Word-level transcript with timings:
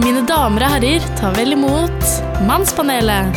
Mine 0.00 0.22
damer 0.24 0.64
og 0.64 0.72
herrer, 0.74 1.04
ta 1.18 1.28
vel 1.36 1.52
imot 1.52 2.12
Mannspanelet. 2.48 3.36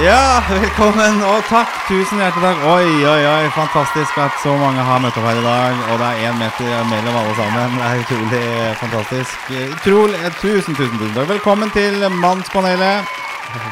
Ja, 0.00 0.40
velkommen 0.48 1.22
og 1.24 1.46
takk. 1.48 1.72
Tusen 1.88 2.20
hjertelig 2.20 2.44
takk. 2.44 2.60
Oi, 2.68 2.90
oi, 3.08 3.22
oi. 3.30 3.48
Fantastisk 3.56 4.18
at 4.20 4.36
så 4.42 4.52
mange 4.60 4.84
har 4.84 5.00
møtt 5.02 5.16
opp 5.16 5.26
her 5.28 5.40
i 5.40 5.44
dag. 5.44 5.80
Og 5.88 6.02
det 6.02 6.10
er 6.10 6.28
én 6.28 6.38
meter 6.40 6.84
mellom 6.90 7.16
alle 7.22 7.34
sammen. 7.38 7.78
Det 7.80 7.88
er 7.88 8.04
utrolig 8.04 8.44
fantastisk. 8.82 9.50
Utrolig, 9.64 10.20
Tusen, 10.40 10.76
tusen, 10.76 11.00
tusen 11.00 11.16
takk. 11.16 11.28
Velkommen 11.32 11.72
til 11.76 12.04
Mannspanelet. 12.20 13.16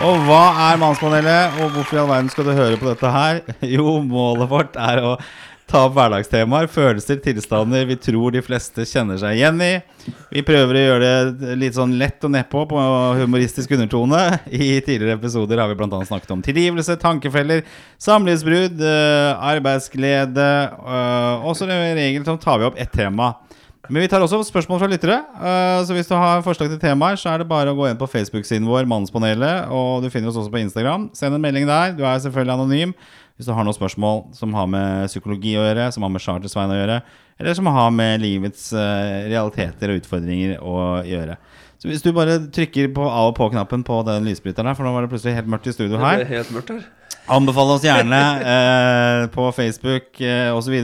Og 0.03 0.25
hva 0.27 0.43
er 0.69 0.81
Mannspanelet, 0.81 1.61
og 1.63 1.77
hvorfor 1.77 1.97
i 1.97 2.01
all 2.03 2.09
verden 2.11 2.33
skal 2.33 2.49
du 2.49 2.57
høre 2.57 2.81
på 2.81 2.89
dette 2.89 3.13
her? 3.15 3.45
Jo, 3.77 4.01
målet 4.03 4.51
vårt 4.51 4.81
er 4.81 5.05
å 5.05 5.13
ta 5.69 5.83
opp 5.87 5.95
hverdagstemaer, 5.99 6.69
følelser, 6.73 7.19
tilstander 7.21 7.85
vi 7.89 7.97
tror 8.01 8.33
de 8.33 8.41
fleste 8.45 8.87
kjenner 8.89 9.19
seg 9.21 9.37
igjen 9.37 9.59
i. 9.61 9.73
Vi 10.33 10.43
prøver 10.47 10.79
å 10.79 10.85
gjøre 10.87 11.11
det 11.37 11.57
litt 11.61 11.77
sånn 11.77 11.93
lett 12.01 12.25
og 12.25 12.33
nedpå 12.33 12.63
på 12.71 12.85
humoristisk 13.21 13.75
undertone. 13.77 14.23
I 14.49 14.79
tidligere 14.81 15.19
episoder 15.19 15.61
har 15.61 15.69
vi 15.69 15.77
bl.a. 15.77 16.01
snakket 16.09 16.33
om 16.33 16.45
tilgivelse, 16.45 16.97
tankefeller, 17.03 17.63
samlivsbrudd, 18.01 18.81
eh, 18.81 19.51
arbeidsglede. 19.53 20.49
eh, 20.73 21.45
Og 21.45 21.55
så 21.57 21.69
regel 21.69 22.25
så 22.25 22.39
tar 22.41 22.59
vi 22.59 22.71
opp 22.71 22.81
ett 22.81 22.93
tema. 22.93 23.35
Men 23.89 24.03
vi 24.03 24.09
tar 24.09 24.21
også 24.21 24.43
spørsmål 24.45 24.81
fra 24.83 24.89
lyttere. 24.89 25.21
eh, 25.41 25.85
Så 25.85 25.95
hvis 25.97 26.09
du 26.09 26.15
har 26.15 26.43
forslag 26.45 26.69
til 26.69 26.79
temaer, 26.81 27.17
så 27.17 27.31
er 27.35 27.39
det 27.39 27.49
bare 27.49 27.73
å 27.73 27.77
gå 27.77 27.89
inn 27.91 27.97
på 27.97 28.09
Facebook-siden 28.09 28.67
vår, 28.69 28.85
Mannspanelet. 28.89 29.69
Og 29.71 30.03
du 30.03 30.11
finner 30.11 30.29
oss 30.29 30.37
også 30.37 30.53
på 30.53 30.61
Instagram. 30.65 31.11
Send 31.15 31.35
en 31.35 31.41
melding 31.41 31.67
der. 31.67 31.93
Du 31.93 32.05
er 32.05 32.19
selvfølgelig 32.21 32.57
anonym. 32.57 32.95
Hvis 33.39 33.47
du 33.47 33.55
har 33.55 33.63
noen 33.63 33.77
spørsmål 33.77 34.25
som 34.35 34.55
har 34.59 34.67
med 34.67 35.07
psykologi 35.07 35.53
å 35.55 35.63
gjøre, 35.63 35.89
som 35.95 36.03
har 36.03 36.11
med 36.11 36.25
Charter-Svein 36.25 36.75
å 36.75 36.79
gjøre, 36.81 36.97
eller 37.39 37.55
som 37.55 37.71
har 37.71 37.93
med 37.95 38.19
livets 38.25 38.73
eh, 38.75 39.29
realiteter 39.31 39.93
og 39.93 40.01
utfordringer 40.01 40.57
å 40.59 40.79
gjøre. 41.07 41.39
Så 41.79 41.87
hvis 41.87 42.03
du 42.03 42.11
bare 42.11 42.41
trykker 42.51 42.91
på 42.97 43.05
av 43.07 43.31
og 43.31 43.37
på-knappen 43.39 43.85
på 43.87 44.01
den 44.09 44.27
lysbryteren 44.27 44.73
her, 44.73 44.75
for 44.75 44.89
nå 44.89 44.91
var 44.97 45.07
det 45.07 45.13
plutselig 45.13 45.37
helt 45.37 45.51
mørkt 45.53 45.71
i 45.71 45.75
studio 45.77 46.01
her. 46.03 46.19
Det 46.19 46.27
ble 46.27 46.39
helt 46.41 46.51
mørkt 46.57 46.73
her. 46.75 46.83
Anbefale 47.39 47.77
oss 47.77 47.87
gjerne 47.87 48.21
eh, 48.55 49.23
på 49.31 49.47
Facebook 49.55 50.19
eh, 50.25 50.51
osv. 50.57 50.75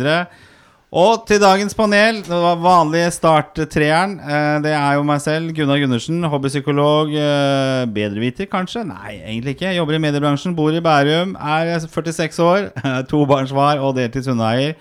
Og 0.95 1.25
til 1.27 1.41
dagens 1.43 1.75
panel, 1.75 2.21
det 2.23 2.37
var 2.39 2.61
vanlig 2.63 3.03
starttreeren. 3.17 4.13
Eh, 4.23 4.59
det 4.63 4.77
er 4.79 4.95
jo 4.95 5.03
meg 5.09 5.19
selv, 5.25 5.51
Gunnar 5.57 5.81
Gundersen, 5.83 6.21
hobbypsykolog. 6.31 7.11
Eh, 7.19 7.81
bedreviter, 7.91 8.47
kanskje? 8.47 8.85
Nei, 8.87 9.17
egentlig 9.17 9.57
ikke. 9.57 9.73
Jobber 9.75 9.99
i 9.99 10.03
mediebransjen, 10.07 10.55
bor 10.55 10.71
i 10.71 10.85
Bærum, 10.85 11.35
er 11.35 11.75
46 11.83 12.39
år, 12.47 12.71
tobarnsfar 13.11 13.83
og 13.83 13.97
deltids 13.99 14.31
hundeeier. 14.31 14.79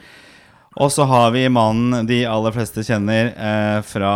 Og 0.77 0.93
så 0.93 1.05
har 1.09 1.33
vi 1.33 1.47
mannen 1.53 2.05
de 2.09 2.23
aller 2.29 2.53
fleste 2.53 2.85
kjenner 2.85 3.33
eh, 3.33 3.81
fra 3.85 4.13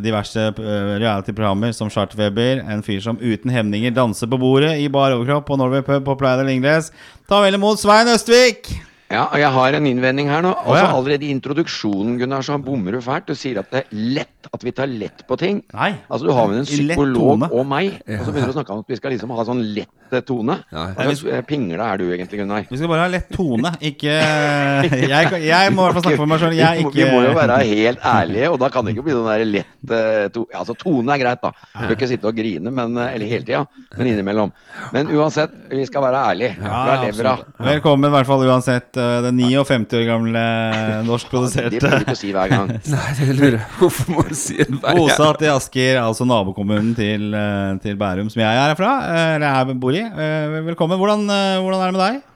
diverse 0.00 0.50
eh, 0.56 0.92
reality-programmer 1.00 1.76
som 1.76 1.92
Chartweber. 1.92 2.64
En 2.64 2.84
fyr 2.84 3.00
som 3.04 3.20
uten 3.20 3.52
hemninger 3.52 3.92
danser 3.92 4.28
på 4.28 4.40
bordet 4.40 4.78
i 4.80 4.88
bar 4.92 5.12
overkropp 5.16 5.52
på 5.52 5.60
Norway 5.60 5.84
Pub 5.84 6.04
på 6.08 6.16
Playa 6.20 6.40
del 6.40 6.56
Ingles. 6.56 6.94
Ta 7.28 7.44
vel 7.44 7.60
imot 7.60 7.80
Svein 7.80 8.08
Østvik! 8.08 8.72
Ja, 9.10 9.24
og 9.26 9.40
jeg 9.42 9.50
har 9.50 9.74
en 9.74 9.86
innvending 9.90 10.28
her 10.30 10.42
nå. 10.44 10.52
Altså 10.54 10.84
ja. 10.84 10.90
Allerede 10.94 11.26
i 11.26 11.32
introduksjonen 11.34 12.18
Gunnar, 12.20 12.44
så 12.46 12.58
bommer 12.62 12.94
du 12.94 13.00
fælt. 13.02 13.26
Du 13.26 13.34
sier 13.34 13.58
at 13.58 13.70
det 13.74 13.82
er 13.82 14.02
lett, 14.20 14.50
at 14.54 14.62
vi 14.62 14.72
tar 14.74 14.86
lett 14.86 15.24
på 15.26 15.38
ting. 15.40 15.58
Nei. 15.74 15.90
Altså 16.06 16.28
Du 16.28 16.32
har 16.36 16.46
med 16.50 16.62
en 16.62 16.68
psykolog 16.68 17.48
og 17.50 17.64
meg, 17.66 17.96
og 18.06 18.22
så 18.22 18.30
begynner 18.30 18.52
du 18.52 18.54
å 18.54 18.58
snakke 18.60 18.76
om 18.76 18.84
at 18.84 18.92
vi 18.92 18.98
skal 19.00 19.14
liksom 19.14 19.34
ha 19.34 19.46
sånn 19.48 19.64
lett 19.74 20.14
eh, 20.14 20.22
tone. 20.26 20.60
Ja. 20.70 20.84
Slags 20.94 21.24
eh, 21.26 21.42
pingle 21.48 21.82
er 21.82 21.98
du 21.98 22.06
egentlig, 22.06 22.38
Gunnar? 22.44 22.68
Vi 22.70 22.78
skal 22.78 22.92
bare 22.92 23.08
ha 23.08 23.10
lett 23.10 23.32
tone, 23.34 23.74
ikke 23.90 24.14
Jeg, 25.10 25.42
jeg 25.42 25.74
må 25.74 25.82
i 25.82 25.88
hvert 25.88 25.98
fall 25.98 26.06
snakke 26.06 26.22
for 26.22 26.30
meg 26.30 26.44
sjøl. 26.44 26.56
Ikke 26.84 26.94
vi 26.94 27.08
må 27.10 27.24
jo 27.26 27.34
være 27.40 27.58
helt 27.66 28.06
ærlige, 28.12 28.52
og 28.54 28.60
da 28.62 28.70
kan 28.70 28.86
det 28.86 28.94
ikke 28.94 29.06
bli 29.08 29.16
sånn 29.18 29.28
der 29.32 29.46
lett 29.56 29.74
tone 29.90 30.30
to, 30.34 30.46
Altså 30.54 30.74
Tone 30.78 31.14
er 31.16 31.22
greit, 31.22 31.42
da. 31.42 31.50
Du 31.74 31.82
bør 31.88 31.96
ikke 31.96 32.08
sitte 32.10 32.30
og 32.30 32.38
grine, 32.38 32.70
men, 32.74 32.94
eh, 33.00 33.14
eller 33.16 33.34
hele 33.34 33.46
tida, 33.48 33.64
men 33.98 34.12
innimellom. 34.12 34.54
Men 34.94 35.10
uansett, 35.18 35.54
vi 35.72 35.82
skal 35.88 36.06
være 36.06 36.22
ærlige. 36.30 36.54
Ja, 36.62 36.96
levra. 37.02 37.36
Velkommen 37.72 38.10
i 38.10 38.14
hvert 38.14 38.28
fall 38.28 38.46
uansett. 38.46 38.99
Den 39.26 39.40
59 39.40 39.96
år 40.00 40.06
gamle 40.08 40.44
Det 40.76 41.00
norskproduserte 41.08 41.80
burde 41.80 42.00
du 42.00 42.06
ikke 42.06 42.16
si 42.20 42.32
hver 42.36 42.52
gang. 42.52 42.72
Nei, 42.94 43.08
det 43.18 43.28
lurer 43.38 43.60
Hvorfor 43.80 44.14
må 44.16 44.24
du 44.28 44.34
si 44.38 44.56
det 44.60 44.68
hver 44.70 44.88
gang? 44.88 45.02
Bosatt 45.02 45.44
i 45.46 45.52
Asker, 45.52 46.00
altså 46.04 46.26
nabokommunen 46.28 46.94
til, 46.98 47.28
eh, 47.34 47.76
til 47.84 48.00
Bærum, 48.00 48.30
som 48.32 48.42
jeg 48.44 48.50
er 48.50 48.72
herfra. 48.74 48.94
eh, 49.10 49.36
Eller 49.36 49.60
jeg 49.60 49.78
bor 49.82 49.96
i. 49.96 50.02
Eh, 50.08 50.58
Velkommen. 50.70 50.98
Hvordan, 51.00 51.26
hvordan 51.28 51.80
er 51.80 51.86
det 51.90 51.96
med 51.98 52.04
deg? 52.06 52.26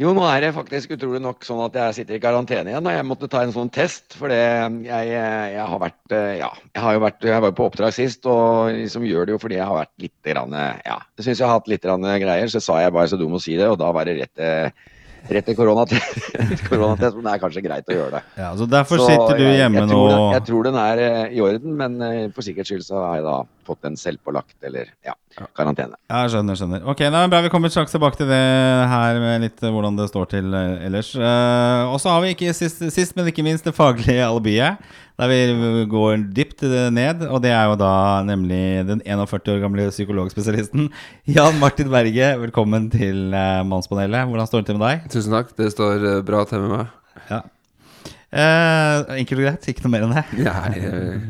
Jo, 0.00 0.14
nå 0.16 0.22
er 0.24 0.40
det 0.46 0.54
faktisk 0.56 0.94
utrolig 0.96 1.18
nok 1.20 1.44
sånn 1.44 1.58
at 1.66 1.74
jeg 1.76 1.96
sitter 1.98 2.16
i 2.16 2.20
karantene 2.22 2.70
igjen. 2.72 2.86
Og 2.88 2.94
jeg 2.94 3.04
måtte 3.04 3.28
ta 3.28 3.42
en 3.44 3.52
sånn 3.52 3.68
test, 3.68 4.14
for 4.16 4.32
jeg, 4.32 4.78
jeg 4.88 5.60
har 5.60 5.82
vært 5.82 6.14
Ja, 6.40 6.48
jeg 6.72 6.80
har 6.86 6.96
jo 6.96 7.02
vært 7.04 7.26
Jeg 7.28 7.42
var 7.44 7.52
jo 7.52 7.56
på 7.58 7.66
oppdrag 7.68 7.92
sist, 7.92 8.24
og 8.24 8.70
liksom 8.72 9.04
gjør 9.04 9.28
det 9.28 9.34
jo 9.34 9.40
fordi 9.42 9.58
jeg 9.58 9.68
har 9.68 9.76
vært 9.82 9.92
litt 10.00 10.30
grann, 10.30 10.56
Ja, 10.86 10.96
jeg 11.20 11.26
syns 11.26 11.42
jeg 11.42 11.44
har 11.50 11.58
hatt 11.58 11.68
litt 11.68 11.84
grann 11.84 12.08
greier. 12.24 12.48
Så 12.48 12.64
sa 12.64 12.78
jeg 12.80 12.94
bare 12.96 13.12
så 13.12 13.20
dum 13.20 13.36
å 13.36 13.42
si 13.44 13.58
det, 13.60 13.68
og 13.68 13.76
da 13.82 13.92
var 13.92 14.08
det 14.08 14.16
rett 14.22 14.72
Rett 15.28 15.44
til 15.46 15.54
koronatest, 15.58 16.30
koronatest, 16.70 17.16
men 17.18 17.26
det 17.28 17.32
er 17.34 17.42
kanskje 17.42 17.62
greit 17.62 17.90
å 17.92 17.94
gjøre 17.96 18.10
det. 18.16 18.22
Ja, 18.40 18.48
så 18.56 18.66
Derfor 18.70 18.98
Så 19.02 19.06
sitter 19.10 19.36
du 19.38 19.44
jeg- 19.44 19.58
hjemme 19.60 19.82
jeg 19.82 19.90
nå. 19.92 20.00
Den, 20.08 20.24
jeg 20.38 20.44
tror 20.48 20.62
den 20.70 20.78
er 20.80 21.02
eh, 21.04 21.34
i 21.36 21.40
orden, 21.44 21.76
men 21.76 22.00
eh, 22.02 22.28
for 22.34 22.42
sikkerhets 22.46 22.72
skyld 22.72 22.86
så 22.88 23.02
har 23.04 23.20
jeg 23.20 23.26
da 23.28 23.36
fått 23.68 23.82
den 23.86 23.96
selvpålagt, 24.00 24.56
eller 24.66 24.88
ja, 25.06 25.14
karantene. 25.36 25.96
Ja, 26.10 26.22
jeg 26.24 26.32
skjønner, 26.34 26.58
skjønner. 26.58 26.86
Ok, 26.90 27.02
da 27.04 27.22
men 27.22 27.32
bra, 27.32 27.42
Vi 27.44 27.50
kommer 27.52 27.72
straks 27.72 27.94
tilbake 27.94 28.18
til 28.18 28.30
det 28.30 28.40
her 28.90 29.20
med 29.22 29.44
litt 29.44 29.62
eh, 29.62 29.72
hvordan 29.72 29.98
det 29.98 30.08
står 30.10 30.30
til 30.32 30.56
eh, 30.56 30.86
ellers. 30.88 31.12
Uh, 31.14 31.92
og 31.92 32.00
så 32.02 32.14
har 32.14 32.24
vi 32.24 32.32
ikke 32.34 32.54
sist, 32.56 32.82
sist, 32.94 33.14
men 33.16 33.30
ikke 33.30 33.44
minst 33.46 33.68
det 33.68 33.76
faglige 33.76 34.26
alibiet. 34.26 34.80
Der 35.20 35.28
vi 35.28 35.84
går 35.90 36.24
dypt 36.32 36.64
ned, 36.96 37.26
og 37.28 37.42
det 37.44 37.50
er 37.52 37.66
jo 37.68 37.76
da 37.76 37.92
nemlig 38.24 38.86
den 38.88 39.02
41 39.04 39.52
år 39.52 39.60
gamle 39.66 39.90
psykologspesialisten 39.92 40.88
Jan 41.28 41.60
Martin 41.60 41.92
Berge. 41.92 42.32
Velkommen 42.46 42.88
til 42.94 43.28
uh, 43.36 43.60
Mannspanelet. 43.68 44.26
Hvordan 44.30 44.48
står 44.48 44.64
det 44.64 44.72
til 44.72 44.80
med 44.80 44.88
deg? 44.88 45.08
Tusen 45.12 45.36
takk. 45.36 45.56
Det 45.60 45.72
står 45.76 46.22
bra 46.24 46.46
til 46.48 46.64
med 46.64 46.78
meg. 46.78 46.94
Ja. 47.28 47.44
Uh, 48.30 49.08
enkelt 49.18 49.40
og 49.40 49.46
greit, 49.48 49.64
ikke 49.72 49.82
noe 49.82 49.90
mer 49.90 50.04
enn 50.06 50.12
det. 50.14 50.22
Nei, 50.46 50.82
eh, 50.86 51.22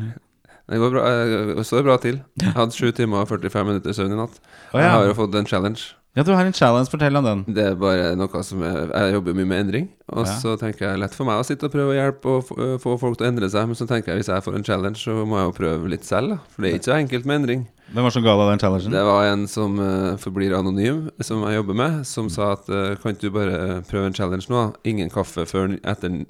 det 0.71 0.79
går 0.81 0.93
bra. 0.95 1.05
eh, 1.11 1.55
Det 1.59 1.65
står 1.67 1.83
bra 1.87 1.97
til. 2.01 2.21
Jeg 2.41 2.55
hadde 2.57 2.71
7 2.75 2.91
timer 2.97 3.25
og 3.25 3.27
45 3.31 3.65
minutter 3.67 3.93
søvn 3.97 4.13
i 4.15 4.21
natt. 4.23 4.39
Ja. 4.73 4.79
Jeg 4.85 4.93
har 4.97 5.09
jo 5.11 5.17
fått 5.25 5.35
en 5.35 5.45
challenge. 5.49 5.91
Ja, 6.11 6.25
du 6.27 6.33
har 6.35 6.43
en 6.43 6.51
challenge. 6.51 6.89
Fortell 6.91 7.15
om 7.15 7.23
den. 7.23 7.41
Det 7.55 7.63
er 7.69 7.75
bare 7.79 8.09
noe 8.19 8.41
som 8.43 8.59
jeg, 8.65 8.87
jeg 8.91 9.13
jobber 9.13 9.35
mye 9.37 9.47
med 9.47 9.61
endring. 9.63 9.85
Og 10.11 10.25
Ja. 10.27 10.33
så 10.41 10.57
tenker 10.59 10.89
jeg 10.89 10.99
lett 10.99 11.13
for 11.15 11.23
meg 11.23 11.39
å 11.39 11.45
sitte 11.47 11.69
og 11.69 11.71
prøve 11.71 11.93
å 11.93 11.95
hjelpe 11.95 12.33
og 12.33 12.41
få, 12.49 12.57
øh, 12.59 12.97
folk 12.99 13.15
til 13.15 13.27
å 13.27 13.29
endre 13.29 13.47
seg. 13.47 13.63
Men 13.69 13.79
så 13.79 13.87
tenker 13.87 14.11
jeg 14.11 14.19
hvis 14.19 14.27
jeg 14.33 14.43
får 14.43 14.57
en 14.59 14.65
challenge, 14.67 14.99
så 14.99 15.15
må 15.23 15.39
jeg 15.39 15.47
jo 15.47 15.53
prøve 15.55 15.87
litt 15.93 16.03
selv. 16.03 16.33
da 16.33 16.37
For 16.51 16.65
det 16.65 16.73
er 16.73 16.75
ikke 16.81 16.89
så 16.91 16.97
enkelt 16.99 17.25
med 17.31 17.39
endring. 17.39 17.63
Hvem 17.93 18.03
var 18.03 18.11
som 18.11 18.23
ga 18.27 18.35
deg 18.41 18.51
den 18.51 18.59
challengen? 18.59 18.91
Det 18.91 19.05
var 19.07 19.23
en 19.31 19.47
som 19.47 19.79
uh, 19.79 20.17
forblir 20.19 20.51
anonym, 20.59 20.99
som 21.23 21.47
jeg 21.47 21.61
jobber 21.61 21.79
med, 21.79 22.05
som 22.07 22.27
sa 22.27 22.51
at 22.59 22.67
uh, 22.67 22.95
kan 22.99 23.15
ikke 23.15 23.29
du 23.29 23.31
bare 23.31 23.55
eh, 23.55 23.81
prøve 23.87 24.11
en 24.11 24.13
challenge 24.19 24.51
nå? 24.51 24.67
Ingen 24.91 25.09
kaffe 25.11 25.47
før 25.47 25.77
etter 25.79 26.25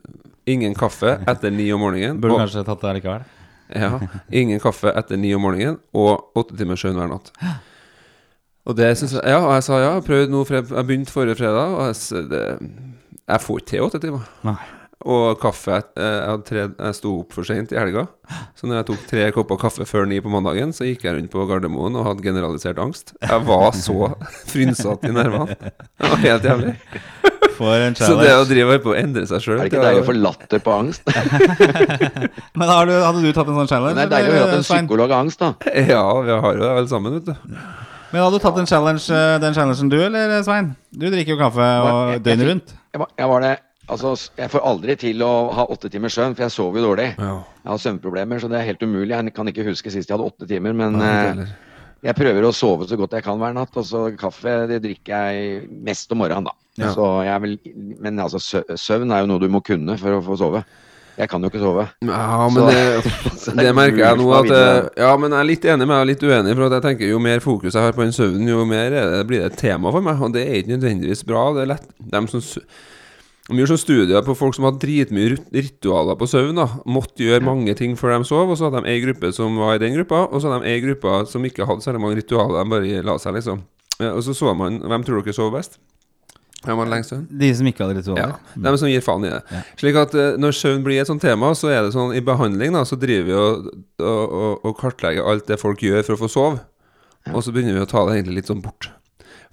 Ingen 0.49 0.73
kaffe 0.77 1.19
etter 1.29 1.49
ni 1.53 1.67
om 1.73 1.81
morgenen. 1.81 2.21
Burde 2.21 2.33
og, 2.37 2.45
kanskje 2.45 2.63
tatt 2.65 2.81
det 2.85 2.95
likevel. 3.01 3.25
Ja, 3.75 3.99
ingen 4.31 4.59
kaffe 4.63 4.91
etter 4.97 5.19
ni 5.19 5.33
om 5.35 5.43
morgenen 5.45 5.79
og 5.93 6.37
åtte 6.37 6.57
timers 6.59 6.83
søvn 6.83 6.99
hver 6.99 7.11
natt. 7.11 7.31
Og 8.65 8.77
det 8.77 8.91
synes 8.97 9.15
jeg 9.17 9.23
Ja, 9.25 9.39
og 9.41 9.55
jeg 9.55 9.63
sa 9.65 9.79
ja. 9.81 9.93
Jeg 9.97 10.05
prøvde 10.05 10.31
nå 10.31 10.43
Jeg 10.51 10.67
begynte 10.85 11.11
forrige 11.11 11.39
fredag, 11.39 11.77
og 11.77 11.87
jeg, 11.89 12.29
det, 12.29 12.43
jeg 13.27 13.41
får 13.41 13.59
til 13.65 13.81
åtte 13.87 14.01
timer. 14.03 14.27
Nei. 14.45 14.59
Og 15.01 15.39
kaffe 15.41 15.79
eh, 15.79 15.81
Jeg, 15.97 16.27
hadde 16.29 16.45
tre, 16.45 16.65
jeg 16.69 16.97
sto 16.97 17.13
opp 17.23 17.33
for 17.33 17.47
seint 17.47 17.71
i 17.73 17.79
helga. 17.79 18.05
Så 18.57 18.69
når 18.69 18.81
jeg 18.81 18.87
tok 18.91 19.07
tre 19.09 19.23
kopper 19.35 19.59
kaffe 19.63 19.87
før 19.89 20.05
ni 20.09 20.19
på 20.21 20.31
mandagen, 20.31 20.73
så 20.75 20.85
gikk 20.85 21.07
jeg 21.07 21.17
rundt 21.17 21.31
på 21.33 21.45
Gardermoen 21.49 21.97
og 21.97 22.05
hadde 22.05 22.25
generalisert 22.25 22.79
angst. 22.81 23.15
Jeg 23.21 23.47
var 23.47 23.71
så 23.77 24.13
frynsete 24.51 25.09
i 25.09 25.15
nervene. 25.15 25.57
Det 25.57 26.11
var 26.13 26.21
helt 26.25 26.47
jævlig. 26.51 26.75
For 27.57 27.83
en 27.85 27.97
Så 27.97 28.13
det 28.17 28.31
å 28.33 28.45
drive 28.47 28.77
på 28.81 28.93
å 28.93 28.97
endre 28.97 29.25
seg 29.29 29.41
sjøl 29.43 29.59
Er 29.59 29.65
det 29.67 29.71
ikke 29.73 29.83
deilig 29.83 30.03
å 30.03 30.07
få 30.07 30.15
latter 30.17 30.61
på 30.63 30.73
angst? 30.73 31.09
Men 32.57 32.71
har 32.71 32.87
du, 32.89 32.93
hadde 32.95 33.21
du 33.21 33.29
tatt 33.35 33.49
en 33.51 33.57
sånn 33.59 33.69
challenge? 33.69 33.97
Men 33.97 33.99
det 33.99 34.05
er 34.07 34.13
deilig 34.15 34.31
å 34.31 34.37
høre 34.37 34.47
at 34.47 34.59
en 34.59 34.65
psykolog 34.65 35.13
har 35.13 35.25
angst, 35.25 35.41
da. 35.43 35.51
Ja, 35.91 36.05
vi 36.25 36.37
har 36.45 36.55
jo 36.57 36.63
det 36.63 36.71
alle 36.71 36.91
sammen, 36.91 37.17
vet 37.19 37.33
du. 37.33 37.57
Men 38.11 38.25
hadde 38.25 38.37
du 38.39 38.43
tatt 38.43 38.57
en 38.59 38.69
challenge, 38.69 39.03
eh, 39.15 39.35
den 39.43 39.57
challengen 39.57 39.91
du, 39.91 39.97
eller 40.03 40.37
Svein? 40.45 40.73
Du 40.91 41.05
drikker 41.09 41.35
jo 41.35 41.41
kaffe 41.41 41.67
og 41.87 42.15
døgnet 42.25 42.49
rundt. 42.49 42.73
Jeg 42.91 43.03
var, 43.03 43.11
jeg 43.19 43.31
var 43.31 43.45
det 43.45 43.53
Altså, 43.89 44.13
jeg 44.37 44.51
får 44.53 44.61
aldri 44.63 44.95
til 45.01 45.23
å 45.25 45.31
ha 45.57 45.65
åtte 45.73 45.89
timers 45.91 46.13
søvn, 46.15 46.35
for 46.37 46.45
jeg 46.45 46.53
sover 46.53 46.79
jo 46.79 46.91
dårlig. 46.91 47.07
Ja. 47.17 47.33
Jeg 47.63 47.71
har 47.73 47.81
søvnproblemer, 47.81 48.39
så 48.39 48.47
det 48.51 48.59
er 48.61 48.67
helt 48.69 48.83
umulig. 48.85 49.09
Jeg 49.15 49.33
kan 49.35 49.49
ikke 49.51 49.65
huske 49.67 49.91
sist 49.91 50.07
jeg 50.09 50.15
hadde 50.17 50.27
åtte 50.29 50.47
timer, 50.47 50.73
men 50.77 50.95
Nei, 50.99 51.09
eh, 51.43 51.55
jeg 52.05 52.15
prøver 52.17 52.45
å 52.47 52.53
sove 52.55 52.87
så 52.87 52.97
godt 52.97 53.17
jeg 53.17 53.25
kan 53.25 53.41
hver 53.41 53.53
natt. 53.57 53.73
Og 53.77 53.85
så 53.89 54.05
kaffe 54.17 54.53
det 54.69 54.79
drikker 54.85 55.11
jeg 55.33 55.65
mest 55.83 56.11
om 56.13 56.21
morgenen, 56.23 56.47
da. 56.47 56.55
Ja. 56.79 56.93
Så 56.95 57.09
jeg 57.27 57.41
vil, 57.43 57.57
men 57.99 58.21
altså, 58.23 58.39
søvn 58.79 59.11
er 59.11 59.25
jo 59.25 59.31
noe 59.33 59.41
du 59.43 59.49
må 59.51 59.59
kunne 59.65 59.97
for 59.99 60.15
å 60.15 60.21
få 60.23 60.37
sove. 60.39 60.63
Jeg 61.19 61.27
kan 61.27 61.43
jo 61.43 61.49
ikke 61.51 61.59
sove. 61.59 61.83
Ja, 62.07 62.47
men 62.47 62.63
Så- 63.41 63.51
det, 63.51 63.65
det 63.65 63.73
merker 63.75 63.99
jeg 64.05 64.21
nå 64.21 64.29
at 64.37 64.53
eh, 64.55 64.87
Ja, 65.03 65.09
men 65.19 65.33
jeg 65.35 65.41
er 65.43 65.49
litt 65.49 65.65
enig 65.67 65.83
med 65.89 65.97
deg 65.97 66.05
og 66.05 66.09
litt 66.13 66.23
uenig. 66.23 66.55
For 66.55 66.65
at 66.69 66.77
jeg 66.77 66.85
tenker 66.85 67.11
Jo 67.11 67.19
mer 67.19 67.43
fokus 67.43 67.75
jeg 67.75 67.83
har 67.83 67.97
på 67.97 68.05
den 68.05 68.15
søvnen, 68.15 68.47
jo 68.47 68.63
mer 68.69 68.87
er 68.95 69.11
det, 69.17 69.19
blir 69.29 69.43
det 69.43 69.51
et 69.51 69.59
tema 69.65 69.91
for 69.91 70.05
meg. 70.05 70.21
Og 70.23 70.31
det 70.37 70.45
er 70.47 70.61
ikke 70.61 70.77
nødvendigvis 70.77 71.25
bra. 71.27 71.43
Det 71.57 71.65
er 71.65 71.71
lett 71.75 71.89
Dem 72.15 72.31
som 72.31 72.41
gjorde 73.49 73.71
sånn 73.73 73.81
studier 73.81 74.21
på 74.23 74.35
folk 74.37 74.55
som 74.55 74.65
hadde 74.67 74.79
dritmye 74.83 75.31
rit- 75.33 75.47
ritualer 75.55 76.15
på 76.15 76.27
søvn. 76.29 76.55
da 76.55 76.67
Måtte 76.85 77.25
gjøre 77.25 77.43
mange 77.43 77.73
ting 77.75 77.95
før 77.97 78.17
de 78.17 78.23
sov. 78.29 78.49
Og 78.53 78.57
så 78.57 78.69
hadde 78.69 78.83
de 78.85 78.89
ei 78.93 79.01
gruppe 79.01 79.33
som 79.33 79.57
var 79.57 79.75
i 79.75 79.81
den 79.81 79.95
gruppa, 79.97 80.27
og 80.31 80.41
så 80.41 80.51
hadde 80.51 80.63
de 80.63 80.69
ei 80.75 80.81
gruppe 80.85 81.15
som 81.27 81.43
ikke 81.43 81.65
hadde 81.67 81.81
særlig 81.83 82.01
mange 82.01 82.21
ritualer. 82.21 82.63
De 82.63 82.69
bare 82.69 83.01
la 83.03 83.17
seg, 83.17 83.33
liksom. 83.39 83.63
Og 84.01 84.21
så 84.23 84.33
så 84.33 84.53
man 84.57 84.79
Hvem 84.79 85.03
tror 85.05 85.21
dere 85.23 85.33
sov 85.33 85.51
best? 85.53 85.77
Hvem 86.63 86.77
hadde 86.77 86.91
lengst 86.93 87.09
søvn? 87.09 87.25
De 87.41 87.49
som 87.57 87.65
ikke 87.65 87.83
hadde 87.87 87.97
ritualer. 87.97 88.35
Ja, 88.55 88.69
de 88.71 88.77
som 88.77 88.87
gir 88.87 89.01
faen 89.01 89.25
i 89.25 89.29
det. 89.33 89.41
Slik 89.81 89.95
at 89.97 90.13
eh, 90.13 90.37
når 90.37 90.53
søvn 90.53 90.83
blir 90.85 91.01
et 91.01 91.07
sånt 91.09 91.21
tema, 91.25 91.49
så 91.57 91.71
er 91.73 91.81
det 91.87 91.93
sånn 91.95 92.13
i 92.13 92.21
behandling 92.21 92.73
da, 92.77 92.83
så 92.85 92.95
driver 93.01 93.25
vi 93.25 93.33
og, 93.33 93.71
og, 93.99 94.35
og, 94.41 94.65
og 94.69 94.77
kartlegger 94.77 95.25
alt 95.25 95.47
det 95.49 95.57
folk 95.59 95.81
gjør 95.81 96.03
for 96.05 96.13
å 96.13 96.21
få 96.21 96.29
sove, 96.29 96.59
og 97.33 97.41
så 97.43 97.51
begynner 97.51 97.73
vi 97.73 97.81
å 97.81 97.89
ta 97.89 98.05
det 98.05 98.19
egentlig 98.19 98.35
litt 98.43 98.51
sånn 98.53 98.61
bort. 98.61 98.91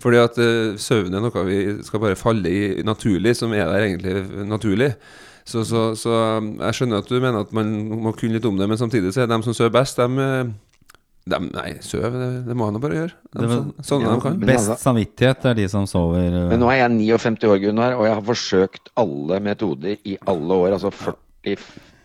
Fordi 0.03 0.21
at 0.23 0.39
uh, 0.39 0.77
søvn 0.79 1.15
er 1.15 1.25
noe 1.25 1.47
vi 1.49 1.59
skal 1.87 2.03
bare 2.03 2.19
falle 2.19 2.50
i 2.50 2.85
naturlig, 2.87 3.35
som 3.39 3.55
er 3.56 3.67
der 3.67 3.89
egentlig 3.89 4.47
naturlig. 4.47 4.93
Så, 5.49 5.65
så, 5.65 5.91
så 5.97 6.15
um, 6.39 6.55
jeg 6.61 6.77
skjønner 6.77 7.03
at 7.03 7.09
du 7.09 7.17
mener 7.17 7.41
at 7.43 7.53
man 7.56 7.71
må 8.05 8.12
kunne 8.17 8.37
litt 8.37 8.47
om 8.47 8.59
det, 8.61 8.69
men 8.69 8.79
samtidig 8.79 9.15
så 9.15 9.25
er 9.25 9.31
de 9.31 9.39
som 9.47 9.56
sover 9.56 9.73
best, 9.75 9.99
de, 9.99 10.29
de 11.29 11.41
Nei, 11.49 11.71
søv, 11.85 12.05
det, 12.12 12.29
det 12.47 12.56
må 12.56 12.69
han 12.69 12.77
jo 12.77 12.83
bare 12.85 12.99
gjøre. 13.00 13.15
De, 13.33 13.47
Det 13.47 13.59
sånn, 13.89 14.05
Ja, 14.05 14.15
de 14.15 14.23
kan. 14.25 14.39
Best 14.43 14.71
altså- 14.71 14.79
samvittighet 14.83 15.49
er 15.50 15.59
de 15.59 15.67
som 15.73 15.89
sover 15.89 16.29
øh, 16.29 16.49
Men 16.53 16.62
nå 16.62 16.71
er 16.73 16.83
jeg 16.83 16.95
59 16.97 17.49
år, 17.49 17.59
Gunnar, 17.65 17.97
og 17.99 18.06
jeg 18.09 18.15
har 18.15 18.25
forsøkt 18.29 18.93
alle 18.97 19.41
metoder 19.45 19.97
i 20.05 20.19
alle 20.29 20.61
år. 20.62 20.77
Altså 20.79 20.93
40, 20.93 21.56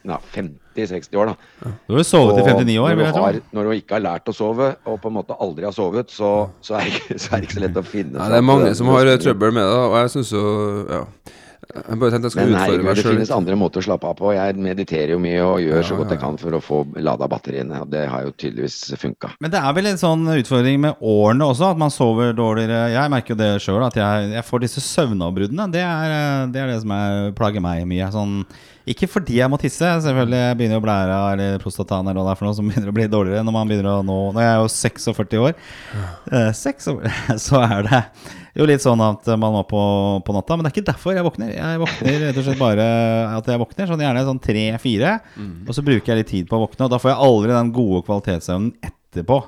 ja, 0.04 0.18
50-60 0.34 1.20
år, 1.22 1.32
da. 1.32 1.70
Du 1.88 1.96
har 1.96 2.02
jo 2.02 2.08
sovet 2.08 2.42
i 2.42 2.48
59 2.48 2.80
år, 2.84 2.96
vil 2.98 3.06
jeg 3.06 3.16
tro. 3.16 3.44
når 3.56 3.70
du 3.70 3.76
ikke 3.78 3.98
har 3.98 4.04
lært 4.04 4.28
å 4.32 4.36
sove, 4.36 4.74
og 4.90 4.98
på 5.04 5.12
en 5.12 5.18
måte 5.20 5.38
aldri 5.40 5.68
har 5.68 5.76
sovet, 5.76 6.12
så, 6.12 6.34
så, 6.64 6.80
er, 6.80 6.90
det 6.90 6.98
ikke, 6.98 7.20
så 7.22 7.30
er 7.30 7.38
det 7.38 7.50
ikke 7.50 7.60
så 7.60 7.64
lett 7.68 7.80
å 7.80 7.86
finne 7.88 8.20
Ja, 8.20 8.32
det 8.34 8.42
er 8.42 8.50
mange 8.50 8.74
som 8.80 8.92
har 8.92 9.08
eh, 9.08 9.22
trøbbel 9.22 9.56
med 9.56 9.64
det, 9.64 9.80
og 9.88 9.98
jeg 10.02 10.14
syns 10.18 10.36
jo 10.36 10.44
Ja. 10.90 11.06
Jeg 11.74 11.98
bare 11.98 12.12
tenkte 12.12 12.28
jeg 12.28 12.34
skulle 12.36 12.54
utfordre 12.54 12.84
meg 12.84 12.84
sjøl. 12.84 12.94
det 12.94 13.04
selv. 13.04 13.14
finnes 13.16 13.32
andre 13.34 13.56
måter 13.58 13.82
å 13.82 13.86
slappe 13.86 14.10
av 14.10 14.18
på. 14.20 14.32
Jeg 14.36 14.56
mediterer 14.62 15.14
jo 15.14 15.20
mye 15.24 15.40
og 15.42 15.62
gjør 15.64 15.86
så 15.88 15.96
Ja, 15.96 16.00
godt 16.02 16.12
jeg 16.14 16.22
kan 16.22 16.36
for 16.42 16.58
å 16.58 16.60
få 16.62 16.80
lada 17.00 17.30
batteriene. 17.32 17.80
Og 17.86 17.90
det 17.94 18.04
har 18.12 18.26
jo 18.28 18.34
tydeligvis 18.36 18.78
funka. 19.00 19.32
Men 19.42 19.54
det 19.54 19.62
er 19.62 19.78
vel 19.78 19.90
en 19.90 20.02
sånn 20.02 20.28
utfordring 20.36 20.82
med 20.84 21.00
årene 21.00 21.48
også, 21.48 21.72
at 21.72 21.80
man 21.82 21.94
sover 21.94 22.36
dårligere. 22.38 22.92
Jeg 22.94 23.14
merker 23.16 23.34
jo 23.34 23.40
det 23.40 23.50
sjøl, 23.64 23.82
at 23.88 23.98
jeg, 23.98 24.30
jeg 24.36 24.46
får 24.50 24.66
disse 24.68 24.84
søvnavbruddene. 24.86 25.70
Det 25.74 25.82
er 25.88 26.14
øh, 26.20 26.52
det, 26.54 26.62
er 26.62 26.74
det 26.74 26.80
som 26.84 26.94
er, 27.00 27.34
plager 27.40 27.64
meg 27.64 27.88
mye. 27.90 28.12
Sånn, 28.14 28.36
ikke 28.90 29.08
fordi 29.08 29.38
jeg 29.38 29.48
må 29.52 29.58
tisse, 29.62 29.88
selvfølgelig 30.04 30.40
jeg 30.42 30.56
begynner 30.60 30.76
jo 30.80 30.84
blæra 30.84 31.18
eller 31.32 31.62
prostataen 31.64 32.08
eller 32.10 32.20
hva 32.20 32.26
det 32.28 32.34
er 32.34 32.40
for 32.42 32.50
noe 32.50 32.58
som 32.58 32.68
begynner 32.70 32.92
å 32.92 32.96
bli 32.98 33.06
dårligere 33.12 33.46
når 33.48 33.56
man 33.56 33.70
begynner 33.70 33.92
å 33.94 34.06
nå 34.06 34.18
Når 34.36 34.44
jeg 34.44 34.50
er 34.52 34.60
jo 34.60 34.72
46 34.74 35.38
år, 35.40 35.54
eh, 36.34 36.50
seks 36.60 36.90
år, 36.92 37.08
så 37.46 37.62
er 37.64 37.88
det 37.88 38.02
jo 38.60 38.68
litt 38.70 38.84
sånn 38.84 39.02
at 39.02 39.26
man 39.40 39.56
må 39.56 39.64
på, 39.66 39.80
på 40.22 40.36
natta. 40.36 40.54
Men 40.54 40.66
det 40.66 40.70
er 40.70 40.76
ikke 40.76 40.92
derfor 40.92 41.16
jeg 41.16 41.26
våkner. 41.26 41.56
Jeg 41.56 41.80
våkner 41.82 42.20
rett 42.28 42.38
og 42.38 42.46
slett 42.46 42.60
bare 42.60 42.84
at 43.40 43.48
jeg 43.50 43.62
våkner. 43.64 43.88
Sånn 43.90 44.04
gjerne 44.06 44.26
sånn 44.28 44.42
tre-fire. 44.44 45.16
Og 45.66 45.74
så 45.74 45.82
bruker 45.86 46.12
jeg 46.14 46.20
litt 46.20 46.30
tid 46.30 46.52
på 46.52 46.60
å 46.60 46.68
våkne, 46.68 46.86
og 46.86 46.92
da 46.94 47.00
får 47.02 47.16
jeg 47.16 47.24
aldri 47.32 47.56
den 47.56 47.72
gode 47.74 48.04
kvalitetssøvnen 48.06 48.76
etterpå. 48.92 49.40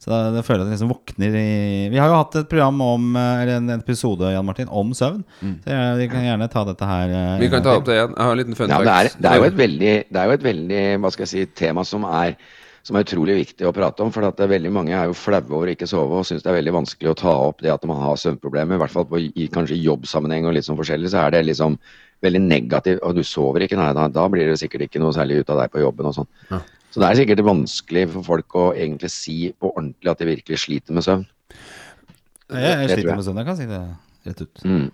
Så 0.00 0.10
da, 0.10 0.18
da 0.34 0.42
føler 0.46 0.62
jeg 0.62 0.66
at 0.66 0.72
jeg 0.72 0.78
liksom 0.78 0.92
våkner 0.94 1.34
i 1.40 1.88
Vi 1.92 1.98
har 2.00 2.08
jo 2.08 2.16
hatt 2.20 2.36
et 2.40 2.48
program 2.48 2.80
om 2.80 3.16
eh, 3.16 3.42
Eller 3.42 3.56
en 3.60 3.70
episode 3.76 4.32
Jan 4.32 4.44
Martin, 4.46 4.68
om 4.72 4.92
søvn. 4.96 5.24
Så 5.64 5.72
jeg, 5.74 5.96
vi 6.00 6.08
kan 6.12 6.24
gjerne 6.24 6.48
ta 6.52 6.64
dette 6.64 6.84
her. 6.90 7.08
eh, 7.12 7.38
Vi 7.42 7.48
kan 7.52 7.62
ta 7.62 7.76
opp 7.76 7.84
det 7.88 7.96
igjen. 7.98 8.14
Jeg 8.16 8.24
har 8.24 8.32
en 8.32 8.38
liten 8.42 8.56
fun 8.56 8.68
Ja, 8.70 8.78
det, 8.84 8.94
er, 8.94 9.10
det, 9.20 9.30
er 9.32 9.36
jo 9.42 9.48
et 9.50 9.58
veldig, 9.60 9.94
det 10.12 10.22
er 10.22 10.30
jo 10.30 10.36
et 10.38 10.46
veldig 10.46 10.84
hva 11.04 11.10
skal 11.12 11.26
jeg 11.26 11.32
si, 11.34 11.44
tema 11.60 11.84
som 11.84 12.04
er, 12.08 12.36
som 12.86 12.96
er 12.96 13.04
utrolig 13.04 13.34
viktig 13.42 13.66
å 13.66 13.74
prate 13.74 14.02
om. 14.04 14.12
For 14.14 14.24
at 14.28 14.36
det 14.38 14.46
er 14.46 14.52
veldig 14.54 14.72
mange 14.72 14.94
er 14.96 15.10
jo 15.10 15.16
flaue 15.18 15.50
over 15.50 15.66
å 15.68 15.74
ikke 15.74 15.88
sove 15.90 16.20
og 16.22 16.26
syns 16.28 16.42
det 16.46 16.52
er 16.52 16.58
veldig 16.60 16.74
vanskelig 16.78 17.10
å 17.12 17.18
ta 17.18 17.34
opp 17.50 17.60
det 17.66 17.72
at 17.74 17.84
man 17.90 17.98
har 18.00 18.16
søvnproblemer. 18.22 18.78
I 18.78 18.82
hvert 18.84 18.94
fall 18.94 19.08
på, 19.10 19.18
i 19.26 19.48
kanskje 19.52 19.76
jobbsammenheng 19.82 20.46
og 20.46 20.54
litt 20.56 20.64
sånn 20.68 20.78
forskjellig, 20.78 21.10
så 21.12 21.24
er 21.26 21.34
det 21.36 21.44
liksom 21.50 21.76
veldig 22.24 22.40
negativt. 22.46 23.02
Og 23.04 23.18
du 23.18 23.22
sover 23.26 23.66
ikke, 23.66 23.76
nei, 23.76 23.90
da, 23.96 24.06
da 24.08 24.24
blir 24.32 24.48
det 24.48 24.56
sikkert 24.62 24.86
ikke 24.86 25.02
noe 25.02 25.12
særlig 25.12 25.42
ut 25.42 25.50
av 25.52 25.60
deg 25.64 25.74
på 25.74 25.82
jobben 25.82 26.08
og 26.08 26.14
sånn. 26.22 26.30
Så 26.96 27.02
det 27.02 27.08
er 27.10 27.18
sikkert 27.18 27.42
vanskelig 27.44 28.06
for 28.08 28.24
folk 28.24 28.54
å 28.56 28.62
egentlig 28.72 29.10
si 29.12 29.34
på 29.52 29.68
ordentlig 29.68 30.08
at 30.08 30.20
de 30.22 30.30
virkelig 30.30 30.62
sliter 30.62 30.96
med 30.96 31.04
søvn. 31.04 31.26
Jeg, 32.48 32.62
jeg 32.64 32.94
sliter 32.94 33.18
med 33.18 33.26
søvn, 33.26 33.40
jeg 33.42 33.48
kan 33.50 33.58
si 33.58 33.66
det 33.68 33.80
rett 34.24 34.40
ut. 34.40 34.62
Mm. 34.64 34.86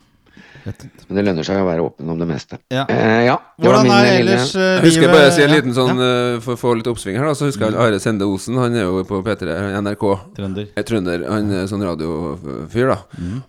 Men 0.62 1.17
det 1.19 1.25
lønner 1.26 1.46
seg 1.46 1.58
å 1.58 1.67
være 1.67 1.84
åpen 1.84 2.11
om 2.12 2.20
det 2.20 2.29
meste. 2.31 2.58
Ja. 2.73 2.84
Eh, 2.93 3.25
ja, 3.26 3.34
det 3.58 3.67
Hvordan 3.67 3.90
er 3.90 4.11
ellers 4.12 4.52
eh, 4.55 4.69
Jeg 4.79 4.84
husker 4.87 5.11
bare 5.11 5.31
å 5.31 5.34
si 5.34 5.43
en 5.43 5.50
liten 5.50 5.75
sånn 5.75 5.99
ja. 5.99 6.11
eh, 6.37 6.37
For 6.44 6.55
å 6.55 6.61
få 6.61 6.75
litt 6.79 6.90
oppsving 6.90 7.19
her, 7.19 7.26
da. 7.26 7.34
Så 7.38 7.49
husker 7.50 7.67
jeg 7.67 7.81
Are 7.82 7.99
Sende 8.02 8.29
Osen. 8.31 8.61
Han 8.62 8.79
er 8.79 8.87
jo 8.87 9.02
på 9.08 9.19
P3, 9.26 9.56
NRK. 9.82 10.06
Trønder. 10.38 10.70
Er 10.79 10.87
trønder. 10.87 11.26
Han 11.26 11.50
er 11.58 11.67
sånn 11.70 11.82
radiofyr, 11.87 12.94
da. 12.94 12.99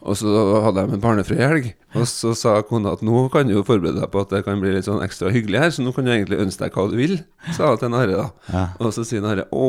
Og 0.01 0.17
så 0.19 0.33
hadde 0.65 0.85
jeg 0.85 0.97
en 0.97 1.05
barnefri 1.05 1.39
helg. 1.41 1.71
Og 1.93 2.07
så 2.09 2.33
sa 2.37 2.55
kona 2.65 2.95
at 2.95 3.03
nå 3.05 3.27
kan 3.33 3.45
du 3.45 3.53
jo 3.53 3.63
forberede 3.65 4.01
deg 4.01 4.09
på 4.09 4.23
at 4.23 4.31
det 4.33 4.41
kan 4.47 4.57
bli 4.61 4.71
litt 4.73 4.87
sånn 4.87 5.03
ekstra 5.05 5.29
hyggelig 5.33 5.61
her, 5.61 5.73
så 5.75 5.85
nå 5.85 5.93
kan 5.93 6.07
du 6.07 6.09
egentlig 6.13 6.39
ønske 6.41 6.65
deg 6.65 6.73
hva 6.73 6.87
du 6.89 6.95
vil, 6.97 7.19
sa 7.53 7.69
hun 7.69 7.81
til 7.81 7.97
Are, 7.99 8.17
da. 8.17 8.27
Ja. 8.49 8.63
Og 8.81 8.95
så 8.95 9.05
sier 9.05 9.25
Are 9.29 9.45
å, 9.53 9.67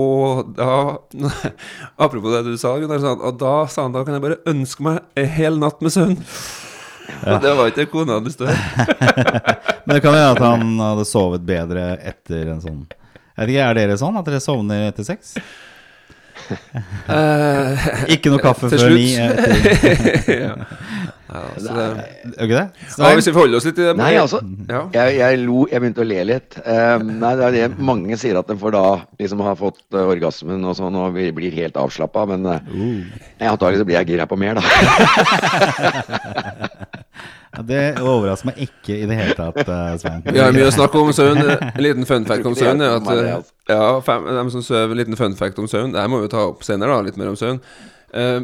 da 0.56 0.70
Apropos 2.04 2.32
det 2.32 2.46
du 2.48 2.56
sa, 2.60 2.72
Gunnar, 2.80 3.04
og 3.14 3.36
da 3.40 3.56
sa 3.68 3.84
han 3.84 3.92
da 3.92 4.06
kan 4.06 4.16
jeg 4.16 4.24
bare 4.24 4.40
ønske 4.48 4.86
meg 4.86 5.02
en 5.20 5.32
hel 5.36 5.60
natt 5.60 5.84
med 5.84 5.92
søvn. 5.92 6.16
Og 7.32 7.42
det 7.42 7.52
var 7.56 7.70
ikke 7.70 7.82
det 7.84 7.90
kona 7.92 8.18
du 8.20 8.30
høre. 8.44 9.54
Men 9.84 9.96
det 9.96 10.02
kan 10.04 10.16
hende 10.16 10.32
at 10.34 10.42
han 10.44 10.74
hadde 10.80 11.06
sovet 11.08 11.44
bedre 11.46 11.86
etter 12.04 12.54
en 12.54 12.62
sånn 12.64 12.82
Jeg 12.88 13.38
vet 13.40 13.54
ikke, 13.54 13.68
Er 13.68 13.78
dere 13.78 14.00
sånn 14.00 14.18
at 14.20 14.28
dere 14.28 14.42
sovner 14.44 14.88
etter 14.90 15.06
sex? 15.06 15.34
Eh, 17.08 17.86
Ikke 18.16 18.32
noe 18.32 18.42
kaffe 18.42 18.68
før 18.72 18.92
ni? 18.92 19.14
Etter, 19.16 20.40
ja. 20.44 20.54
Ja, 21.34 21.40
så 21.58 21.72
det, 21.74 21.84
er 22.36 22.44
ikke 22.44 22.58
det? 22.58 22.64
ja, 23.00 23.08
hvis 23.16 23.26
vi 23.26 23.32
forholder 23.34 23.58
oss 23.58 23.64
litt 23.66 23.74
til 23.78 23.88
det 23.88 23.94
Nei, 23.98 24.12
altså, 24.20 24.38
ja. 24.68 24.82
Jeg, 24.94 25.16
jeg 25.18 25.38
lo, 25.42 25.64
jeg 25.70 25.82
begynte 25.82 26.04
å 26.04 26.06
le 26.06 26.20
litt. 26.28 26.58
Um, 26.62 27.08
nei, 27.22 27.32
det 27.40 27.46
er 27.46 27.54
det 27.56 27.86
Mange 27.90 28.18
sier 28.20 28.38
at 28.38 28.50
de 28.50 28.56
får 28.60 28.76
da 28.76 28.84
liksom 29.18 29.42
har 29.42 29.56
fått 29.58 29.80
uh, 29.96 30.04
orgasmen 30.12 30.62
og 30.68 30.76
sånn 30.78 30.94
og 31.00 31.16
blir 31.16 31.56
helt 31.56 31.80
avslappa, 31.80 32.26
men 32.30 32.46
uh, 32.46 32.60
antagelig 33.40 33.82
så 33.82 33.88
blir 33.88 33.98
jeg 33.98 34.12
gira 34.12 34.28
på 34.30 34.38
mer, 34.38 34.60
da. 34.60 34.64
Ja, 37.54 37.62
det 37.62 37.80
overrasker 38.02 38.46
meg 38.50 38.56
ikke 38.66 38.96
i 38.98 39.06
det 39.06 39.16
hele 39.18 39.34
tatt, 39.38 39.60
eh, 39.62 39.96
Svein. 40.02 40.22
Vi 40.26 40.38
har 40.42 40.52
mye 40.52 40.66
å 40.68 40.72
snakke 40.74 40.98
om 41.00 41.12
søvn. 41.14 41.38
En 41.74 41.82
liten 41.84 42.06
fun 42.08 42.24
fact 42.26 42.46
om 42.50 42.54
søvn 42.58 42.82
er 42.82 42.96
at 42.98 43.10
eh, 43.12 43.50
Ja, 43.70 44.00
fem, 44.04 44.24
dem 44.26 44.50
som 44.50 44.62
søver, 44.66 44.90
en 44.90 44.98
liten 44.98 45.16
fun 45.20 45.36
fact 45.38 45.58
om 45.62 45.68
søvn. 45.70 45.92
Det 45.94 46.00
her 46.02 46.08
må 46.10 46.20
vi 46.24 46.28
ta 46.32 46.42
opp 46.50 46.64
senere, 46.66 46.90
da, 46.96 47.00
litt 47.06 47.16
mer 47.20 47.30
om 47.32 47.38
søvn. 47.38 47.60
Eh, 48.14 48.40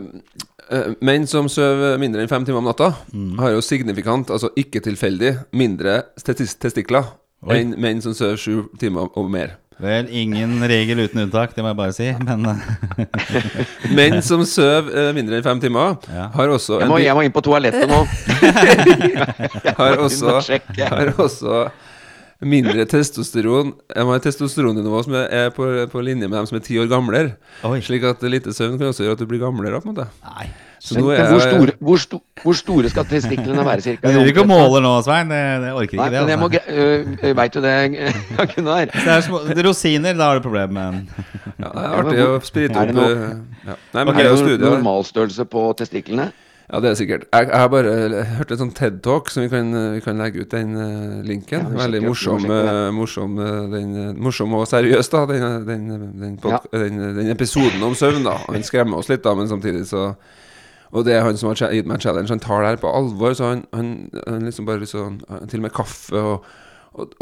menn 1.02 1.26
som 1.26 1.48
sover 1.50 1.96
mindre 1.98 2.22
enn 2.22 2.30
fem 2.30 2.44
timer 2.46 2.58
om 2.62 2.68
natta, 2.70 2.92
Mm. 3.12 3.38
har 3.42 3.50
jo 3.56 3.60
signifikant, 3.60 4.30
altså 4.30 4.50
ikke 4.56 4.80
tilfeldig, 4.84 5.32
mindre 5.52 6.04
testikler 6.22 7.04
enn 7.50 7.74
menn 7.80 8.00
som 8.04 8.14
sover 8.14 8.36
sju 8.38 8.68
timer 8.78 9.08
og 9.16 9.30
mer. 9.30 9.56
Vel, 9.80 10.08
ingen 10.12 10.58
regel 10.68 10.98
uten 11.06 11.22
unntak, 11.22 11.54
det 11.56 11.62
må 11.64 11.70
jeg 11.72 11.78
bare 11.78 11.94
si. 11.96 12.08
Men 12.20 12.46
eh, 12.50 12.58
Menn 13.96 14.18
som 14.26 14.42
sover 14.48 14.90
eh, 14.92 15.12
mindre 15.16 15.38
enn 15.40 15.46
fem 15.46 15.62
timer, 15.62 15.96
Ja. 16.12 16.26
har 16.34 16.52
også 16.52 16.80
Jeg 16.82 16.90
må, 16.90 16.98
jeg 17.00 17.16
må 17.16 17.24
inn 17.24 17.32
på 17.32 17.42
toalettet 17.46 17.88
nå. 17.88 18.02
har 19.80 19.96
også, 20.04 20.36
har 20.90 21.12
også 21.16 21.62
mindre 22.40 22.86
testosteron 22.88 23.74
De 23.92 24.04
har 24.08 24.16
et 24.16 24.24
testosteronnivå 24.24 25.02
som 25.04 25.16
er 25.20 25.50
på, 25.56 25.66
på 25.92 26.04
linje 26.04 26.28
med 26.28 26.38
dem 26.38 26.48
som 26.48 26.56
er 26.60 26.64
ti 26.64 26.78
år 26.80 26.88
gamlere. 26.90 27.34
Slik 27.84 28.04
at 28.08 28.22
lite 28.28 28.54
søvn 28.56 28.78
kan 28.80 28.92
også 28.92 29.04
gjøre 29.06 29.18
at 29.18 29.24
du 29.24 29.28
blir 29.28 29.42
gamlere. 29.42 29.80
på 29.80 29.88
en 29.90 29.94
måte 29.96 30.08
Nei. 30.24 30.48
Så 30.80 30.96
Men 30.96 31.04
nå 31.04 31.10
er 31.12 31.26
hvor, 31.28 31.42
store, 31.44 31.72
hvor, 31.84 31.98
sto, 32.00 32.18
hvor 32.40 32.56
store 32.56 32.88
skal 32.88 33.04
testiklene 33.04 33.64
være, 33.66 33.82
cirka? 33.84 34.00
Jeg 34.08 34.16
driver 34.16 34.30
ikke 34.32 34.44
og 34.46 34.48
måler 34.48 34.84
nå, 34.84 34.92
Svein. 35.04 35.28
Det, 35.28 35.40
det 35.60 35.72
orker 35.76 35.84
ikke 35.84 35.98
Nei, 36.00 36.06
det. 36.14 36.20
men 36.22 36.32
jeg 36.32 36.40
må 36.40 36.48
Altså. 36.50 37.26
uh, 37.28 37.34
Veit 37.36 37.54
du 37.54 37.60
det, 37.66 37.74
Gunnar? 38.54 38.92
Det 38.94 39.12
er 39.12 39.24
små, 39.26 39.42
det 39.44 39.58
er 39.58 39.68
rosiner, 39.68 40.16
da 40.16 40.30
har 40.30 40.40
du 40.40 40.46
problem 40.48 40.72
med 40.78 41.02
ja, 41.60 41.68
Det 41.68 41.82
er 41.84 41.98
artig 41.98 42.22
å 42.24 42.30
sprite 42.48 42.80
opp 42.80 43.02
eh, 43.04 43.26
ja. 43.68 43.76
Nei, 43.92 44.04
men 44.08 44.14
Er 44.14 44.22
det 44.22 44.30
det 44.30 44.40
noe 44.40 44.56
noen 44.56 44.78
normalstørrelse 44.78 45.46
på 45.52 45.66
testiklene? 45.82 46.30
Ja, 46.70 46.78
det 46.78 46.90
er 46.92 46.98
sikkert. 47.00 47.24
Jeg, 47.34 47.48
jeg 47.50 47.58
har 47.58 47.70
bare 47.72 48.24
hørt 48.38 48.52
en 48.54 48.60
sånn 48.60 48.74
TED-talk 48.78 49.30
som 49.34 49.42
vi 49.42 49.48
kan, 49.50 49.72
vi 49.96 50.02
kan 50.04 50.20
legge 50.22 50.44
ut 50.44 50.52
den 50.54 50.76
eh, 50.78 51.16
linken. 51.26 51.64
Ja, 51.66 51.80
Veldig 51.82 52.02
morsom, 52.04 52.44
eh, 52.46 52.82
morsom, 52.94 53.38
eh, 53.42 53.56
den, 53.72 53.88
eh, 53.98 54.12
morsom 54.14 54.54
og 54.54 54.68
seriøs, 54.70 55.10
da. 55.10 55.24
Den, 55.28 55.64
den, 55.66 55.88
den, 56.20 56.36
ja. 56.46 56.60
den, 56.70 57.00
den 57.16 57.32
episoden 57.34 57.82
om 57.82 57.96
søvn, 57.98 58.22
da. 58.24 58.36
Den 58.54 58.62
skremmer 58.66 59.02
oss 59.02 59.10
litt, 59.10 59.24
da, 59.26 59.34
men 59.34 59.50
samtidig 59.50 59.82
så 59.90 60.12
Og 60.90 61.04
det 61.06 61.14
er 61.14 61.22
han 61.26 61.38
som 61.38 61.52
har 61.52 61.60
gitt 61.74 61.86
meg 61.86 62.00
en 62.00 62.02
challenge. 62.02 62.32
Han 62.32 62.42
tar 62.42 62.64
det 62.64 62.72
her 62.72 62.82
på 62.82 62.90
alvor, 62.90 63.36
så 63.38 63.52
han, 63.52 63.62
han, 63.76 63.92
han 64.26 64.42
liksom 64.48 64.66
bare 64.66 64.88
sånn 64.88 65.20
Til 65.50 65.60
og 65.60 65.68
med 65.68 65.76
kaffe 65.76 66.18
og 66.18 66.50
og, 66.98 67.12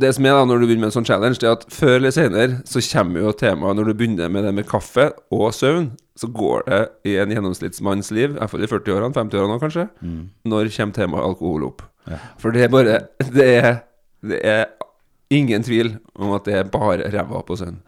det 0.00 0.08
som 0.16 0.24
er 0.24 0.38
da 0.38 0.44
når 0.48 0.62
du 0.62 0.64
begynner 0.64 0.86
med 0.86 0.88
en 0.88 0.94
sånn 0.94 1.08
challenge, 1.08 1.36
Det 1.40 1.48
er 1.48 1.56
at 1.58 1.66
før 1.72 1.98
eller 1.98 2.14
senere 2.16 2.60
så 2.68 2.80
kommer 2.80 3.26
jo 3.26 3.32
temaet 3.36 3.76
Når 3.76 3.90
du 3.90 3.94
begynner 3.98 4.30
med 4.32 4.46
det 4.46 4.54
med 4.56 4.68
kaffe 4.68 5.10
og 5.34 5.50
søvn, 5.54 5.90
så 6.16 6.30
går 6.32 6.64
det 6.66 6.80
i 7.12 7.18
en 7.20 7.30
gjennomsnittsmanns 7.30 8.10
liv, 8.16 8.38
iallfall 8.38 8.64
i 8.64 8.70
40-årene, 8.70 9.14
50-årene 9.14 9.52
nå 9.52 9.58
kanskje, 9.62 9.84
når 10.48 10.72
kommer 10.74 10.96
temaet 10.96 11.28
alkohol 11.28 11.68
opp. 11.68 11.84
Ja. 12.08 12.18
For 12.40 12.56
det 12.56 12.64
er 12.64 12.72
bare 12.72 12.96
Det 13.20 13.46
er, 13.60 13.68
det 14.24 14.40
er 14.42 14.64
ingen 15.30 15.64
tvil 15.64 15.90
om 16.16 16.32
at 16.36 16.46
det 16.48 16.54
er 16.56 16.68
bare 16.72 17.10
ræva 17.12 17.42
på 17.44 17.56
sønnen. 17.60 17.80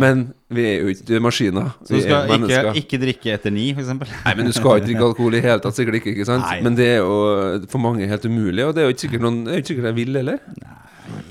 Men 0.00 0.22
vi 0.52 0.64
er 0.68 0.82
jo 0.82 0.92
ikke 0.92 1.20
maskiner. 1.24 1.70
Så 1.84 1.96
du 1.98 2.02
skal 2.04 2.32
ikke, 2.36 2.72
ikke 2.80 3.00
drikke 3.02 3.34
etter 3.36 3.52
ni, 3.52 3.70
f.eks.? 3.76 3.92
Nei, 3.92 4.34
men 4.38 4.48
du 4.48 4.54
skal 4.56 4.80
ikke 4.80 4.90
drikke 4.90 5.06
alkohol 5.10 5.36
i 5.36 5.44
hele 5.44 5.60
tatt, 5.64 5.76
sikkert 5.76 6.00
ikke. 6.00 6.14
ikke 6.16 6.28
sant? 6.28 6.44
Nei. 6.46 6.60
Men 6.64 6.76
det 6.78 6.88
er 6.94 7.00
jo 7.02 7.68
for 7.72 7.82
mange 7.84 8.08
helt 8.08 8.24
umulig, 8.28 8.64
og 8.64 8.74
det 8.76 8.82
er 8.82 8.88
jo 8.88 8.96
ikke 8.96 9.04
sikkert 9.06 9.24
noen 9.26 9.42
Det 9.44 9.52
er 9.52 9.60
jo 9.60 9.64
ikke 9.64 9.72
sikkert 9.74 9.90
jeg 9.90 9.98
vil 10.00 10.20
heller. 10.22 10.40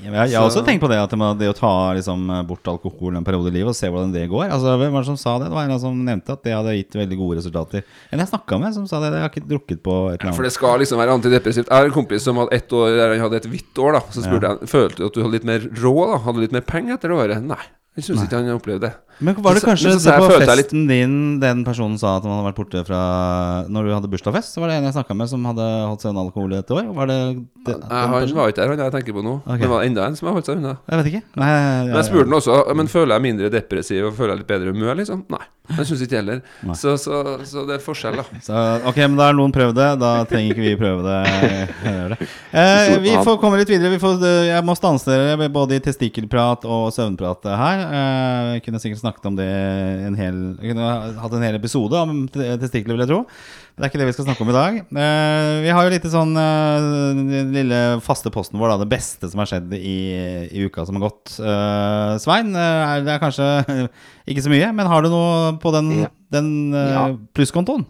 Jeg, 0.08 0.30
jeg 0.32 0.38
har 0.40 0.46
også 0.48 0.62
tenkt 0.66 0.82
på 0.82 0.88
det, 0.90 0.98
at 1.02 1.12
det, 1.38 1.48
å 1.50 1.56
ta 1.56 1.72
liksom, 1.96 2.24
bort 2.48 2.68
alkohol 2.70 3.18
en 3.18 3.26
periode 3.26 3.50
i 3.50 3.54
livet 3.58 3.72
og 3.72 3.76
se 3.76 3.90
hvordan 3.90 4.12
det 4.14 4.24
går. 4.30 4.46
Altså, 4.54 4.76
Hvem 4.80 4.94
var 4.96 5.04
det 5.04 5.10
som 5.10 5.18
sa 5.20 5.34
det? 5.42 5.50
Det 5.50 5.56
var 5.58 5.68
en 5.68 5.82
som 5.82 5.98
nevnte 6.06 6.36
at 6.36 6.44
det 6.46 6.54
hadde 6.56 6.76
gitt 6.78 6.98
veldig 7.00 7.18
gode 7.20 7.40
resultater. 7.40 7.84
En 8.12 8.22
jeg 8.22 8.30
snakka 8.32 8.60
med, 8.62 8.76
som 8.76 8.86
sa 8.90 9.02
det. 9.04 9.12
Jeg 9.14 9.26
har 9.26 9.32
ikke 9.32 9.48
drukket 9.48 9.82
på 9.84 9.96
et 10.12 10.20
eller 10.20 10.32
For 10.32 10.44
annet. 10.44 10.48
det 10.48 10.56
skal 10.56 10.84
liksom 10.84 11.02
være 11.02 11.16
antidepressivt. 11.18 11.68
Jeg 11.68 11.76
har 11.76 11.90
en 11.90 11.96
kompis 11.98 12.24
som 12.28 12.40
hadde 12.42 12.56
ett 12.56 12.72
år 12.72 12.96
der 12.98 13.14
han 13.16 13.24
hadde 13.26 13.42
et 13.42 13.50
hvitt 13.52 13.82
år. 13.84 13.98
da 13.98 14.04
Så 14.14 14.24
spurte 14.24 14.54
jeg 14.54 14.72
Følte 14.74 15.02
du 15.02 15.06
at 15.08 15.18
du 15.18 15.22
hadde 15.24 15.36
litt 15.38 15.48
mer 15.48 15.68
råd. 15.82 16.06
da 16.14 16.22
Hadde 16.26 16.38
du 16.40 16.46
litt 16.46 16.56
mer 16.56 16.66
penger 16.68 16.98
etter 16.98 17.12
det 17.12 17.20
året. 17.24 17.44
Nei, 17.44 17.60
jeg 17.98 18.08
syns 18.08 18.24
ikke 18.24 18.40
han 18.40 18.54
opplevde 18.54 18.88
det. 18.88 18.94
Men 19.20 19.34
var 19.42 19.56
det 19.58 19.62
kanskje 19.66 19.92
så, 19.96 19.98
så 19.98 20.12
det 20.12 20.18
på 20.22 20.38
litt- 20.38 20.48
festen 20.48 20.84
din 20.86 21.14
den 21.42 21.64
personen 21.66 21.98
sa 21.98 22.16
at 22.18 22.22
han 22.26 22.32
hadde 22.36 22.46
vært 22.52 22.58
borte 22.60 22.82
fra 22.86 23.00
Når 23.68 23.88
du 23.88 23.92
hadde 23.96 24.10
bursdagsfest? 24.12 24.54
Så 24.54 24.62
var 24.62 24.70
det 24.70 24.76
en 24.78 24.86
jeg 24.88 24.94
snakka 24.94 25.16
med 25.18 25.30
som 25.32 25.44
hadde 25.48 25.66
holdt 25.88 26.04
seg 26.04 26.12
unna 26.12 26.24
alkohol 26.28 26.54
i 26.54 26.60
et 26.60 26.70
år? 26.70 26.86
Var 26.94 27.10
det, 27.10 27.18
det 27.66 27.76
Nei, 27.82 28.00
han 28.04 28.14
var 28.14 28.52
ikke 28.52 28.60
der, 28.62 28.72
han 28.74 28.84
jeg 28.84 28.94
tenker 28.94 29.16
på 29.18 29.24
nå. 29.26 29.34
Okay. 29.44 29.62
Det 29.64 29.70
var 29.72 29.86
enda 29.88 30.06
en 30.06 30.18
som 30.18 30.30
har 30.30 30.38
holdt 30.38 30.50
seg 30.50 30.60
unna. 30.60 30.76
Jeg 30.86 31.02
vet 31.02 31.10
ikke. 31.12 31.22
Nei, 31.42 31.50
Men 31.88 31.94
jeg 31.98 32.08
spurte 32.10 32.28
han 32.30 32.38
også 32.38 32.58
Men 32.78 32.92
føler 32.94 33.14
jeg 33.16 33.26
mindre 33.26 33.50
depressiv 33.58 34.10
og 34.10 34.14
føler 34.18 34.34
jeg 34.36 34.44
litt 34.44 34.52
bedre 34.54 34.74
humør. 34.76 34.94
liksom 35.02 35.24
Nei, 35.34 35.42
det 35.76 35.84
syns 35.88 36.04
ikke 36.06 36.20
heller. 36.20 36.40
Så, 36.78 36.94
så, 37.02 37.22
så 37.44 37.66
det 37.68 37.76
er 37.76 37.82
forskjell, 37.84 38.16
da. 38.22 38.24
Så, 38.44 38.62
ok, 38.88 39.02
men 39.04 39.18
da 39.18 39.26
har 39.28 39.36
noen 39.36 39.52
prøvd 39.52 39.76
det. 39.76 39.88
Da 40.00 40.12
trenger 40.30 40.54
ikke 40.54 40.64
vi 40.64 40.76
prøve 40.80 41.02
det. 41.04 41.18
Det. 42.08 42.16
Eh, 42.56 42.94
vi 43.02 43.12
får 43.24 43.36
komme 43.40 43.58
litt 43.60 43.68
videre. 43.68 43.90
Vi 43.92 43.98
får, 44.00 44.22
eh, 44.24 44.46
jeg 44.48 44.64
må 44.64 44.74
stanse 44.78 45.08
dere 45.10 45.48
både 45.52 45.76
i 45.76 45.82
testikkelprat 45.84 46.64
og 46.68 46.88
søvnprat 46.94 47.44
her. 47.60 47.82
Eh, 47.98 48.60
kunne 48.64 48.80
sikkert 48.80 49.02
snakket 49.08 49.26
om 49.32 49.36
det 49.40 49.48
en 50.08 50.16
hel 50.18 50.36
Vi 50.60 50.70
kunne 50.70 50.88
hatt 51.18 51.32
en 51.34 51.44
hel 51.48 51.56
episode 51.58 51.96
om 52.04 52.26
testikler, 52.28 52.94
vil 52.94 53.02
jeg 53.06 53.10
tro. 53.10 53.24
Men 53.24 53.82
det 53.82 53.86
er 53.86 53.90
ikke 53.92 54.00
det 54.02 54.06
vi 54.08 54.14
skal 54.16 54.26
snakke 54.26 54.42
om 54.44 54.48
i 54.50 54.56
dag. 54.56 54.78
Eh, 55.02 55.50
vi 55.64 55.72
har 55.74 55.84
jo 55.86 55.92
litt 55.94 56.06
sånn 56.10 56.32
eh, 56.34 56.86
den 57.18 57.52
lille 57.54 57.78
faste 58.02 58.32
posten 58.34 58.58
vår, 58.58 58.72
da. 58.74 58.78
Det 58.82 58.90
beste 58.90 59.28
som 59.30 59.38
har 59.42 59.50
skjedd 59.50 59.70
i, 59.78 59.96
i 60.50 60.64
uka 60.66 60.82
som 60.88 60.98
har 60.98 61.04
gått. 61.08 61.36
Eh, 61.38 62.14
Svein, 62.22 62.50
det 62.56 63.12
er 63.14 63.22
kanskje 63.22 63.46
ikke 64.30 64.42
så 64.46 64.50
mye, 64.52 64.72
men 64.74 64.90
har 64.90 65.06
du 65.06 65.12
noe 65.12 65.54
på 65.62 65.72
den, 65.76 65.92
den 66.34 66.50
Ja. 66.74 67.06
plusskontoen? 67.38 67.86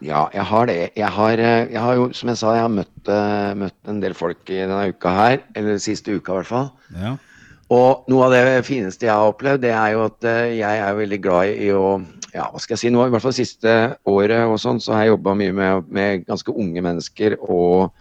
Ja, 0.00 0.28
jeg 0.32 0.44
har 0.46 0.68
det. 0.70 0.78
Jeg 0.96 1.10
har, 1.10 1.40
jeg 1.42 1.80
har 1.82 1.96
jo, 1.98 2.08
som 2.14 2.30
jeg 2.30 2.38
sa, 2.38 2.52
jeg 2.54 2.62
har 2.62 2.70
møtt, 2.70 3.08
møtt 3.58 3.90
en 3.90 3.98
del 4.00 4.14
folk 4.14 4.44
i 4.54 4.60
denne 4.62 4.92
uka 4.94 5.10
her. 5.10 5.40
Eller 5.58 5.80
siste 5.82 6.14
uka, 6.14 6.32
i 6.32 6.38
hvert 6.38 6.50
fall. 6.52 6.68
Ja. 6.94 7.16
Og 7.68 8.06
noe 8.08 8.24
av 8.24 8.32
det 8.32 8.62
fineste 8.64 9.04
jeg 9.04 9.12
har 9.12 9.28
opplevd, 9.28 9.60
det 9.66 9.74
er 9.76 9.92
jo 9.92 10.04
at 10.06 10.24
eh, 10.28 10.54
jeg 10.56 10.82
er 10.84 10.94
veldig 10.96 11.18
glad 11.24 11.50
i 11.52 11.72
å 11.76 11.98
Ja, 12.32 12.46
hva 12.52 12.60
skal 12.60 12.76
jeg 12.76 12.82
si 12.82 12.90
nå? 12.92 13.02
I 13.06 13.12
hvert 13.12 13.24
fall 13.24 13.36
siste 13.36 13.74
året 14.08 14.44
og 14.48 14.58
sånn, 14.60 14.80
så 14.80 14.94
har 14.94 15.04
jeg 15.04 15.14
jobba 15.14 15.34
mye 15.36 15.54
med, 15.56 15.90
med 15.92 16.24
ganske 16.28 16.52
unge 16.52 16.82
mennesker. 16.84 17.38
Og, 17.40 17.92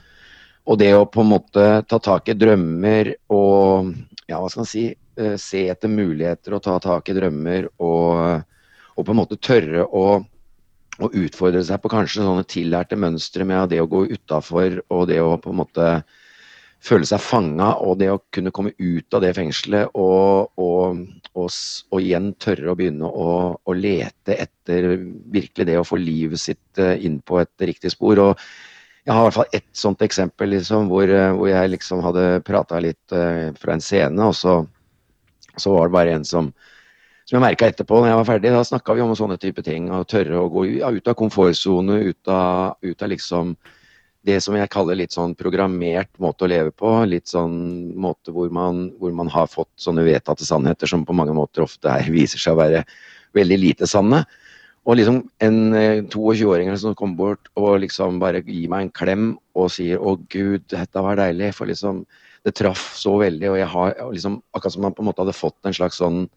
og 0.67 0.79
det 0.79 0.93
å 0.95 1.05
på 1.07 1.23
en 1.23 1.31
måte 1.31 1.67
ta 1.87 1.99
tak 2.03 2.31
i 2.31 2.37
drømmer 2.37 3.13
og 3.33 3.93
Ja, 4.27 4.39
hva 4.41 4.49
skal 4.51 4.65
man 4.65 4.71
si? 4.71 4.87
eh, 5.17 5.35
se 5.41 5.65
etter 5.71 5.91
muligheter 5.91 6.55
og 6.55 6.63
ta 6.63 6.77
tak 6.83 7.09
i 7.09 7.15
drømmer 7.17 7.69
og, 7.79 8.43
og 8.95 9.07
på 9.07 9.13
en 9.15 9.21
måte 9.23 9.39
tørre 9.39 9.87
å 9.87 10.07
å 10.97 11.09
utfordre 11.13 11.61
seg 11.65 11.77
på 11.83 11.91
kanskje 11.93 12.23
sånne 12.25 12.45
tillærte 12.49 12.97
mønstre 12.97 13.45
med 13.45 13.69
det 13.69 13.81
å 13.83 13.89
gå 13.89 14.05
utafor 14.09 14.79
og 14.89 15.03
det 15.11 15.19
å 15.21 15.35
på 15.41 15.51
en 15.53 15.59
måte 15.59 15.89
føle 16.83 17.07
seg 17.09 17.21
fanga 17.23 17.71
og 17.83 17.97
det 18.01 18.09
å 18.13 18.21
kunne 18.33 18.53
komme 18.53 18.73
ut 18.77 19.17
av 19.17 19.23
det 19.23 19.33
fengselet 19.37 19.97
og, 19.97 20.53
og, 20.61 21.01
og, 21.33 21.49
og 21.91 22.01
igjen 22.03 22.31
tørre 22.41 22.71
å 22.71 22.77
begynne 22.77 23.09
å, 23.09 23.29
å 23.57 23.75
lete 23.75 24.37
etter 24.37 24.93
virkelig 25.33 25.67
det 25.67 25.77
å 25.79 25.85
få 25.87 25.99
livet 26.01 26.41
sitt 26.41 26.81
eh, 26.81 26.95
inn 27.07 27.19
på 27.25 27.41
et 27.41 27.67
riktig 27.69 27.91
spor. 27.95 28.21
Og 28.21 28.47
jeg 29.07 29.15
har 29.15 29.21
i 29.21 29.27
hvert 29.27 29.39
fall 29.39 29.59
ett 29.59 29.69
sånt 29.77 30.05
eksempel 30.05 30.53
liksom, 30.53 30.89
hvor, 30.91 31.09
eh, 31.09 31.33
hvor 31.33 31.51
jeg 31.51 31.73
liksom 31.73 32.03
hadde 32.05 32.25
prata 32.47 32.81
litt 32.83 33.15
uh, 33.15 33.49
fra 33.57 33.77
en 33.77 33.83
scene, 33.83 34.29
og 34.29 34.35
så, 34.35 34.59
så 35.57 35.73
var 35.73 35.87
det 35.87 35.97
bare 35.97 36.17
en 36.17 36.27
som 36.27 36.51
som 37.27 37.35
jeg 37.35 37.43
merka 37.43 37.67
etterpå 37.67 37.97
når 37.99 38.07
jeg 38.07 38.17
var 38.21 38.27
ferdig, 38.29 38.51
da 38.55 38.59
snakka 38.63 38.93
vi 38.95 39.01
om 39.03 39.09
sånne 39.19 39.35
type 39.41 39.59
ting. 39.59 39.89
Å 39.91 40.05
tørre 40.07 40.37
å 40.39 40.47
gå 40.47 40.61
ut 40.63 41.09
av 41.11 41.15
komfortsone, 41.19 41.97
ut 42.07 42.29
ut 42.31 43.03
av 43.03 43.11
liksom 43.11 43.49
det 44.25 44.39
som 44.43 44.55
jeg 44.57 44.69
kaller 44.73 44.97
litt 44.97 45.13
sånn 45.15 45.35
programmert 45.37 46.09
måte 46.21 46.45
å 46.45 46.49
leve 46.51 46.73
på. 46.75 46.89
Litt 47.07 47.29
sånn 47.31 47.93
måte 47.99 48.33
hvor 48.35 48.49
man, 48.53 48.87
hvor 48.99 49.13
man 49.15 49.29
har 49.31 49.47
fått 49.51 49.71
sånne 49.79 50.05
vedtatte 50.07 50.47
sannheter 50.47 50.89
som 50.89 51.05
på 51.07 51.15
mange 51.15 51.35
måter 51.37 51.63
ofte 51.65 51.91
er, 51.91 52.09
viser 52.17 52.41
seg 52.41 52.57
å 52.57 52.61
være 52.63 52.83
veldig 53.37 53.59
lite 53.61 53.89
sanne. 53.89 54.23
Og 54.87 54.95
liksom 54.95 55.19
en 55.43 55.59
eh, 55.75 56.01
22-åring 56.07 56.71
som 56.79 56.95
kommer 56.95 57.19
bort 57.19 57.49
og 57.59 57.81
liksom 57.83 58.21
bare 58.23 58.39
gir 58.45 58.69
meg 58.71 58.85
en 58.85 58.93
klem 58.95 59.25
og 59.57 59.71
sier 59.73 59.99
'Å, 59.99 60.15
gud, 60.31 60.63
dette 60.71 61.03
var 61.03 61.19
deilig', 61.19 61.53
for 61.53 61.67
liksom 61.67 62.05
Det 62.45 62.53
traff 62.55 62.93
så 62.95 63.17
veldig, 63.19 63.49
og 63.49 63.57
jeg 63.57 63.67
har 63.67 63.95
liksom 64.13 64.41
Akkurat 64.55 64.71
som 64.71 64.81
man 64.85 64.93
på 64.93 65.01
en 65.03 65.07
måte 65.09 65.19
hadde 65.19 65.35
fått 65.35 65.57
en 65.65 65.73
slags 65.75 65.97
sånn 65.99 66.29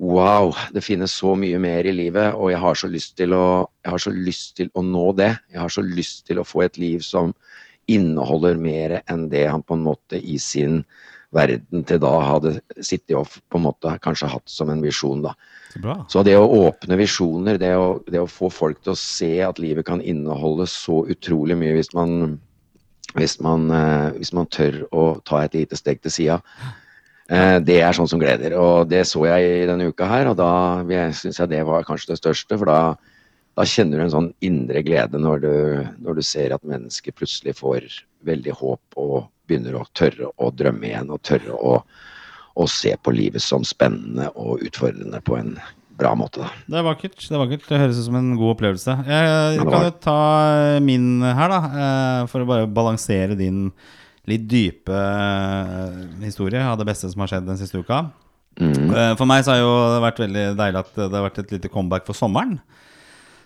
Wow, 0.00 0.54
det 0.72 0.80
finnes 0.80 1.12
så 1.12 1.34
mye 1.36 1.58
mer 1.60 1.84
i 1.84 1.92
livet, 1.92 2.32
og 2.32 2.48
jeg 2.48 2.60
har 2.62 2.78
så 2.80 2.88
lyst 2.88 3.18
til 3.20 3.34
å, 3.36 3.68
jeg 3.84 3.92
har 3.92 4.00
så 4.00 4.12
lyst 4.16 4.54
til 4.56 4.70
å 4.72 4.84
nå 4.84 5.10
det. 5.18 5.34
Jeg 5.52 5.60
har 5.60 5.72
så 5.74 5.84
lyst 5.84 6.24
til 6.30 6.40
å 6.40 6.46
få 6.46 6.64
et 6.64 6.80
liv 6.80 7.04
som 7.04 7.34
inneholder 7.90 8.56
mer 8.56 9.00
enn 9.10 9.26
det 9.28 9.44
han 9.50 9.64
på 9.66 9.76
en 9.76 9.84
måte 9.84 10.16
i 10.16 10.38
sin 10.40 10.80
verden 11.36 11.84
til 11.86 12.00
da 12.02 12.14
hadde 12.26 12.56
sittet 12.80 13.14
og 13.18 13.28
på 13.28 13.60
en 13.60 13.66
måte 13.68 13.92
kanskje 14.02 14.30
hatt 14.32 14.48
som 14.50 14.72
en 14.72 14.80
visjon. 14.82 15.20
da. 15.26 15.34
Så 15.74 15.84
bra. 15.84 15.96
Så 16.08 16.24
det 16.26 16.38
å 16.38 16.48
åpne 16.48 16.96
visjoner, 16.98 17.60
det 17.60 17.74
å, 17.76 18.00
det 18.08 18.24
å 18.24 18.30
få 18.30 18.50
folk 18.50 18.80
til 18.80 18.94
å 18.94 18.98
se 18.98 19.34
at 19.44 19.60
livet 19.62 19.86
kan 19.86 20.00
inneholde 20.00 20.66
så 20.70 21.04
utrolig 21.12 21.58
mye 21.60 21.76
hvis 21.76 21.92
man, 21.94 22.38
hvis 23.20 23.36
man, 23.44 23.68
eh, 23.68 24.08
hvis 24.16 24.32
man 24.32 24.48
tør 24.48 24.86
å 24.90 25.10
ta 25.28 25.44
et 25.44 25.60
lite 25.60 25.78
steg 25.78 26.00
til 26.00 26.16
sida, 26.16 26.40
det 27.30 27.76
er 27.78 27.94
sånn 27.94 28.08
som 28.10 28.18
gleder. 28.18 28.56
Og 28.58 28.88
det 28.90 29.04
så 29.06 29.22
jeg 29.28 29.50
i 29.60 29.66
denne 29.68 29.90
uka 29.92 30.08
her, 30.10 30.32
og 30.32 30.38
da 30.40 30.82
syns 31.14 31.38
jeg 31.38 31.52
det 31.52 31.60
var 31.68 31.86
kanskje 31.86 32.12
det 32.12 32.18
største. 32.18 32.58
For 32.58 32.66
da, 32.66 32.78
da 33.54 33.66
kjenner 33.68 34.00
du 34.00 34.06
en 34.06 34.14
sånn 34.16 34.30
indre 34.46 34.82
glede 34.86 35.20
når 35.22 35.44
du, 35.44 35.52
når 36.02 36.18
du 36.18 36.22
ser 36.26 36.56
at 36.56 36.66
mennesker 36.66 37.14
plutselig 37.14 37.54
får 37.60 37.86
veldig 38.26 38.56
håp 38.58 38.98
og 39.00 39.28
begynner 39.50 39.78
å 39.78 39.86
tørre 39.98 40.30
å 40.38 40.50
drømme 40.54 40.90
igjen, 40.90 41.10
og 41.10 41.22
tørre 41.26 41.54
å, 41.56 41.76
å 42.54 42.66
se 42.70 42.94
på 43.02 43.14
livet 43.14 43.42
som 43.42 43.66
spennende 43.66 44.30
og 44.38 44.62
utfordrende 44.66 45.22
på 45.26 45.38
en 45.38 45.54
bra 46.00 46.14
måte. 46.16 46.40
da. 46.42 46.50
Det 46.66 46.80
er 46.80 46.86
vakkert. 46.86 47.16
Det 47.20 47.36
er 47.36 47.42
vakkert 47.42 47.66
Det 47.68 47.80
høres 47.82 48.00
ut 48.00 48.06
som 48.06 48.18
en 48.20 48.34
god 48.38 48.54
opplevelse. 48.54 48.96
Jeg 49.06 49.30
jeg 49.56 49.66
kan 49.68 49.86
jo 49.86 49.94
ta 50.06 50.20
min 50.82 51.08
her, 51.22 51.52
da, 51.52 51.60
eh, 51.84 52.28
for 52.32 52.42
å 52.42 52.48
bare 52.48 52.70
balansere 52.70 53.36
din 53.38 53.68
litt 54.28 54.44
dype 54.50 54.98
historier 56.20 56.26
historie 56.26 56.64
av 56.66 56.78
det 56.80 56.86
beste 56.90 57.08
som 57.10 57.20
har 57.24 57.30
skjedd 57.32 57.46
den 57.48 57.58
siste 57.60 57.80
uka. 57.80 58.04
Mm. 58.60 58.90
Eh, 58.92 59.14
For 59.18 59.26
meg 59.28 59.44
så 59.46 59.54
har 59.54 59.62
jo 59.62 59.72
det 59.94 60.02
vært 60.04 60.20
veldig 60.26 60.44
deilig 60.58 60.80
at 60.84 60.92
det 61.00 61.10
har 61.16 61.26
vært 61.28 61.38
et 61.44 61.52
lite 61.56 61.70
comeback 61.72 62.06
for 62.08 62.14
sommeren. 62.18 62.58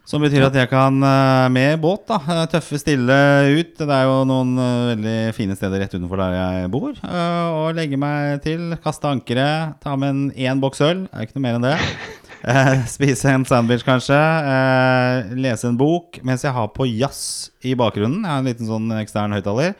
Som 0.04 0.20
betyr 0.20 0.44
at 0.44 0.56
jeg 0.58 0.68
kan 0.68 0.98
eh, 1.00 1.46
med 1.54 1.78
båt 1.80 2.02
da 2.10 2.18
eh, 2.20 2.42
tøffe 2.52 2.76
stille 2.76 3.14
ut. 3.56 3.70
Det 3.78 3.88
er 3.88 4.04
jo 4.04 4.18
noen 4.28 4.50
eh, 4.60 4.88
veldig 4.90 5.14
fine 5.36 5.56
steder 5.56 5.80
rett 5.80 5.94
utenfor 5.96 6.20
der 6.20 6.34
jeg 6.36 6.72
bor. 6.74 6.92
eh, 6.92 7.46
Og 7.62 7.70
legge 7.78 7.96
meg 8.00 8.42
til, 8.44 8.74
kaste 8.84 9.08
ankeret, 9.08 9.78
ta 9.80 9.94
med 9.96 10.12
en 10.12 10.26
én 10.36 10.60
boks 10.60 10.82
øl. 10.84 11.06
Det 11.06 11.14
Er 11.22 11.24
ikke 11.28 11.38
noe 11.38 11.46
mer 11.48 11.58
enn 11.60 11.66
det. 11.70 11.78
Eh, 12.44 12.82
spise 12.92 13.30
en 13.32 13.46
sandwich, 13.48 13.80
kanskje. 13.86 14.12
Eh, 14.20 15.30
lese 15.40 15.64
en 15.70 15.78
bok 15.80 16.18
mens 16.28 16.42
jeg 16.44 16.52
har 16.52 16.66
på 16.76 16.84
jazz 16.90 17.48
i 17.64 17.72
bakgrunnen. 17.72 18.18
Jeg 18.20 18.28
har 18.28 18.42
en 18.42 18.48
liten 18.50 18.68
sånn 18.68 18.90
ekstern 18.98 19.32
høyttaler. 19.32 19.70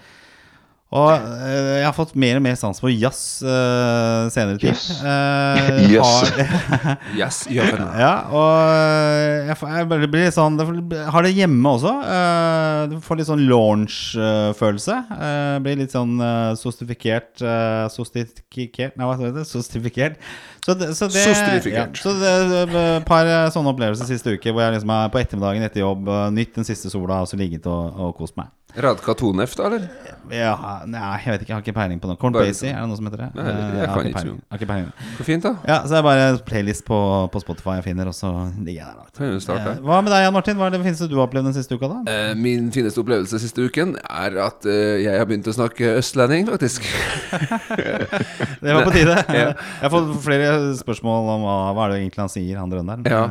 Og 0.94 1.10
eh, 1.10 1.80
jeg 1.80 1.86
har 1.88 1.94
fått 1.96 2.12
mer 2.14 2.38
og 2.38 2.44
mer 2.44 2.54
sans 2.58 2.78
for 2.78 2.92
jazz 2.92 3.42
uh, 3.42 4.30
senere 4.30 4.60
tid. 4.62 4.70
Jazz. 4.70 5.00
Eh, 5.02 5.90
Jazz. 5.94 6.34
Yes, 7.18 7.38
ja, 7.50 8.12
og 8.34 9.48
jeg, 9.48 9.56
får, 9.58 9.72
jeg 9.74 9.88
blir 9.90 10.24
litt 10.24 10.34
sånn 10.36 10.56
det 10.58 11.00
Har 11.12 11.26
det 11.26 11.32
hjemme 11.34 11.72
også. 11.76 11.92
Uh, 12.04 12.80
du 12.92 12.96
får 13.02 13.20
litt 13.20 13.28
sånn 13.28 13.44
launch-følelse. 13.50 14.98
Uh, 15.10 15.58
blir 15.64 15.80
litt 15.82 15.94
sånn 15.94 16.14
uh, 16.22 16.54
sostifikert 16.58 17.42
uh, 17.42 17.86
Sostikert 17.92 18.94
Nei, 18.94 19.04
hva 19.04 19.16
heter 19.18 19.34
det? 19.40 19.46
Sostifikert. 19.50 20.18
Så 20.64 20.76
det, 20.78 20.92
så 20.96 21.10
det, 21.10 21.26
Sostrifikert. 21.26 21.98
Ja, 21.98 22.02
så 22.04 22.14
det 22.20 22.30
er 22.30 22.76
et 23.00 23.08
par 23.08 23.28
sånne 23.52 23.74
opplevelser 23.74 24.08
siste 24.08 24.36
uke 24.36 24.54
hvor 24.54 24.64
jeg 24.64 24.78
liksom 24.78 24.94
er 24.94 25.10
på 25.12 25.20
ettermiddagen 25.20 25.66
etter 25.66 25.82
jobb, 25.82 26.06
uh, 26.06 26.28
nytt 26.34 26.54
den 26.60 26.68
siste 26.68 26.92
sola 26.92 27.24
og 27.24 27.30
så 27.30 27.40
ligget 27.40 27.66
og, 27.66 27.98
og 27.98 28.14
kost 28.20 28.38
meg. 28.38 28.52
Radka 28.76 29.14
Tonef, 29.14 29.54
da, 29.54 29.66
eller? 29.68 29.84
Ja, 30.32 30.54
nei, 30.88 31.00
jeg 31.20 31.34
vet 31.34 31.42
ikke, 31.44 31.50
jeg 31.50 31.54
har 31.58 31.62
ikke 31.62 31.74
peiling 31.76 31.98
på 32.00 32.08
noe. 32.08 32.16
Corn 32.16 32.32
Bare- 32.32 32.46
Basie, 32.48 32.70
er 32.72 32.80
det 32.80 32.88
noe 32.88 32.96
som 32.96 33.06
heter 33.06 33.20
det? 33.20 33.28
Nei, 33.36 33.44
jeg 33.44 33.54
Eh, 33.54 33.84
kan 33.84 33.88
har 33.94 34.04
ikke 34.08 34.66
peiling. 34.72 34.86
så. 34.88 35.16
Hvor 35.18 35.26
fint, 35.28 35.42
da. 35.44 35.52
Ja, 35.68 35.76
så 35.84 35.88
det 35.92 35.98
er 35.98 36.02
bare 36.06 36.22
en 36.32 36.38
playlist 36.48 36.84
på, 36.88 36.98
på 37.30 37.40
Spotify 37.44 37.74
jeg 37.76 37.84
finner, 37.84 38.08
og 38.08 38.14
så 38.16 38.30
ligger 38.64 38.80
jeg 38.80 38.94
der. 38.96 39.10
Kan 39.18 39.40
starte. 39.44 39.74
Eh, 39.76 39.82
Hva 39.84 40.00
med 40.02 40.10
deg, 40.14 40.24
Jan 40.24 40.32
Martin? 40.32 40.56
Hva 40.56 40.66
er 40.66 40.70
det 40.74 40.80
fineste 40.82 41.08
du 41.12 41.16
har 41.20 41.26
opplevd 41.28 41.44
den 41.50 41.54
siste 41.58 41.76
uka, 41.76 41.88
da? 41.92 42.00
Eh, 42.10 42.34
Min 42.34 42.70
fineste 42.74 42.98
opplevelse 43.04 43.38
siste 43.44 43.62
uken 43.68 43.94
er 44.08 44.38
at 44.46 44.64
jeg 44.64 45.18
har 45.18 45.26
begynt 45.28 45.46
å 45.46 45.54
snakke 45.54 45.92
østlending, 46.00 46.48
faktisk. 46.48 46.82
Det 48.64 48.72
var 48.74 48.84
på 48.88 48.94
tide. 48.96 49.14
Ja. 49.34 49.52
Jeg 49.52 49.84
har 49.84 49.90
fått 49.92 50.16
flere 50.24 50.50
spørsmål 50.78 51.28
om 51.36 51.42
hva, 51.44 51.56
hva 51.76 51.84
er 51.86 51.92
det 51.94 52.00
egentlig 52.02 52.22
han 52.24 52.32
sier, 52.32 52.56
han 52.58 52.70
drønneren. 52.72 53.04
Ja. 53.06 53.24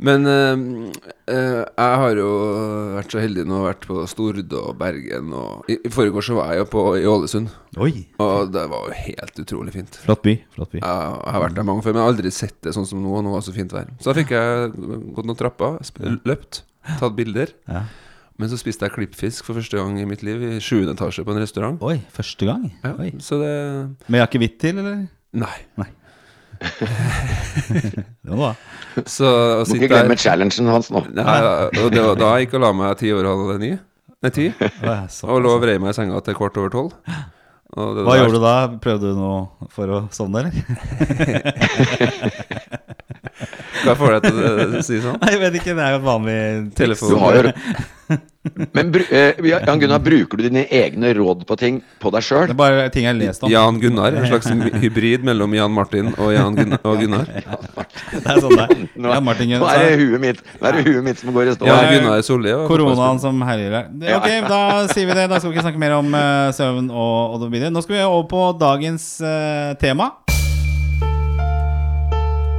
Men 0.00 0.26
eh, 1.30 1.60
jeg 1.64 1.98
har 2.02 2.18
jo 2.20 2.28
vært 2.96 3.14
så 3.14 3.20
heldig 3.22 3.44
nå 3.48 3.60
å 3.60 3.66
vært 3.68 3.86
på 3.88 4.02
Stord 4.10 4.52
og 4.58 4.68
Bergen 4.80 5.30
og 5.36 5.70
I, 5.70 5.76
i 5.86 5.92
forrige 5.92 6.20
år 6.20 6.26
så 6.26 6.36
var 6.38 6.52
jeg 6.52 6.62
jo 6.64 6.68
på 6.72 6.82
i 6.98 7.06
Ålesund, 7.08 7.48
Oi, 7.80 7.92
og 8.22 8.50
det 8.54 8.64
var 8.72 8.90
jo 8.90 8.98
helt 9.06 9.40
utrolig 9.44 9.74
fint. 9.76 10.00
flott 10.04 10.22
by. 10.26 10.34
Flott 10.56 10.72
by. 10.74 10.82
Jeg, 10.82 11.14
jeg 11.22 11.34
har 11.36 11.44
vært 11.46 11.56
der 11.60 11.66
mange 11.70 11.84
før, 11.86 11.94
men 11.94 12.02
jeg 12.02 12.08
har 12.08 12.14
aldri 12.16 12.34
sett 12.34 12.58
det 12.66 12.74
sånn 12.76 12.88
som 12.90 13.00
nå. 13.04 13.12
Og 13.20 13.24
nå 13.26 13.32
var 13.34 13.42
det 13.44 13.48
så 13.48 13.54
fint 13.56 13.72
vær. 13.74 13.88
Så 14.02 14.10
da 14.10 14.16
fikk 14.18 14.34
jeg 14.34 14.70
gått 15.16 15.28
noen 15.30 15.38
trapper, 15.38 15.78
løpt, 16.28 16.62
tatt 16.98 17.14
bilder. 17.18 17.54
Ja. 17.70 17.84
Men 18.40 18.48
så 18.48 18.56
spiste 18.56 18.86
jeg 18.88 18.94
klippfisk 18.96 19.44
for 19.44 19.58
første 19.60 19.76
gang 19.76 19.98
i 20.00 20.06
mitt 20.08 20.22
liv, 20.24 20.40
i 20.40 20.60
sjuende 20.64 20.94
etasje 20.96 21.22
på 21.26 21.34
en 21.34 21.42
restaurant. 21.42 21.80
Oi, 21.84 21.98
første 22.14 22.48
gang? 22.48 22.70
Ja, 22.82 22.94
Oi. 22.96 23.10
så 23.20 23.36
det 23.42 23.54
Med 24.08 24.24
akevitt 24.24 24.56
til, 24.62 24.80
eller? 24.80 25.02
Nei. 25.36 25.56
Det 25.76 25.86
var 28.30 28.36
da. 28.40 28.50
Så 29.08 29.26
å 29.26 29.34
Må 29.60 29.66
sitte 29.68 29.78
ikke 29.80 29.90
glemme 29.94 30.14
der 30.16 30.20
challengen 30.22 30.70
hans 30.70 30.90
nå. 30.92 31.02
Nei, 31.16 31.36
og 31.80 31.90
det 31.94 32.02
var 32.04 32.18
da 32.20 32.30
jeg 32.36 32.46
gikk 32.48 32.56
og 32.58 32.64
la 32.66 32.70
meg 32.76 32.96
ti 33.00 33.12
over 33.14 33.28
halv 33.30 33.52
ni. 33.62 33.72
Nei, 34.20 34.32
ti. 34.36 34.46
Og 35.30 35.38
lå 35.40 35.54
og 35.56 35.62
vrei 35.62 35.78
meg 35.80 35.94
i 35.94 35.96
senga 35.96 36.18
til 36.26 36.36
kvart 36.36 36.58
over 36.60 36.72
tolv. 36.74 36.90
Og 37.70 37.94
det 37.96 38.02
Hva 38.04 38.12
der- 38.16 38.20
gjorde 38.20 38.34
du 38.36 38.42
da? 38.44 38.54
Prøvde 38.82 39.12
du 39.14 39.20
noe 39.20 39.68
for 39.72 39.86
å 39.94 40.00
sovne, 40.12 40.42
eller? 40.42 40.52
Hva 43.84 43.94
får 43.96 44.16
deg 44.16 44.26
til 44.26 44.34
å 44.42 44.82
si 44.84 44.98
sånn? 45.00 45.16
Nei, 45.22 45.30
jeg 45.36 45.40
vet 45.46 45.56
ikke, 45.62 45.76
det 45.78 45.84
er 45.86 45.94
jo 45.94 46.00
et 46.02 46.06
vanlig 46.08 46.38
Telefon. 46.76 47.14
Du 47.14 47.20
har 47.22 47.38
jo 47.38 48.18
Men 48.72 48.94
eh, 49.10 49.34
Jan 49.44 49.80
Gunnar, 49.80 49.98
bruker 49.98 50.38
du 50.38 50.46
dine 50.46 50.62
egne 50.72 51.12
råd 51.14 51.42
på 51.46 51.56
ting 51.60 51.80
på 52.00 52.12
deg 52.14 52.24
Det 52.24 52.54
er 52.54 52.56
bare 52.56 52.86
ting 52.92 53.04
jeg 53.04 53.12
har 53.12 53.18
lest 53.18 53.44
om. 53.44 53.52
Jan 53.52 53.80
Gunnar. 53.82 54.16
En 54.16 54.28
slags 54.30 54.48
hybrid 54.80 55.26
mellom 55.28 55.52
Jan 55.54 55.74
Martin 55.76 56.08
og 56.14 56.32
Jan 56.32 56.56
Gunnar. 56.56 56.80
Og 56.88 57.02
Gunnar. 57.02 57.28
Det 58.10 58.24
er 58.24 58.40
sånn 58.40 58.56
det 58.56 58.64
er. 58.64 58.80
Nå, 58.96 59.12
Jan 59.12 59.26
Martin 59.26 59.52
nå 59.60 59.68
er 59.68 59.84
det 59.84 59.98
huet 60.00 60.22
mitt 60.22 60.40
Nå 60.58 60.68
er 60.68 60.76
det 60.76 60.82
huet 60.88 61.04
mitt 61.04 61.20
som 61.20 61.34
går 61.34 61.52
i 61.52 61.54
stå. 61.58 61.68
Ja, 61.68 61.76
Jan 61.84 61.92
Gunnar 61.98 62.24
Solli. 62.24 62.56
Koronaen 62.70 63.20
som 63.22 63.44
herjer 63.44 63.76
her. 63.76 63.92
Ok, 64.16 64.28
da 64.48 64.62
sier 64.94 65.10
vi 65.10 65.20
det. 65.20 65.28
Da 65.28 65.38
skal 65.38 65.52
vi 65.52 65.58
ikke 65.58 65.68
snakke 65.68 65.84
mer 65.84 65.98
om 66.00 66.10
uh, 66.16 66.48
søvn 66.56 66.88
og, 66.88 67.36
og 67.36 67.46
det. 67.52 67.68
Nå 67.68 67.84
skal 67.84 67.98
vi 67.98 68.02
over 68.08 68.26
på 68.30 68.48
dagens 68.60 69.12
uh, 69.20 69.76
tema. 69.82 70.12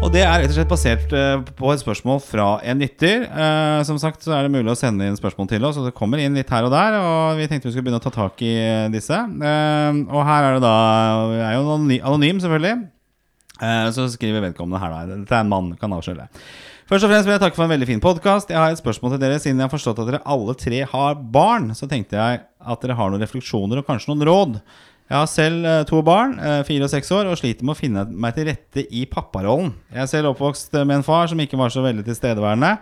Og 0.01 0.09
det 0.09 0.23
er 0.25 0.39
rett 0.41 0.49
og 0.49 0.55
slett 0.55 0.69
basert 0.71 1.11
eh, 1.13 1.43
på 1.57 1.69
et 1.69 1.81
spørsmål 1.83 2.17
fra 2.25 2.45
en 2.65 2.79
lytter. 2.81 3.27
Eh, 3.29 3.81
som 3.85 3.99
sagt 4.01 4.25
så 4.25 4.33
er 4.33 4.47
det 4.47 4.53
mulig 4.55 4.73
å 4.73 4.77
sende 4.79 5.05
inn 5.05 5.17
spørsmål 5.17 5.51
til 5.51 5.67
oss, 5.67 5.77
og 5.77 5.85
det 5.85 5.93
kommer 5.93 6.17
inn 6.17 6.33
litt 6.33 6.49
her 6.49 6.65
og 6.65 6.73
der. 6.73 6.97
Og 6.97 7.37
vi 7.37 7.45
tenkte 7.45 7.69
vi 7.69 7.75
skulle 7.75 7.85
begynne 7.85 8.01
å 8.01 8.05
ta 8.07 8.13
tak 8.15 8.41
i 8.41 8.49
eh, 8.57 8.87
disse. 8.93 9.13
Og 9.13 10.23
her 10.25 10.47
er 10.47 10.57
det 10.57 10.63
da 10.65 10.73
Jeg 11.35 11.45
er 11.51 11.53
jo 11.59 11.77
anonym, 12.09 12.41
selvfølgelig. 12.41 12.81
Så 13.93 14.07
skriver 14.09 14.41
vedkommende 14.41 14.81
her 14.81 14.89
da 14.89 15.01
Dette 15.11 15.37
er 15.37 15.45
en 15.45 15.53
mann, 15.53 15.69
kan 15.77 15.93
avsløre. 15.93 16.25
Først 16.89 17.05
og 17.05 17.11
fremst 17.13 17.29
vil 17.29 17.35
jeg 17.35 17.43
takke 17.45 17.55
for 17.55 17.67
en 17.67 17.71
veldig 17.71 17.87
fin 17.87 18.01
podkast. 18.03 18.49
Jeg 18.49 18.57
har 18.57 18.73
et 18.73 18.81
spørsmål 18.81 19.13
til 19.13 19.21
dere. 19.21 19.37
Siden 19.39 19.61
jeg 19.61 19.69
har 19.69 19.71
forstått 19.71 20.01
at 20.01 20.09
dere 20.09 20.25
alle 20.33 20.57
tre 20.57 20.81
har 20.95 21.21
barn, 21.37 21.69
så 21.77 21.85
tenkte 21.87 22.17
jeg 22.17 22.41
at 22.41 22.81
dere 22.81 22.97
har 22.97 23.13
noen 23.13 23.21
refleksjoner 23.21 23.79
og 23.79 23.85
kanskje 23.87 24.09
noen 24.11 24.25
råd. 24.27 24.57
Jeg 25.11 25.19
har 25.19 25.27
selv 25.27 25.65
eh, 25.67 25.81
to 25.89 25.97
barn, 26.07 26.37
eh, 26.39 26.61
fire 26.63 26.85
og 26.87 26.91
seks 26.93 27.09
år, 27.11 27.27
og 27.27 27.35
sliter 27.35 27.67
med 27.67 27.75
å 27.75 27.79
finne 27.81 28.05
meg 28.23 28.37
til 28.37 28.45
rette 28.47 28.85
i 28.95 29.01
papparollen. 29.11 29.73
Jeg 29.91 30.05
er 30.05 30.07
selv 30.07 30.29
oppvokst 30.29 30.77
eh, 30.79 30.85
med 30.87 31.01
en 31.01 31.03
far 31.03 31.27
som 31.27 31.41
ikke 31.43 31.59
var 31.59 31.73
så 31.73 31.83
veldig 31.83 32.05
tilstedeværende. 32.07 32.77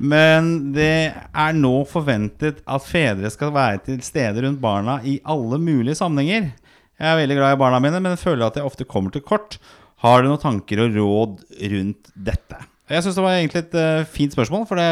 Men 0.00 0.48
det 0.72 1.12
er 1.12 1.58
nå 1.58 1.74
forventet 1.88 2.64
at 2.64 2.88
fedre 2.88 3.28
skal 3.32 3.52
være 3.52 3.84
til 3.84 4.00
stede 4.04 4.46
rundt 4.46 4.62
barna 4.64 4.98
i 5.04 5.18
alle 5.28 5.60
mulige 5.60 5.98
sammenhenger. 6.00 6.54
Jeg 6.96 7.10
er 7.10 7.20
veldig 7.20 7.38
glad 7.42 7.58
i 7.58 7.62
barna 7.66 7.84
mine, 7.84 8.00
men 8.00 8.20
føler 8.20 8.46
at 8.48 8.56
jeg 8.56 8.68
ofte 8.68 8.88
kommer 8.88 9.12
til 9.12 9.24
kort. 9.24 9.60
Har 10.00 10.22
du 10.22 10.32
noen 10.32 10.40
tanker 10.40 10.86
og 10.86 10.96
råd 10.96 11.40
rundt 11.74 12.14
dette? 12.16 12.64
Jeg 12.92 13.04
syns 13.06 13.16
det 13.16 13.24
var 13.24 13.38
egentlig 13.38 13.62
et 13.64 13.74
uh, 13.78 14.04
fint 14.12 14.34
spørsmål. 14.36 14.66
For 14.68 14.76
det, 14.76 14.86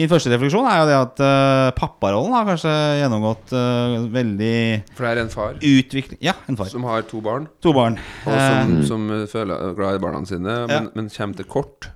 min 0.00 0.08
første 0.08 0.32
refleksjon 0.32 0.64
er 0.70 0.80
jo 0.80 0.88
det 0.88 0.96
at 0.96 1.22
uh, 1.22 1.68
papparollen 1.76 2.32
har 2.32 2.48
kanskje 2.48 2.72
gjennomgått 3.02 3.52
uh, 3.52 4.08
veldig 4.14 4.56
For 4.96 5.04
det 5.04 5.12
er 5.12 5.22
en 5.26 5.32
far 5.34 5.58
utvikling 5.60 6.20
Ja, 6.24 6.34
en 6.48 6.56
far. 6.56 6.70
som 6.72 6.84
har 6.88 7.04
to 7.10 7.20
barn, 7.24 7.48
To 7.60 7.74
barn. 7.76 7.98
og 8.24 8.32
som, 8.32 8.74
mm. 8.74 8.82
som 8.88 9.08
føler 9.30 9.54
er 9.68 9.74
glad 9.78 9.98
i 10.00 10.04
barna 10.06 10.24
sine, 10.26 10.58
men, 10.66 10.70
Ja. 10.70 10.82
men 10.96 11.10
kommer 11.12 11.36
til 11.42 11.48
kort. 11.50 11.90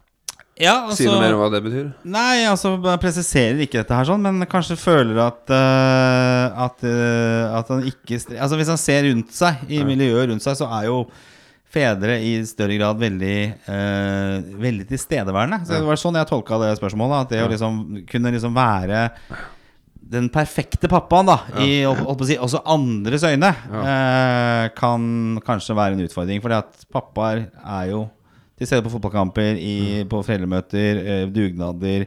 ja, 0.61 0.77
Si 0.95 1.07
noe 1.09 1.19
mer 1.23 1.35
om 1.35 1.41
hva 1.43 1.51
det 1.51 1.63
betyr. 1.65 1.89
Nei, 2.05 2.45
altså 2.47 2.77
jeg 2.77 3.01
presiserer 3.03 3.65
ikke 3.65 3.81
dette 3.81 3.97
her 3.97 4.05
sånn, 4.13 4.23
men 4.23 4.45
kanskje 4.47 4.77
føler 4.79 5.19
at 5.25 5.51
uh, 5.51 6.67
At, 6.69 6.85
uh, 6.85 7.59
at 7.59 7.73
han 7.73 7.87
ikke 7.89 8.21
Altså 8.37 8.61
Hvis 8.61 8.71
han 8.71 8.79
ser 8.79 9.09
rundt 9.09 9.33
seg, 9.35 9.65
i 9.73 9.81
miljøet 9.89 10.29
rundt 10.31 10.45
seg, 10.45 10.61
så 10.61 10.69
er 10.83 10.91
jo 10.93 11.07
fedre 11.75 12.21
i 12.23 12.37
større 12.49 12.79
grad 12.79 13.01
veldig 13.03 13.37
eh, 13.75 14.55
Veldig 14.63 14.87
tilstedeværende. 14.93 15.61
Så 15.67 15.77
Det 15.77 15.89
var 15.89 16.01
sånn 16.01 16.19
jeg 16.21 16.31
tolka 16.31 16.61
det 16.63 16.73
spørsmålet. 16.79 17.27
At 17.27 17.35
det 17.35 17.43
å 17.45 17.51
liksom 17.53 17.83
kunne 18.11 18.33
liksom 18.35 18.57
være 18.57 19.09
den 20.15 20.29
perfekte 20.33 20.89
pappaen, 20.91 21.27
da, 21.31 21.39
i 21.65 21.83
holdt 21.89 22.19
på 22.21 22.27
å 22.27 22.29
si, 22.29 22.37
også 22.39 22.61
andres 22.71 23.25
øyne, 23.25 23.49
eh, 23.81 24.67
kan 24.77 25.07
kanskje 25.45 25.77
være 25.79 25.97
en 25.97 26.05
utfordring. 26.05 26.43
Fordi 26.45 26.59
at 26.61 26.85
pappaer 26.93 27.47
er 27.65 27.91
jo 27.91 28.05
til 28.59 28.69
stede 28.69 28.85
på 28.85 28.93
fotballkamper, 28.93 29.57
i, 29.59 29.77
på 30.09 30.21
foreldremøter, 30.23 31.01
eh, 31.03 31.25
dugnader. 31.35 32.07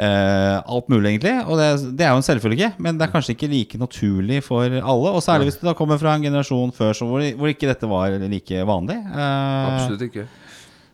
Eh, 0.00 0.56
alt 0.64 0.86
mulig, 0.88 1.10
egentlig. 1.10 1.34
Og 1.44 1.58
det, 1.60 1.66
det 1.98 2.06
er 2.06 2.14
jo 2.14 2.20
en 2.22 2.24
selvfølge, 2.24 2.70
men 2.80 2.96
det 2.96 3.04
er 3.04 3.12
kanskje 3.12 3.34
ikke 3.34 3.50
like 3.52 3.80
naturlig 3.80 4.38
for 4.46 4.64
alle. 4.64 5.10
Og 5.12 5.20
særlig 5.24 5.50
hvis 5.50 5.58
du 5.60 5.66
da 5.68 5.74
kommer 5.76 6.00
fra 6.00 6.14
en 6.16 6.24
generasjon 6.24 6.72
før 6.76 6.94
så 6.96 7.08
hvor, 7.08 7.24
hvor 7.36 7.52
ikke 7.52 7.68
dette 7.68 7.90
var 7.90 8.14
like 8.22 8.62
vanlig. 8.70 8.96
Eh, 8.96 9.74
Absolutt 9.74 10.06
ikke. 10.06 10.24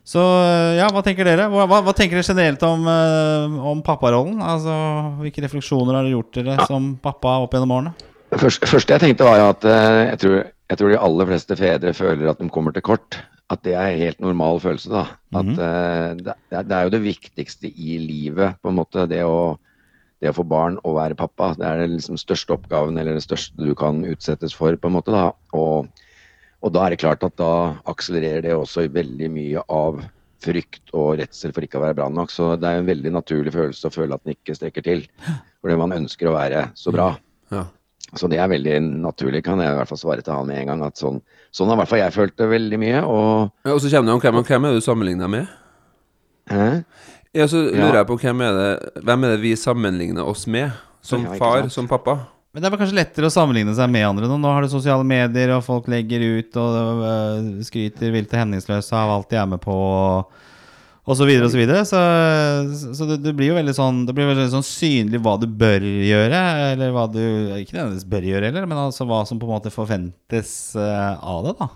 så 0.07 0.25
ja, 0.79 0.89
hva 0.91 1.05
tenker 1.05 1.29
dere? 1.29 1.47
Hva, 1.53 1.69
hva, 1.71 1.79
hva 1.85 1.95
tenker 1.95 2.19
dere 2.19 2.27
generelt 2.27 2.67
om, 2.67 2.83
eh, 2.91 3.55
om 3.71 3.85
papparollen? 3.85 4.41
Altså, 4.43 4.75
Hvilke 5.21 5.45
refleksjoner 5.45 5.95
har 5.95 6.03
dere 6.03 6.17
gjort 6.17 6.41
dere 6.41 6.67
som 6.67 6.91
pappa 7.03 7.37
opp 7.45 7.55
gjennom 7.55 7.77
årene? 7.79 7.95
Det 8.27 8.41
første, 8.43 8.67
første 8.67 8.97
jeg 8.97 9.05
tenkte 9.05 9.29
var 9.29 9.39
jo 9.39 9.49
at 9.53 9.71
eh, 9.71 10.03
jeg, 10.09 10.21
tror, 10.25 10.37
jeg 10.73 10.81
tror 10.81 10.91
de 10.91 11.01
aller 11.07 11.31
fleste 11.31 11.59
fedre 11.63 11.95
føler 11.95 12.33
at 12.33 12.43
de 12.43 12.51
kommer 12.51 12.75
til 12.75 12.83
kort. 12.83 13.21
At 13.49 13.61
det 13.63 13.75
er 13.79 13.93
en 13.93 14.01
helt 14.01 14.19
normal 14.19 14.59
følelse. 14.59 14.89
da. 14.91 15.05
At 15.39 15.51
eh, 15.55 16.15
det, 16.19 16.33
er- 16.51 16.63
det 16.67 16.75
er 16.75 16.83
jo 16.87 16.93
det 16.97 17.03
viktigste 17.05 17.69
i 17.71 17.97
livet, 18.03 18.57
på 18.61 18.69
en 18.73 18.75
måte. 18.81 19.05
Det 19.07 19.21
å, 19.23 19.55
det 20.19 20.33
å 20.33 20.35
få 20.35 20.43
barn 20.43 20.75
og 20.83 20.97
være 20.97 21.15
pappa. 21.15 21.53
Det 21.55 21.63
er 21.65 21.79
den 21.85 21.95
liksom 21.95 22.17
største 22.19 22.57
oppgaven, 22.57 22.97
eller 22.99 23.15
det 23.15 23.23
største 23.23 23.55
du 23.63 23.71
kan 23.79 24.03
utsettes 24.03 24.53
for, 24.57 24.75
på 24.75 24.91
en 24.91 24.97
måte. 24.97 25.15
da. 25.15 25.29
Og, 25.55 25.87
og 26.59 26.73
da 26.75 26.83
er 26.85 26.95
det 26.95 26.99
klart 27.05 27.23
at 27.23 27.37
da 27.39 27.53
akselererer 27.87 28.43
det 28.49 28.55
også 28.57 28.87
veldig 28.91 29.31
mye 29.31 29.63
av 29.71 30.03
frykt 30.43 30.91
og 30.93 31.15
redsel 31.17 31.49
for 31.55 31.63
ikke 31.65 31.79
å 31.79 31.85
være 31.87 31.95
bra 31.97 32.09
nok. 32.13 32.29
Så 32.33 32.51
det 32.61 32.67
er 32.67 32.81
en 32.83 32.89
veldig 32.91 33.15
naturlig 33.15 33.55
følelse 33.55 33.87
å 33.89 33.95
føle 33.95 34.13
at 34.19 34.27
den 34.27 34.35
ikke 34.35 34.57
strekker 34.59 34.83
til. 34.85 35.07
Fordi 35.63 35.79
man 35.79 35.95
ønsker 35.95 36.27
å 36.29 36.35
være 36.35 36.67
så 36.77 36.91
bra. 36.93 37.13
Ja. 37.55 37.63
Så 38.15 38.27
det 38.31 38.37
er 38.39 38.51
veldig 38.51 38.75
naturlig, 39.07 39.41
kan 39.47 39.59
jeg 39.63 39.71
i 39.71 39.79
hvert 39.79 39.89
fall 39.89 39.99
svare 40.03 40.23
til 40.23 40.35
han 40.35 40.47
med 40.47 40.61
en 40.61 40.69
gang. 40.73 40.83
at 40.91 40.99
Sånn, 40.99 41.17
sånn 41.55 41.67
har 41.71 41.77
i 41.77 41.81
hvert 41.81 41.89
fall 41.91 41.99
jeg 42.03 42.13
følt 42.15 42.35
det 42.37 42.49
veldig 42.51 42.79
mye. 42.81 43.03
Og 43.05 43.51
Ja, 43.65 43.73
og 43.73 43.81
så 43.81 43.89
kommer 43.91 44.11
det 44.11 44.15
om 44.17 44.21
hvem, 44.21 44.43
hvem 44.45 44.65
er 44.69 44.73
du 44.73 44.81
sammenligner 44.81 45.27
med? 45.29 45.47
hæ? 46.49 46.83
Ja, 47.35 47.45
så 47.47 47.59
Ja. 47.69 47.81
lurer 47.83 47.99
jeg 48.01 48.07
på 48.07 48.17
hvem 48.19 48.41
er 48.41 48.53
det 48.57 49.03
Hvem 49.03 49.23
er 49.23 49.29
det 49.35 49.41
vi 49.41 49.53
sammenligner 49.55 50.25
oss 50.25 50.47
med? 50.47 50.71
Som 51.01 51.25
far, 51.37 51.61
sant? 51.61 51.71
som 51.71 51.87
pappa? 51.87 52.17
Men 52.53 52.63
det 52.63 52.67
er 52.71 52.77
vel 52.77 52.79
kanskje 52.87 52.95
lettere 52.97 53.27
å 53.27 53.31
sammenligne 53.31 53.75
seg 53.75 53.89
med 53.91 54.07
andre 54.07 54.25
nå. 54.27 54.37
Nå 54.41 54.49
har 54.51 54.61
du 54.63 54.67
sosiale 54.71 55.03
medier, 55.05 55.51
og 55.55 55.63
folk 55.63 55.85
legger 55.87 56.23
ut 56.39 56.55
og 56.57 57.03
uh, 57.03 57.61
skryter 57.61 58.11
vilt 58.11 58.33
og 58.33 58.39
hemningsløst 58.39 58.93
av 58.97 59.11
alt 59.13 59.29
de 59.29 59.35
er 59.37 59.45
med 59.45 59.61
på, 59.61 59.71
og 59.71 60.25
så 61.15 61.23
videre 61.23 61.47
og 61.47 61.53
så 61.53 61.59
videre. 61.61 61.85
Så, 61.87 61.99
så 62.97 63.07
det, 63.07 63.21
det 63.23 63.31
blir 63.37 63.53
jo 63.53 63.55
veldig 63.55 63.75
sånn 63.77 64.01
Det 64.07 64.15
blir 64.17 64.27
veldig 64.27 64.49
sånn 64.51 64.65
synlig 64.67 65.21
hva 65.23 65.37
du 65.39 65.45
bør 65.47 65.85
gjøre, 65.85 66.41
eller 66.73 66.91
hva 66.91 67.05
du 67.07 67.21
Ikke 67.61 67.77
nødvendigvis 67.77 68.09
bør 68.11 68.27
gjøre 68.27 68.49
heller, 68.49 68.67
men 68.67 68.81
altså 68.81 69.07
hva 69.07 69.21
som 69.29 69.39
på 69.39 69.47
en 69.47 69.53
måte 69.55 69.71
forventes 69.71 70.51
uh, 70.75 71.15
av 71.23 71.45
det, 71.47 71.55
da. 71.61 71.69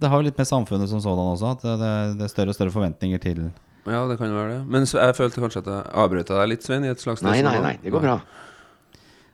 Det 0.00 0.08
har 0.08 0.18
jo 0.18 0.26
litt 0.26 0.38
med 0.40 0.48
samfunnet 0.48 0.90
som 0.90 1.02
sådan 1.02 1.34
også, 1.34 1.52
at 1.54 1.66
det, 1.66 1.90
det 2.18 2.26
er 2.26 2.32
større 2.32 2.54
og 2.54 2.56
større 2.56 2.74
forventninger 2.74 3.20
til 3.22 3.42
Ja, 3.84 4.00
det 4.08 4.16
kan 4.18 4.30
jo 4.30 4.38
være 4.38 4.56
det. 4.56 4.62
Men 4.70 4.86
jeg 4.88 5.18
følte 5.18 5.42
kanskje 5.42 5.62
at 5.64 5.70
jeg 5.70 5.92
avbrøt 6.04 6.32
deg 6.32 6.48
litt, 6.50 6.64
Svein, 6.66 6.86
i 6.86 6.90
et 6.90 7.02
slags 7.02 7.22
Nei, 7.26 7.40
nei, 7.44 7.58
nei, 7.62 7.76
det 7.82 7.92
går 7.94 8.04
bra. 8.06 8.16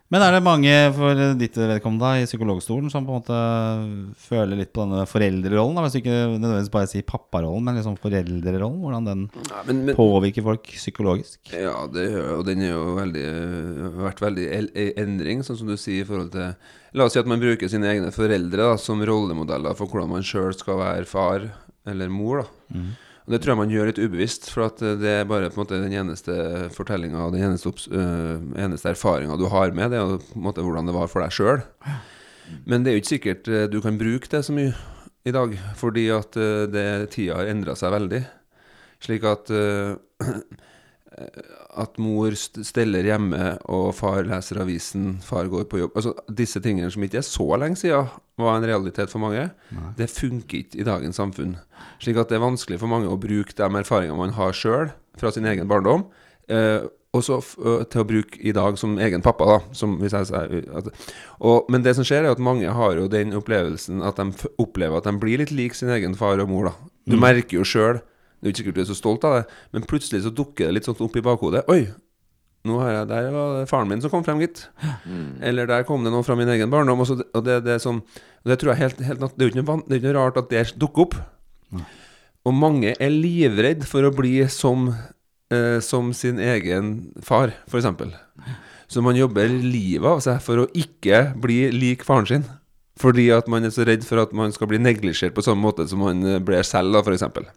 Men 0.09 0.23
er 0.25 0.33
det 0.33 0.41
mange 0.41 0.71
for 0.97 1.19
ditt 1.37 1.53
vedkommende 1.53 2.23
i 2.23 2.25
psykologstolen 2.25 2.89
som 2.89 3.05
på 3.05 3.13
en 3.13 3.19
måte 3.19 3.41
føler 4.25 4.57
litt 4.57 4.71
på 4.73 4.81
denne 4.81 5.03
foreldrerollen? 5.05 5.75
Da? 5.77 5.83
Hvis 5.85 5.93
du 5.93 5.99
ikke 5.99 6.15
nødvendigvis 6.31 6.71
bare 6.73 6.89
sier 6.89 7.05
papparollen, 7.05 7.61
men 7.67 7.77
liksom 7.77 7.97
foreldrerollen? 8.01 8.79
Hvordan 8.81 9.05
den 9.05 9.21
Ja, 9.51 9.61
men, 9.67 9.83
men, 9.85 9.95
påvirker 9.99 10.47
folk 10.47 10.65
psykologisk? 10.73 11.53
Ja, 11.53 11.75
det, 11.93 12.07
og 12.33 12.41
den 12.47 12.65
er 12.65 12.73
jo 12.73 12.95
veldig, 12.97 13.25
vært 14.01 14.23
veldig 14.25 14.47
el- 14.57 14.71
i 14.73 14.87
endring, 14.97 15.43
sånn 15.45 15.59
som 15.61 15.69
du 15.69 15.77
sier 15.77 16.01
i 16.01 16.09
forhold 16.09 16.33
til 16.33 16.55
La 16.97 17.05
oss 17.05 17.13
si 17.13 17.19
at 17.21 17.27
man 17.29 17.37
bruker 17.37 17.69
sine 17.69 17.85
egne 17.85 18.09
foreldre 18.09 18.65
da, 18.71 18.77
som 18.81 18.97
rollemodeller 19.05 19.77
for 19.77 19.85
hvordan 19.85 20.09
man 20.09 20.25
sjøl 20.25 20.55
skal 20.57 20.79
være 20.81 21.05
far 21.05 21.45
eller 21.85 22.09
mor. 22.09 22.41
da 22.73 22.81
Og 23.29 23.35
Det 23.35 23.43
tror 23.43 23.51
jeg 23.51 23.59
man 23.59 23.69
gjør 23.69 23.89
litt 23.91 23.99
ubevisst, 24.01 24.47
for 24.49 24.65
eh, 24.65 24.95
det 24.97 25.09
er 25.13 25.27
bare 25.29 25.51
en 25.51 25.53
måte 25.53 25.77
den 25.77 25.93
eneste 25.93 26.33
fortellinga 26.73 27.27
og 27.27 27.35
den 27.35 27.43
eneste, 27.45 27.69
øh, 27.93 28.39
eneste 28.57 28.89
erfaringa 28.89 29.37
du 29.37 29.45
har 29.53 29.69
med, 29.69 29.91
det 29.93 29.99
er 29.99 30.15
på 30.17 30.39
en 30.39 30.47
måte 30.47 30.65
hvordan 30.65 30.89
det 30.89 30.95
var 30.97 31.11
for 31.11 31.21
deg 31.21 31.35
sjøl. 31.37 31.61
Men 32.65 32.81
det 32.81 32.89
er 32.89 32.97
jo 32.97 33.03
ikke 33.03 33.11
sikkert 33.11 33.51
eh, 33.53 33.67
du 33.69 33.77
kan 33.85 34.01
bruke 34.01 34.31
det 34.33 34.41
så 34.47 34.55
mye 34.57 34.73
i 35.29 35.35
dag, 35.35 35.53
fordi 35.77 36.07
at 36.09 36.33
det, 36.73 36.87
tida 37.13 37.37
har 37.37 37.51
endra 37.51 37.75
seg 37.77 37.93
veldig. 37.93 38.23
Slik 39.05 39.29
at 39.29 39.53
eh, 39.53 39.93
at 41.79 41.97
mor 42.01 42.35
steller 42.35 43.07
hjemme, 43.07 43.53
og 43.71 43.91
far 43.97 44.23
leser 44.27 44.61
avisen, 44.63 45.17
far 45.25 45.49
går 45.51 45.65
på 45.69 45.81
jobb 45.81 45.97
Altså 45.99 46.13
Disse 46.31 46.61
tingene 46.63 46.91
som 46.93 47.03
ikke 47.03 47.19
er 47.21 47.27
så 47.27 47.47
lenge 47.59 47.79
siden 47.81 48.07
var 48.39 48.55
en 48.55 48.67
realitet 48.67 49.11
for 49.11 49.19
mange, 49.23 49.49
det 49.99 50.07
funker 50.13 50.61
ikke 50.61 50.79
i 50.79 50.87
dagens 50.87 51.19
samfunn. 51.19 51.57
Slik 51.99 52.19
at 52.21 52.31
det 52.31 52.37
er 52.37 52.45
vanskelig 52.45 52.79
for 52.79 52.91
mange 52.91 53.11
å 53.11 53.19
bruke 53.19 53.55
de 53.55 53.67
erfaringene 53.81 54.19
man 54.19 54.37
har 54.37 54.55
sjøl 54.55 54.93
fra 55.19 55.33
sin 55.35 55.47
egen 55.49 55.67
barndom, 55.67 56.05
eh, 56.47 56.87
også 57.15 57.39
f 57.41 57.55
til 57.89 58.03
å 58.03 58.07
bruke 58.07 58.39
i 58.39 58.53
dag 58.53 58.77
som 58.77 58.97
egen 59.01 59.23
pappa. 59.25 59.45
da 59.45 59.59
som 59.73 59.97
jeg 59.99 60.11
sier 60.11 60.69
at, 60.77 60.87
og, 61.39 61.65
Men 61.69 61.81
det 61.83 61.95
som 61.95 62.05
skjer, 62.05 62.23
er 62.23 62.31
at 62.31 62.39
mange 62.39 62.69
har 62.69 62.95
jo 62.95 63.07
den 63.07 63.33
opplevelsen 63.33 64.03
at 64.05 64.15
de 64.15 64.49
opplever 64.57 64.97
at 64.97 65.09
de 65.09 65.17
blir 65.17 65.41
litt 65.41 65.51
lik 65.51 65.75
sin 65.75 65.89
egen 65.89 66.15
far 66.15 66.39
og 66.39 66.49
mor. 66.49 66.65
da 66.65 66.73
Du 67.09 67.17
merker 67.17 67.57
jo 67.57 67.63
sjøl 67.63 68.01
det 68.39 68.47
er 68.47 68.49
jo 68.49 68.53
ikke 68.53 68.61
sikkert 68.63 68.77
du 68.77 68.83
er 68.85 68.89
så 68.89 68.95
stolt 68.95 69.25
av 69.27 69.33
det, 69.35 69.57
men 69.75 69.87
plutselig 69.87 70.23
så 70.23 70.31
dukker 70.31 70.69
det 70.69 70.77
litt 70.77 70.87
sånn 70.87 71.01
opp 71.03 71.17
i 71.19 71.23
bakhodet. 71.25 71.65
Oi, 71.71 71.89
nå 72.67 72.79
har 72.81 72.91
jeg, 72.91 73.09
der 73.11 73.29
var 73.35 73.53
det 73.55 73.67
faren 73.71 73.87
min 73.91 74.01
som 74.03 74.11
kom 74.11 74.23
frem, 74.23 74.41
gitt. 74.43 74.65
Eller 75.43 75.67
der 75.67 75.85
kom 75.87 76.03
det 76.03 76.11
noe 76.13 76.25
fra 76.27 76.35
min 76.39 76.51
egen 76.51 76.71
barndom. 76.71 77.03
Og, 77.03 77.07
så, 77.07 77.19
og 77.35 77.45
det, 77.45 77.61
det 77.67 77.77
er 77.77 77.83
sånn 77.83 78.01
Det 78.47 78.57
tror 78.59 78.73
jeg 78.73 78.81
helt, 78.81 79.03
helt 79.07 79.23
Det 79.35 79.45
er 79.45 79.47
jo 79.47 79.53
ikke 79.53 79.63
ikke 79.63 80.07
noe 80.07 80.15
rart 80.17 80.39
at 80.39 80.51
det 80.51 80.65
dukker 80.79 81.07
opp. 81.07 81.15
Og 82.47 82.55
mange 82.55 82.95
er 82.95 83.13
livredd 83.13 83.83
for 83.87 84.07
å 84.07 84.13
bli 84.15 84.41
som, 84.51 84.89
eh, 85.53 85.79
som 85.83 86.11
sin 86.15 86.39
egen 86.39 87.11
far, 87.23 87.53
f.eks. 87.67 87.87
Så 88.89 89.03
man 89.05 89.19
jobber 89.19 89.51
livet 89.51 90.07
av 90.09 90.23
seg 90.25 90.39
for 90.41 90.63
å 90.63 90.69
ikke 90.73 91.29
bli 91.39 91.67
lik 91.75 92.07
faren 92.07 92.27
sin. 92.27 92.47
Fordi 92.99 93.29
at 93.31 93.47
man 93.47 93.63
er 93.63 93.71
så 93.71 93.85
redd 93.87 94.03
for 94.07 94.19
at 94.23 94.33
man 94.35 94.51
skal 94.51 94.67
bli 94.71 94.79
neglisjert 94.81 95.35
på 95.35 95.43
samme 95.45 95.63
måte 95.63 95.85
som 95.87 96.01
man 96.03 96.23
eh, 96.27 96.41
blir 96.43 96.65
selv, 96.67 96.95
da, 96.95 97.03
f.eks. 97.05 97.53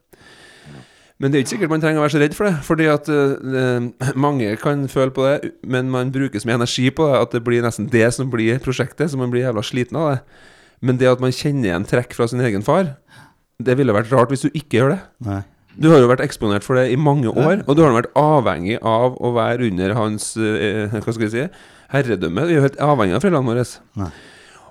Men 1.22 1.30
det 1.30 1.38
er 1.38 1.44
ikke 1.44 1.52
sikkert 1.52 1.70
man 1.70 1.82
trenger 1.82 2.00
å 2.00 2.02
være 2.02 2.14
så 2.16 2.20
redd 2.20 2.34
for 2.34 2.48
det. 2.48 2.54
Fordi 2.66 2.88
at 2.90 3.06
uh, 3.06 4.14
mange 4.18 4.56
kan 4.58 4.82
føle 4.90 5.14
på 5.14 5.26
det, 5.28 5.52
men 5.62 5.92
man 5.92 6.10
bruker 6.14 6.42
så 6.42 6.50
mye 6.50 6.58
energi 6.58 6.88
på 6.90 7.06
det 7.06 7.20
at 7.20 7.36
det 7.36 7.44
blir 7.46 7.62
nesten 7.62 7.86
det 7.92 8.08
som 8.16 8.30
blir 8.32 8.58
prosjektet, 8.64 9.12
så 9.12 9.20
man 9.20 9.30
blir 9.30 9.46
jævla 9.46 9.62
sliten 9.66 10.00
av 10.00 10.08
det. 10.10 10.18
Men 10.82 10.98
det 10.98 11.12
at 11.12 11.22
man 11.22 11.34
kjenner 11.34 11.70
igjen 11.70 11.86
trekk 11.86 12.16
fra 12.18 12.26
sin 12.26 12.42
egen 12.42 12.66
far, 12.66 12.96
det 13.62 13.78
ville 13.78 13.94
vært 13.94 14.10
rart 14.10 14.34
hvis 14.34 14.48
du 14.48 14.50
ikke 14.50 14.80
gjør 14.80 14.96
det. 14.96 15.00
Nei. 15.28 15.40
Du 15.78 15.88
har 15.88 16.02
jo 16.02 16.10
vært 16.10 16.24
eksponert 16.24 16.66
for 16.66 16.76
det 16.76 16.90
i 16.92 16.98
mange 17.00 17.30
år, 17.30 17.62
og 17.64 17.78
du 17.78 17.84
har 17.84 17.94
vært 17.94 18.10
avhengig 18.18 18.80
av 18.82 19.14
å 19.16 19.30
være 19.32 19.70
under 19.70 19.94
hans 19.96 20.34
uh, 20.36 20.90
Hva 20.98 21.14
skal 21.14 21.28
jeg 21.28 21.32
si 21.32 21.46
herredømme. 21.92 22.48
Vi 22.48 22.56
er 22.56 22.60
jo 22.60 22.66
helt 22.66 22.82
avhengig 22.82 23.16
av 23.16 23.24
foreldrene 23.24 23.52
våre. 23.52 23.64
Nei. 24.00 24.10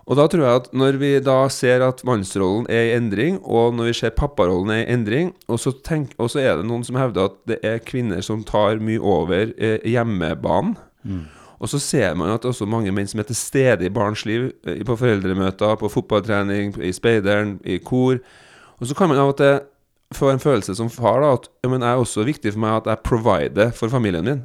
Og 0.10 0.18
da 0.18 0.26
tror 0.28 0.44
jeg 0.44 0.62
at 0.62 0.70
når 0.74 0.98
vi 1.02 1.12
da 1.24 1.38
ser 1.54 1.84
at 1.86 2.02
mannsrollen 2.08 2.66
er 2.74 2.88
i 2.90 2.96
endring, 2.98 3.38
og 3.44 3.76
når 3.78 3.92
vi 3.92 3.98
ser 4.00 4.16
papparollen 4.18 4.74
er 4.74 4.82
i 4.84 4.94
endring, 4.96 5.30
og 5.48 5.60
så, 5.62 5.74
tenk, 5.86 6.16
og 6.18 6.32
så 6.34 6.42
er 6.42 6.58
det 6.58 6.66
noen 6.68 6.84
som 6.88 6.98
hevder 6.98 7.30
at 7.30 7.38
det 7.48 7.60
er 7.68 7.84
kvinner 7.86 8.24
som 8.26 8.42
tar 8.48 8.82
mye 8.82 9.00
over 9.00 9.54
eh, 9.58 9.78
hjemmebanen. 9.88 10.76
Og 11.62 11.70
så 11.70 11.78
ser 11.78 12.16
man 12.18 12.32
at 12.34 12.42
det 12.42 12.50
er 12.50 12.56
også 12.56 12.66
mange 12.66 12.92
menn 12.92 13.06
som 13.08 13.22
er 13.22 13.28
til 13.30 13.38
stede 13.38 13.86
i 13.86 13.94
barns 13.94 14.24
liv, 14.26 14.50
eh, 14.66 14.82
på 14.86 14.98
foreldremøter, 14.98 15.76
på 15.78 15.90
fotballtrening, 15.94 16.74
i 16.82 16.92
speideren, 16.98 17.60
i 17.64 17.78
kor. 17.78 18.18
Og 18.82 18.90
så 18.90 18.98
kan 18.98 19.12
man 19.12 19.22
av 19.22 19.36
og 19.36 19.38
til 19.38 19.60
få 20.18 20.32
en 20.34 20.42
følelse 20.42 20.74
som 20.76 20.90
far 20.92 21.22
da, 21.22 21.36
at 21.38 21.46
ja, 21.64 21.70
men 21.70 21.80
det 21.84 21.88
er 21.88 22.02
også 22.02 22.26
viktig 22.28 22.52
for 22.52 22.60
meg 22.66 22.82
at 22.82 22.90
jeg 22.90 23.06
provider 23.08 23.70
for 23.78 23.94
familien 23.94 24.26
min. 24.28 24.42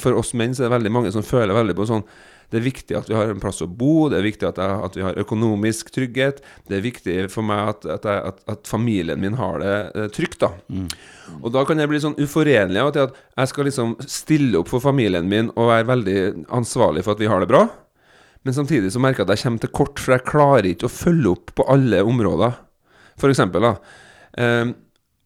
For 0.00 0.16
oss 0.18 0.32
menn 0.34 0.54
så 0.56 0.64
er 0.64 0.70
det 0.70 0.78
veldig 0.78 0.92
mange 0.96 1.12
som 1.14 1.22
føler 1.26 1.54
veldig 1.54 1.76
på 1.78 1.86
sånn 1.86 2.02
Det 2.50 2.60
er 2.60 2.66
viktig 2.66 2.96
at 2.98 3.08
vi 3.10 3.16
har 3.16 3.30
en 3.30 3.40
plass 3.42 3.62
å 3.64 3.68
bo, 3.68 4.08
det 4.12 4.20
er 4.20 4.26
viktig 4.26 4.46
at, 4.48 4.60
jeg, 4.62 4.82
at 4.88 4.98
vi 4.98 5.04
har 5.06 5.18
økonomisk 5.22 5.90
trygghet. 5.94 6.42
Det 6.68 6.78
er 6.78 6.84
viktig 6.84 7.16
for 7.32 7.46
meg 7.46 7.72
at, 7.72 7.88
at, 7.96 8.06
jeg, 8.06 8.34
at, 8.52 8.62
familien 8.70 9.22
min 9.22 9.38
har 9.40 9.58
det 9.62 9.74
eh, 9.94 10.06
trygt. 10.14 10.44
da 10.44 10.52
Og 11.40 11.50
da 11.54 11.64
kan 11.66 11.82
jeg 11.82 11.90
bli 11.90 12.02
sånn 12.02 12.18
uforenlig 12.22 12.82
av 12.82 12.92
at 12.92 13.18
jeg 13.18 13.52
skal 13.52 13.68
liksom 13.70 13.96
stille 14.06 14.60
opp 14.60 14.70
for 14.70 14.84
familien 14.84 15.26
min 15.30 15.50
og 15.56 15.72
være 15.72 15.90
veldig 15.90 16.20
ansvarlig 16.54 17.02
for 17.06 17.16
at 17.16 17.24
vi 17.24 17.30
har 17.32 17.42
det 17.42 17.50
bra. 17.50 17.66
Men 18.46 18.54
samtidig 18.54 18.92
så 18.94 19.02
merker 19.02 19.24
jeg 19.24 19.30
at 19.30 19.34
jeg 19.34 19.46
kommer 19.48 19.64
til 19.64 19.74
kort, 19.74 19.98
for 19.98 20.14
jeg 20.14 20.28
klarer 20.28 20.70
ikke 20.70 20.86
å 20.86 20.92
følge 20.92 21.32
opp 21.32 21.50
på 21.58 21.66
alle 21.72 22.04
områder. 22.06 22.54
For 23.18 23.32
eksempel, 23.32 23.64
da. 23.64 23.74
Eh, 24.38 24.74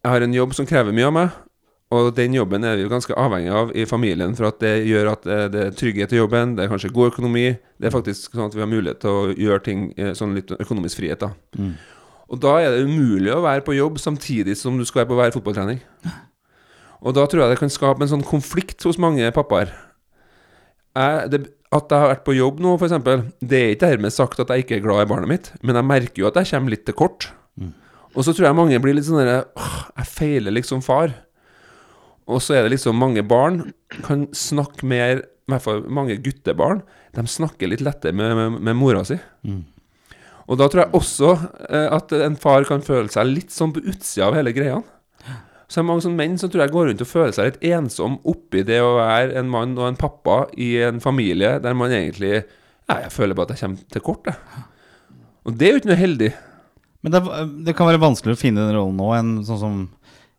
jeg 0.01 0.15
har 0.15 0.25
en 0.25 0.37
jobb 0.39 0.55
som 0.57 0.69
krever 0.69 0.97
mye 0.97 1.09
av 1.11 1.13
meg, 1.13 1.41
og 1.91 2.13
den 2.15 2.35
jobben 2.37 2.63
er 2.65 2.77
vi 2.79 2.85
jo 2.85 2.91
ganske 2.93 3.15
avhengig 3.19 3.51
av 3.51 3.73
i 3.75 3.85
familien, 3.89 4.35
for 4.39 4.47
at 4.47 4.61
det 4.63 4.77
gjør 4.87 5.09
at 5.17 5.25
eh, 5.27 5.47
det 5.51 5.63
er 5.67 5.73
trygghet 5.75 6.13
i 6.15 6.21
jobben, 6.21 6.53
det 6.55 6.65
er 6.65 6.71
kanskje 6.71 6.93
god 6.95 7.11
økonomi. 7.11 7.49
Det 7.83 7.89
er 7.89 7.95
faktisk 7.97 8.37
sånn 8.37 8.47
at 8.47 8.55
vi 8.55 8.63
har 8.63 8.71
mulighet 8.71 9.01
til 9.03 9.11
å 9.11 9.33
gjøre 9.35 9.65
ting 9.67 9.89
eh, 9.99 10.13
sånn 10.15 10.37
litt 10.39 10.53
økonomisk 10.55 11.01
frihet, 11.03 11.25
da. 11.25 11.33
Og 12.31 12.39
da 12.39 12.53
er 12.63 12.77
det 12.77 12.85
umulig 12.87 13.33
å 13.35 13.41
være 13.43 13.65
på 13.67 13.75
jobb 13.75 13.99
samtidig 13.99 14.55
som 14.61 14.77
du 14.79 14.85
skal 14.87 15.03
være 15.03 15.11
på 15.11 15.17
hver 15.19 15.33
fotballtrening. 15.35 15.81
Og 17.03 17.17
da 17.17 17.25
tror 17.27 17.43
jeg 17.43 17.57
det 17.57 17.63
kan 17.65 17.73
skape 17.75 18.05
en 18.07 18.13
sånn 18.13 18.23
konflikt 18.29 18.85
hos 18.87 19.01
mange 19.03 19.27
pappaer. 19.35 19.73
Jeg, 20.95 21.31
det, 21.33 21.41
at 21.75 21.91
jeg 21.91 22.03
har 22.05 22.13
vært 22.13 22.23
på 22.27 22.37
jobb 22.37 22.61
nå, 22.63 22.77
f.eks., 22.79 22.95
det 23.43 23.59
er 23.59 23.75
ikke 23.75 23.89
dermed 23.89 24.15
sagt 24.15 24.39
at 24.43 24.53
jeg 24.55 24.63
ikke 24.63 24.79
er 24.79 24.85
glad 24.85 25.03
i 25.03 25.11
barnet 25.11 25.31
mitt, 25.31 25.51
men 25.63 25.75
jeg 25.79 25.89
merker 25.91 26.23
jo 26.23 26.29
at 26.31 26.39
jeg 26.39 26.53
kommer 26.53 26.75
litt 26.77 26.87
til 26.87 26.95
kort. 26.99 27.33
Og 28.15 28.25
så 28.27 28.35
tror 28.35 28.49
jeg 28.49 28.59
mange 28.59 28.79
blir 28.83 28.97
litt 28.97 29.07
sånn 29.07 29.21
derre 29.23 29.45
Jeg 30.01 30.09
feiler 30.11 30.55
liksom 30.55 30.81
far. 30.83 31.13
Og 32.31 32.43
så 32.45 32.57
er 32.57 32.65
det 32.65 32.77
liksom 32.77 32.99
mange 33.01 33.25
barn 33.27 33.73
kan 34.07 34.29
snakke 34.37 34.87
mer 34.87 35.25
I 35.25 35.53
hvert 35.53 35.65
fall 35.67 35.83
mange 35.91 36.15
guttebarn. 36.23 36.85
De 37.17 37.27
snakker 37.27 37.73
litt 37.73 37.83
lettere 37.83 38.15
med, 38.15 38.37
med, 38.39 38.61
med 38.69 38.79
mora 38.79 39.03
si. 39.07 39.19
Og 40.51 40.59
da 40.59 40.67
tror 40.71 40.85
jeg 40.85 40.99
også 40.99 41.33
eh, 41.69 41.89
at 41.95 42.15
en 42.15 42.37
far 42.39 42.67
kan 42.67 42.83
føle 42.87 43.11
seg 43.11 43.29
litt 43.31 43.55
sånn 43.55 43.75
på 43.75 43.83
utsida 43.83 44.29
av 44.29 44.39
hele 44.39 44.55
greia. 44.55 44.81
Så 45.71 45.79
er 45.79 45.85
det 45.85 45.87
mange 45.87 46.03
sånne 46.03 46.19
menn 46.19 46.39
som 46.39 46.51
tror 46.51 46.65
jeg 46.65 46.75
går 46.75 46.89
rundt 46.89 47.03
og 47.05 47.11
føler 47.11 47.35
seg 47.35 47.47
litt 47.47 47.67
ensom 47.71 48.17
oppi 48.27 48.65
det 48.67 48.81
å 48.83 48.97
være 48.97 49.37
en 49.39 49.51
mann 49.51 49.77
og 49.79 49.87
en 49.87 49.99
pappa 49.99 50.41
i 50.59 50.73
en 50.83 50.99
familie 51.03 51.59
der 51.63 51.77
man 51.79 51.95
egentlig 51.95 52.41
Ja, 52.91 52.97
jeg 53.05 53.13
føler 53.15 53.39
bare 53.39 53.53
at 53.53 53.61
jeg 53.61 53.69
kommer 53.69 53.93
til 53.95 54.03
kort, 54.03 54.27
jeg. 54.27 54.65
Og 55.47 55.55
det 55.55 55.69
er 55.69 55.77
jo 55.77 55.79
ikke 55.79 55.91
noe 55.93 56.01
heldig. 56.01 56.31
Men 57.07 57.15
det, 57.15 57.21
det 57.69 57.75
kan 57.79 57.87
være 57.87 58.03
vanskeligere 58.03 58.35
å 58.35 58.41
finne 58.41 58.65
den 58.67 58.75
rollen 58.75 58.99
nå 58.99 59.13
enn 59.15 59.31
sånn 59.47 59.61
som 59.61 59.77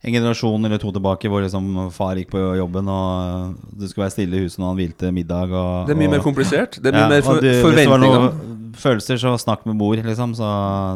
en 0.02 0.14
generasjon 0.16 0.66
eller 0.66 0.80
to 0.82 0.90
tilbake 0.96 1.30
hvor 1.30 1.44
liksom 1.46 1.68
far 1.94 2.18
gikk 2.18 2.32
på 2.34 2.40
jobben 2.58 2.88
og 2.90 3.52
det 3.78 3.92
skulle 3.92 4.08
være 4.08 4.16
stille 4.16 4.40
i 4.40 4.48
huset 4.48 4.58
når 4.62 4.72
han 4.72 4.80
hvilte 4.80 5.12
middag. 5.14 5.54
Og, 5.54 5.86
Det 5.86 5.94
er 5.94 6.00
mye 6.00 6.10
og, 6.10 6.16
mer 6.16 6.24
komplisert. 6.26 6.80
Det 6.82 6.90
er 6.90 6.98
mye 6.98 7.06
Ja, 7.06 7.12
mer 7.12 7.22
for, 7.28 7.38
du, 7.38 7.52
forventninger. 7.62 7.76
Hvis 7.76 7.86
det 7.86 7.92
var 7.92 8.02
noen 8.02 8.58
følelser, 8.82 9.20
så 9.22 9.36
snakk 9.38 9.66
med 9.70 9.78
mor, 9.78 10.02
liksom. 10.02 10.34
Så 10.38 10.50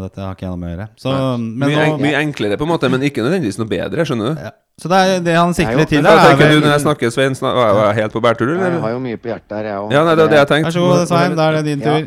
dette 0.06 0.24
har 0.24 0.34
ikke 0.34 0.48
jeg 0.48 0.56
noe 0.56 0.62
med 0.64 0.72
å 0.72 0.74
gjøre. 0.74 0.88
Så, 0.98 1.14
men 1.38 1.68
mye, 1.68 1.76
nå, 1.76 1.86
en, 1.86 2.02
mye 2.02 2.22
enklere, 2.24 2.58
på 2.58 2.66
en 2.66 2.74
måte, 2.74 2.90
men 2.90 3.06
ikke 3.06 3.22
nødvendigvis 3.26 3.62
noe 3.62 3.70
bedre. 3.70 4.08
Skjønner 4.10 4.32
du? 4.34 4.44
ja. 4.48 4.54
så 4.82 4.92
det, 4.92 4.98
er, 5.06 5.24
det 5.30 5.38
han 5.38 5.54
sikter 5.54 5.86
er 5.86 5.90
til 5.92 6.02
der, 6.04 6.18
er 6.18 6.34
tenker 6.34 6.54
du 6.56 6.60
når 6.66 6.72
jeg 6.74 6.86
snakker, 6.88 7.14
Svein? 7.14 7.38
Snak, 7.38 7.56
var 7.62 7.92
jeg 7.92 8.02
helt 8.02 8.16
på 8.16 8.26
bærtur, 8.26 8.56
Jeg 8.58 8.84
har 8.88 8.96
jo 8.96 9.02
mye 9.06 9.22
på 9.22 9.30
hjertet 9.32 9.60
her, 9.60 9.70
jeg 9.70 9.86
òg. 9.86 9.94
Ja, 9.94 10.06
nei, 10.08 10.16
det 10.18 10.26
er 10.26 10.34
det 10.34 10.40
jeg 10.42 10.54
tenkte. 10.56 10.72
Vær 10.72 10.80
så 10.80 10.88
god, 10.90 11.10
Svein. 11.14 11.36
Da 11.38 11.50
er 11.52 11.60
det 11.62 11.66
din 11.70 11.86
Ja. 11.86 12.00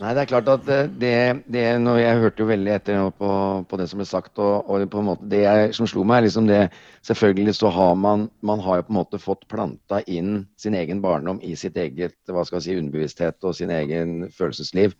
Nei, 0.00 0.14
det 0.16 0.22
er 0.22 0.28
klart 0.30 0.48
at 0.48 0.68
eh, 0.72 0.86
det, 1.00 1.16
det 1.52 1.62
når 1.82 1.98
Jeg 2.00 2.20
hørte 2.22 2.40
jo 2.40 2.48
veldig 2.48 2.72
etter 2.72 3.10
på, 3.20 3.30
på 3.68 3.78
det 3.80 3.86
som 3.90 4.00
ble 4.00 4.06
sagt. 4.08 4.32
Og, 4.40 4.70
og 4.72 4.86
på 4.88 5.02
en 5.02 5.08
måte 5.10 5.28
det 5.28 5.42
jeg, 5.42 5.74
som 5.76 5.88
slo 5.90 6.06
meg, 6.08 6.22
er 6.22 6.26
liksom 6.28 6.48
det 6.48 6.60
Selvfølgelig 7.04 7.54
så 7.58 7.68
har 7.74 7.94
man 8.00 8.28
Man 8.40 8.62
har 8.64 8.80
jo 8.80 8.86
på 8.88 8.94
en 8.94 9.00
måte 9.00 9.20
fått 9.20 9.44
planta 9.52 10.00
inn 10.08 10.46
sin 10.60 10.76
egen 10.78 11.02
barndom 11.04 11.40
i 11.44 11.52
sitt 11.56 11.76
eget 11.76 12.16
hva 12.30 12.46
skal 12.48 12.60
jeg 12.60 12.66
si, 12.68 12.78
underbevissthet 12.80 13.44
og 13.44 13.56
sin 13.58 13.72
egen 13.76 14.30
følelsesliv. 14.32 14.96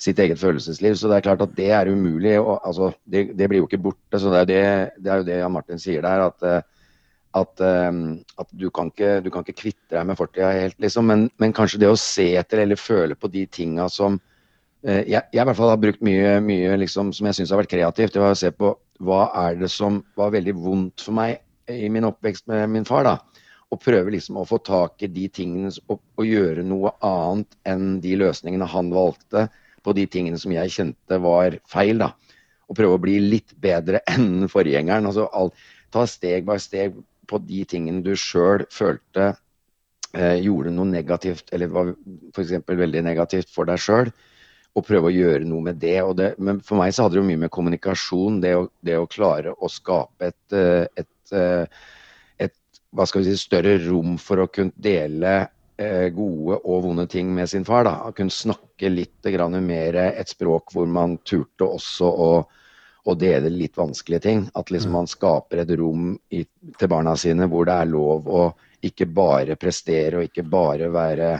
Sitt 0.00 0.20
eget 0.24 0.40
følelsesliv. 0.40 0.96
Så 0.96 1.12
det 1.12 1.18
er 1.18 1.28
klart 1.28 1.44
at 1.44 1.52
det 1.58 1.68
er 1.76 1.92
umulig. 1.92 2.38
Og, 2.40 2.56
altså, 2.64 2.94
det, 3.04 3.34
det 3.36 3.48
blir 3.50 3.60
jo 3.60 3.68
ikke 3.68 3.82
borte. 3.90 4.20
så 4.20 4.32
Det 4.32 4.40
er, 4.40 4.48
det, 4.48 5.04
det 5.04 5.12
er 5.12 5.20
jo 5.20 5.28
det 5.28 5.40
Jan 5.42 5.56
Martin 5.58 5.82
sier 5.82 6.06
der. 6.06 6.28
at 6.30 6.48
eh, 6.48 6.62
at, 7.36 7.60
um, 7.62 8.24
at 8.42 8.48
du, 8.58 8.70
kan 8.74 8.88
ikke, 8.90 9.20
du 9.22 9.28
kan 9.30 9.44
ikke 9.44 9.60
kvitte 9.60 9.94
deg 9.94 10.06
med 10.08 10.18
fortida 10.18 10.48
helt, 10.50 10.74
liksom. 10.82 11.06
Men, 11.06 11.28
men 11.38 11.54
kanskje 11.54 11.78
det 11.78 11.90
å 11.92 11.98
se 12.00 12.32
etter 12.40 12.64
eller 12.64 12.80
føle 12.80 13.14
på 13.14 13.30
de 13.30 13.44
tinga 13.46 13.86
som 13.92 14.18
jeg, 14.82 15.22
jeg 15.32 15.42
i 15.42 15.44
hvert 15.44 15.58
fall 15.58 15.72
har 15.72 15.80
brukt 15.80 16.02
mye, 16.04 16.38
mye 16.44 16.76
liksom, 16.80 17.12
som 17.16 17.28
jeg 17.28 17.36
syns 17.38 17.52
har 17.52 17.60
vært 17.60 17.72
kreativt. 17.74 18.14
Det 18.14 18.22
var 18.22 18.34
å 18.34 18.38
se 18.38 18.50
på 18.54 18.72
hva 19.04 19.26
er 19.46 19.58
det 19.60 19.70
som 19.72 20.00
var 20.18 20.32
veldig 20.34 20.54
vondt 20.56 21.04
for 21.04 21.16
meg 21.16 21.40
i 21.70 21.88
min 21.92 22.08
oppvekst 22.08 22.48
med 22.50 22.68
min 22.70 22.88
far. 22.88 23.04
da. 23.04 23.18
og 23.70 23.78
prøve 23.78 24.10
liksom 24.10 24.40
å 24.40 24.46
få 24.48 24.58
tak 24.66 25.02
i 25.06 25.06
de 25.06 25.28
tingene 25.30 25.70
og, 25.86 26.00
og 26.18 26.26
gjøre 26.26 26.64
noe 26.66 26.90
annet 27.06 27.54
enn 27.70 28.00
de 28.02 28.16
løsningene 28.18 28.66
han 28.66 28.90
valgte 28.90 29.44
på 29.86 29.94
de 29.94 30.06
tingene 30.10 30.40
som 30.42 30.50
jeg 30.52 30.72
kjente 30.74 31.20
var 31.22 31.58
feil. 31.70 31.98
da. 31.98 32.10
Og 32.68 32.76
prøve 32.76 32.96
å 32.96 33.02
bli 33.02 33.18
litt 33.20 33.54
bedre 33.60 34.02
enn 34.14 34.48
forgjengeren. 34.48 35.06
altså 35.06 35.28
alt, 35.32 35.54
Ta 35.90 36.04
steg 36.06 36.44
by 36.46 36.54
steg 36.62 36.94
på 37.26 37.38
de 37.42 37.64
tingene 37.66 38.02
du 38.02 38.12
sjøl 38.14 38.62
følte 38.70 39.32
eh, 40.14 40.36
gjorde 40.38 40.70
noe 40.74 40.86
negativt, 40.86 41.50
eller 41.52 41.66
var 41.66 41.94
f.eks. 42.34 42.52
veldig 42.66 43.02
negativt 43.02 43.50
for 43.50 43.66
deg 43.66 43.82
sjøl 43.82 44.12
og 44.76 44.86
prøve 44.86 45.10
å 45.10 45.14
gjøre 45.14 45.46
noe 45.48 45.70
med 45.70 45.80
det. 45.82 45.98
Og 46.04 46.16
det. 46.18 46.34
Men 46.38 46.60
for 46.64 46.80
meg 46.80 46.94
så 46.94 47.06
hadde 47.06 47.18
det 47.18 47.22
jo 47.22 47.28
mye 47.30 47.44
med 47.44 47.54
kommunikasjon, 47.54 48.40
det 48.42 48.54
å, 48.58 48.66
det 48.86 48.98
å 49.00 49.08
klare 49.10 49.54
å 49.54 49.70
skape 49.70 50.30
et, 50.30 50.56
eh, 50.56 50.84
et, 51.02 51.34
eh, 51.34 51.88
et 52.46 52.82
hva 52.94 53.06
skal 53.08 53.24
vi 53.24 53.32
si, 53.32 53.40
større 53.40 53.78
rom 53.86 54.16
for 54.20 54.44
å 54.44 54.50
kunne 54.52 54.74
dele 54.76 55.34
eh, 55.80 56.08
gode 56.14 56.60
og 56.60 56.86
vonde 56.86 57.08
ting 57.10 57.34
med 57.34 57.50
sin 57.50 57.66
far. 57.66 57.84
da, 57.88 58.14
kunne 58.16 58.34
snakke 58.34 58.92
litt 58.92 59.30
mer 59.60 60.00
et 60.06 60.28
språk 60.28 60.72
hvor 60.72 60.86
man 60.86 61.18
turte 61.24 61.64
også 61.66 62.06
å 62.06 62.32
å 63.08 63.14
dele 63.14 63.50
litt 63.52 63.78
vanskelige 63.78 64.20
ting. 64.20 64.42
At 64.54 64.70
liksom 64.70 64.92
man 64.92 65.08
skaper 65.10 65.62
et 65.62 65.70
rom 65.78 66.14
i, 66.30 66.44
til 66.78 66.90
barna 66.90 67.16
sine 67.16 67.48
hvor 67.50 67.68
det 67.68 67.76
er 67.80 67.90
lov 67.90 68.28
å 68.28 68.42
ikke 68.84 69.06
bare 69.12 69.58
prestere 69.60 70.20
og 70.20 70.28
ikke 70.28 70.46
bare 70.48 70.88
være 70.92 71.30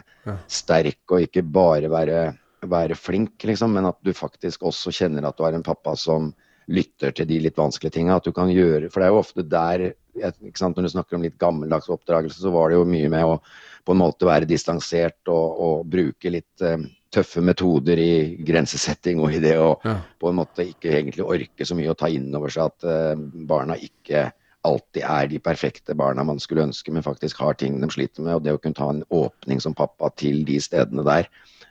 sterk 0.51 1.15
og 1.15 1.25
ikke 1.25 1.45
bare 1.47 1.91
være, 1.93 2.25
være 2.69 2.97
flink, 2.99 3.39
liksom, 3.45 3.73
men 3.77 3.89
at 3.89 3.99
du 4.05 4.13
faktisk 4.17 4.63
også 4.69 4.93
kjenner 4.93 5.27
at 5.29 5.37
du 5.39 5.45
har 5.47 5.57
en 5.57 5.65
pappa 5.67 5.95
som 5.97 6.33
lytter 6.71 7.15
til 7.17 7.27
de 7.27 7.41
litt 7.47 7.57
vanskelige 7.59 7.97
tinga. 7.97 8.19
At 8.21 8.29
du 8.29 8.33
kan 8.37 8.51
gjøre 8.53 8.91
For 8.91 9.01
det 9.01 9.09
er 9.09 9.15
jo 9.15 9.23
ofte 9.23 9.43
der 9.43 9.89
ikke 10.21 10.59
sant, 10.59 10.77
Når 10.77 10.83
du 10.83 10.93
snakker 10.93 11.17
om 11.17 11.23
litt 11.25 11.39
gammeldags 11.39 11.89
oppdragelse, 11.91 12.41
så 12.43 12.51
var 12.53 12.71
det 12.71 12.77
jo 12.79 12.87
mye 12.89 13.09
med 13.09 13.25
å 13.25 13.41
på 13.87 13.95
en 13.95 14.01
måte 14.03 14.27
være 14.29 14.45
distansert 14.45 15.31
og, 15.33 15.61
og 15.65 15.87
bruke 15.89 16.31
litt 16.31 16.61
eh, 16.63 16.83
tøffe 17.11 17.41
metoder 17.43 17.99
i 17.99 18.37
grensesetting 18.45 19.23
og 19.25 19.33
i 19.33 19.41
det 19.41 19.55
å 19.59 19.71
Ja. 19.87 19.97
på 20.21 20.29
en 20.29 20.37
måte 20.37 20.67
ikke 20.69 20.93
egentlig 20.99 21.25
orke 21.25 21.65
så 21.65 21.75
mye 21.79 21.91
å 21.91 21.97
ta 21.97 22.11
inn 22.13 22.29
over 22.37 22.53
seg 22.53 22.69
at 22.69 22.85
eh, 22.85 23.23
barna 23.49 23.79
ikke 23.81 24.29
alltid 24.69 25.03
er 25.03 25.31
de 25.31 25.41
perfekte 25.41 25.97
barna 25.97 26.23
man 26.27 26.39
skulle 26.39 26.67
ønske, 26.69 26.93
men 26.93 27.03
faktisk 27.07 27.41
har 27.41 27.57
ting 27.57 27.81
de 27.81 27.89
sliter 27.89 28.23
med. 28.23 28.37
Og 28.37 28.45
det 28.45 28.53
å 28.53 28.61
kunne 28.61 28.77
ta 28.77 28.91
en 28.93 29.03
åpning 29.09 29.63
som 29.65 29.75
pappa 29.75 30.11
til 30.21 30.45
de 30.45 30.61
stedene 30.61 31.07
der, 31.07 31.31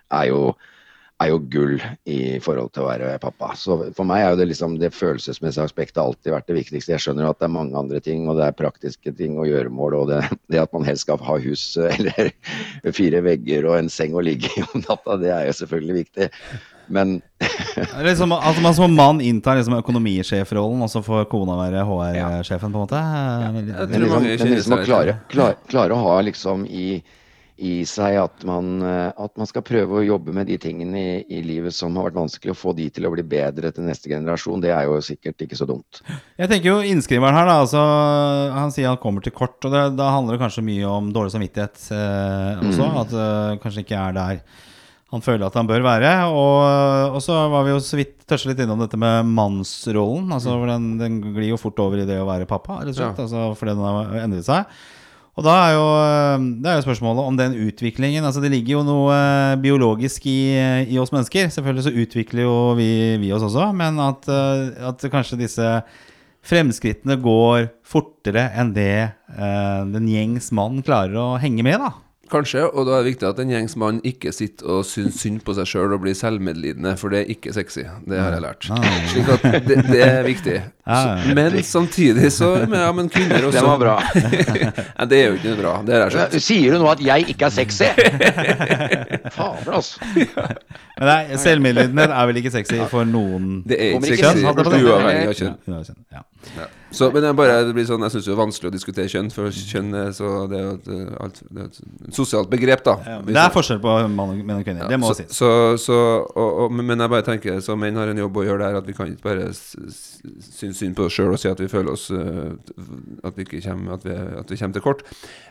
er 0.10 0.25
jo, 0.32 0.56
er 1.19 1.32
jo 1.34 1.39
gull 1.51 1.75
i 2.08 2.39
forhold 2.43 2.71
til 2.73 2.86
å 2.86 2.89
være 2.89 3.17
pappa. 3.19 3.51
Så 3.60 3.75
for 3.95 4.08
meg 4.08 4.23
er 4.23 4.34
jo 4.34 4.39
det 4.39 4.49
liksom 4.53 4.77
det 4.79 4.93
følelsesmessige 4.95 5.65
aspektet 5.67 5.99
alltid 6.01 6.32
vært 6.32 6.47
det 6.47 6.58
viktigste. 6.62 6.93
Jeg 6.93 7.03
skjønner 7.03 7.27
jo 7.27 7.34
at 7.34 7.41
det 7.41 7.49
er 7.49 7.55
mange 7.58 7.79
andre 7.79 7.99
ting, 8.03 8.25
og 8.32 8.39
det 8.39 8.47
er 8.47 8.55
praktiske 8.55 9.13
ting 9.19 9.36
og 9.39 9.49
gjøremål, 9.49 9.97
og 9.99 10.10
det, 10.13 10.21
det 10.53 10.63
at 10.63 10.73
man 10.75 10.88
helst 10.88 11.08
skal 11.08 11.19
ha 11.27 11.38
hus 11.43 11.65
eller 11.93 12.32
fire 12.95 13.23
vegger 13.25 13.67
og 13.67 13.79
en 13.82 13.91
seng 13.91 14.15
å 14.15 14.23
ligge 14.23 14.51
i 14.55 14.65
om 14.69 14.86
natta, 14.86 15.19
det 15.19 15.34
er 15.36 15.47
jo 15.49 15.58
selvfølgelig 15.60 16.03
viktig. 16.03 16.29
Men 16.89 17.19
Liksom, 18.08 18.32
altså 18.34 18.63
man 18.63 18.75
som 18.75 18.95
mann 18.97 19.21
inntar 19.21 19.60
liksom 19.60 19.75
økonomisjefrollen, 19.77 20.82
og 20.82 20.89
så 20.91 21.03
får 21.05 21.27
kona 21.32 21.60
være 21.60 21.86
HR-sjefen, 21.86 22.73
på 22.73 22.79
en 22.79 22.86
måte. 22.88 22.99
Jeg 22.99 23.53
Men 23.53 23.69
tror 23.75 24.05
liksom, 24.05 24.15
mange 24.15 24.38
men 24.39 24.53
liksom 24.55 24.75
å 24.75 24.82
klare, 24.88 25.15
klare, 25.32 25.60
klare 25.69 25.95
å 25.95 26.01
ha 26.08 26.15
liksom 26.25 26.65
i, 26.65 26.88
i 27.60 27.74
seg 27.88 28.15
at 28.22 28.43
man, 28.48 28.80
eh, 28.86 29.10
at 29.12 29.34
man 29.39 29.50
skal 29.50 29.65
prøve 29.67 30.00
å 30.00 30.06
jobbe 30.06 30.34
med 30.36 30.48
de 30.50 30.58
tingene 30.62 31.00
i, 31.00 31.17
i 31.39 31.41
livet 31.45 31.76
som 31.76 31.98
har 32.00 32.08
vært 32.08 32.19
vanskelig, 32.19 32.54
og 32.56 32.60
få 32.60 32.74
de 32.78 32.88
til 32.93 33.08
å 33.08 33.12
bli 33.13 33.26
bedre 33.28 33.74
til 33.76 33.88
neste 33.88 34.12
generasjon, 34.12 34.63
det 34.63 34.72
er 34.76 34.88
jo 34.88 35.00
sikkert 35.04 35.43
ikke 35.45 35.60
så 35.60 35.67
dumt. 35.69 36.02
Jeg 36.39 36.52
tenker 36.52 36.72
jo 36.72 36.80
innskriveren 36.88 37.36
her, 37.36 37.50
da. 37.50 37.60
Altså, 37.65 37.84
han 38.56 38.74
sier 38.76 38.91
han 38.91 39.02
kommer 39.02 39.26
til 39.26 39.36
kort, 39.36 39.60
og 39.67 39.76
det, 39.76 39.84
da 40.00 40.13
handler 40.15 40.38
det 40.38 40.43
kanskje 40.45 40.65
mye 40.65 40.89
om 40.89 41.12
dårlig 41.15 41.36
samvittighet 41.36 41.86
eh, 41.95 42.65
også. 42.69 42.89
At 43.04 43.15
eh, 43.26 43.60
kanskje 43.63 43.86
ikke 43.86 44.02
er 44.08 44.19
der 44.19 44.43
han 45.10 45.24
føler 45.26 45.48
at 45.48 45.56
han 45.58 45.65
bør 45.69 45.82
være. 45.82 46.12
Og, 46.30 47.15
og 47.17 47.24
så 47.26 47.38
var 47.50 47.65
vi 47.65 47.74
jo 47.74 47.82
så 47.82 47.98
vidt 47.98 48.13
tørste 48.30 48.52
litt 48.52 48.62
innom 48.62 48.82
dette 48.84 49.00
med 49.00 49.26
mannsrollen. 49.34 50.30
Altså, 50.36 50.54
for 50.54 50.69
den, 50.69 50.91
den 51.02 51.17
glir 51.34 51.52
jo 51.54 51.60
fort 51.62 51.82
over 51.82 52.04
i 52.04 52.08
det 52.10 52.19
å 52.22 52.28
være 52.30 52.50
pappa, 52.50 52.84
rett 52.84 52.93
og 52.93 53.00
slett. 53.00 53.17
Ja. 53.17 53.26
Altså, 53.26 53.48
fordi 53.58 53.74
den 53.74 53.88
har 53.88 54.17
endret 54.22 54.48
seg. 54.48 54.80
Og 55.39 55.45
da 55.45 55.56
er 55.69 55.73
jo, 55.78 55.86
eh, 56.04 56.47
det 56.60 56.67
er 56.67 56.78
jo 56.78 56.84
spørsmålet 56.84 57.23
om 57.23 57.38
den 57.39 57.56
utviklingen 57.63 58.28
Altså 58.28 58.41
Det 58.43 58.52
ligger 58.52 58.80
jo 58.80 58.84
noe 58.88 59.15
eh, 59.15 59.56
biologisk 59.63 60.28
i, 60.28 60.41
i 60.91 60.99
oss 60.99 61.13
mennesker. 61.15 61.47
Selvfølgelig 61.54 61.86
så 61.88 61.95
utvikler 61.95 62.43
jo 62.43 62.56
vi, 62.75 62.91
vi 63.21 63.32
oss 63.32 63.45
også, 63.47 63.69
men 63.80 64.02
at, 64.04 64.28
eh, 64.28 64.84
at 64.89 65.08
kanskje 65.13 65.39
disse 65.39 65.71
fremskrittene 66.49 67.15
går 67.19 67.69
fortere 67.88 68.45
enn 68.58 68.71
det 68.71 69.12
den 69.30 70.06
gjengs 70.08 70.47
mann 70.56 70.80
klarer 70.88 71.17
å 71.19 71.25
henge 71.41 71.65
med, 71.67 71.82
da. 71.84 71.89
Kanskje, 72.30 72.63
og 72.70 72.86
da 72.88 72.98
er 72.98 73.04
det 73.04 73.13
viktig 73.13 73.28
at 73.30 73.39
en 73.42 73.52
gjengs 73.54 73.76
mann 73.80 74.00
ikke 74.06 74.32
sitter 74.36 74.70
og 74.70 74.84
syns 74.88 75.20
synd 75.24 75.42
på 75.46 75.56
seg 75.58 75.70
sjøl 75.70 75.96
og 75.96 76.04
blir 76.04 76.15
selvmedlidende, 76.18 76.96
for 77.00 77.13
det 77.13 77.24
er 77.24 77.32
ikke 77.34 77.54
sexy. 77.56 77.86
Det 78.10 78.20
har 78.20 78.36
jeg 78.36 78.44
lært. 78.44 78.68
Slik 79.12 79.32
at 79.34 79.48
det, 79.68 79.78
det 79.89 80.02
er 80.06 80.22
viktig. 80.28 80.58
Så, 80.89 81.34
men 81.38 81.58
samtidig 81.63 82.32
så 82.34 82.48
Ja, 82.65 82.88
men 82.98 83.10
kvinner 83.13 83.44
også 83.46 83.60
Det 83.60 83.65
var 83.68 83.78
bra. 83.78 83.96
ja, 85.00 85.06
det 85.06 85.20
er 85.20 85.28
jo 85.28 85.38
ikke 85.38 85.56
bra. 85.60 85.74
Det 85.86 85.96
har 85.96 86.06
jeg 86.08 86.15
skjønt. 86.15 86.38
Sier 86.48 86.74
du 86.74 86.82
nå 86.82 86.89
at 86.89 87.04
jeg 87.06 87.30
ikke 87.36 87.50
er 87.50 87.56
sexy? 87.60 87.89
Fader, 89.38 89.72
altså. 89.80 90.00
Men 90.15 91.08
nei, 91.12 91.22
selvmedlidenhet 91.46 92.13
er 92.18 92.30
vel 92.32 92.42
ikke 92.42 92.54
sexy 92.54 92.82
for 92.92 93.10
noen 93.10 93.63
Det 93.70 93.78
er 93.78 93.98
ikke 93.98 94.13
sexy, 94.18 94.46
uavhengig 94.46 95.34
av 95.34 95.39
kjønn. 95.42 95.98
Ja. 96.13 96.70
Så, 96.91 97.12
men 97.13 97.21
jeg 97.23 97.36
bare, 97.38 97.58
det 97.67 97.73
blir 97.78 97.86
sånn, 97.86 98.02
jeg 98.02 98.15
syns 98.15 98.25
det 98.25 98.34
er 98.34 98.39
vanskelig 98.39 98.69
å 98.71 98.73
diskutere 98.73 99.12
kjønn, 99.12 99.28
for 99.34 99.54
kjønn 99.54 99.91
så 100.15 100.30
Det 100.49 100.58
er 100.58 100.63
jo 100.63 100.71
et, 100.73 100.88
eh, 100.89 101.65
et 101.65 102.13
sosialt 102.15 102.49
begrep, 102.49 102.82
da. 102.84 102.95
Det 103.28 103.36
er 103.38 103.54
forskjell 103.54 103.82
på 103.84 103.93
mann 104.10 104.34
og 104.34 104.39
menn 104.41 104.58
og 104.58 104.65
kvinner. 104.65 104.89
Det 104.89 104.99
må 104.99 105.12
sies. 105.13 105.30
men- 106.71 106.99
jeg 106.99 107.10
bare 107.10 107.23
tenker 107.23 107.62
Så 107.62 107.78
menn 107.78 107.95
har 107.95 108.08
en 108.10 108.17
jobb 108.17 108.34
å 108.41 108.43
gjøre 108.43 108.60
der, 108.60 108.75
at 108.78 108.86
vi 108.88 108.93
kan 108.93 109.08
ikke 109.08 109.21
bare 109.21 109.54
synes 109.54 110.78
synd 110.80 110.95
på 110.95 111.06
oss 111.06 111.13
sjøl 111.13 111.32
og 111.34 111.39
si 111.39 111.47
at 111.49 111.60
vi 111.60 111.67
føler 111.67 111.91
oss 111.93 112.10
eh, 112.12 112.58
At 113.23 113.36
vi 113.38 113.45
ikke 113.45 113.62
kommer 113.63 113.93
At 113.93 114.04
vi, 114.04 114.12
at 114.12 114.49
vi 114.49 114.58
kommer 114.58 114.73
til 114.73 114.82
kort. 114.82 115.04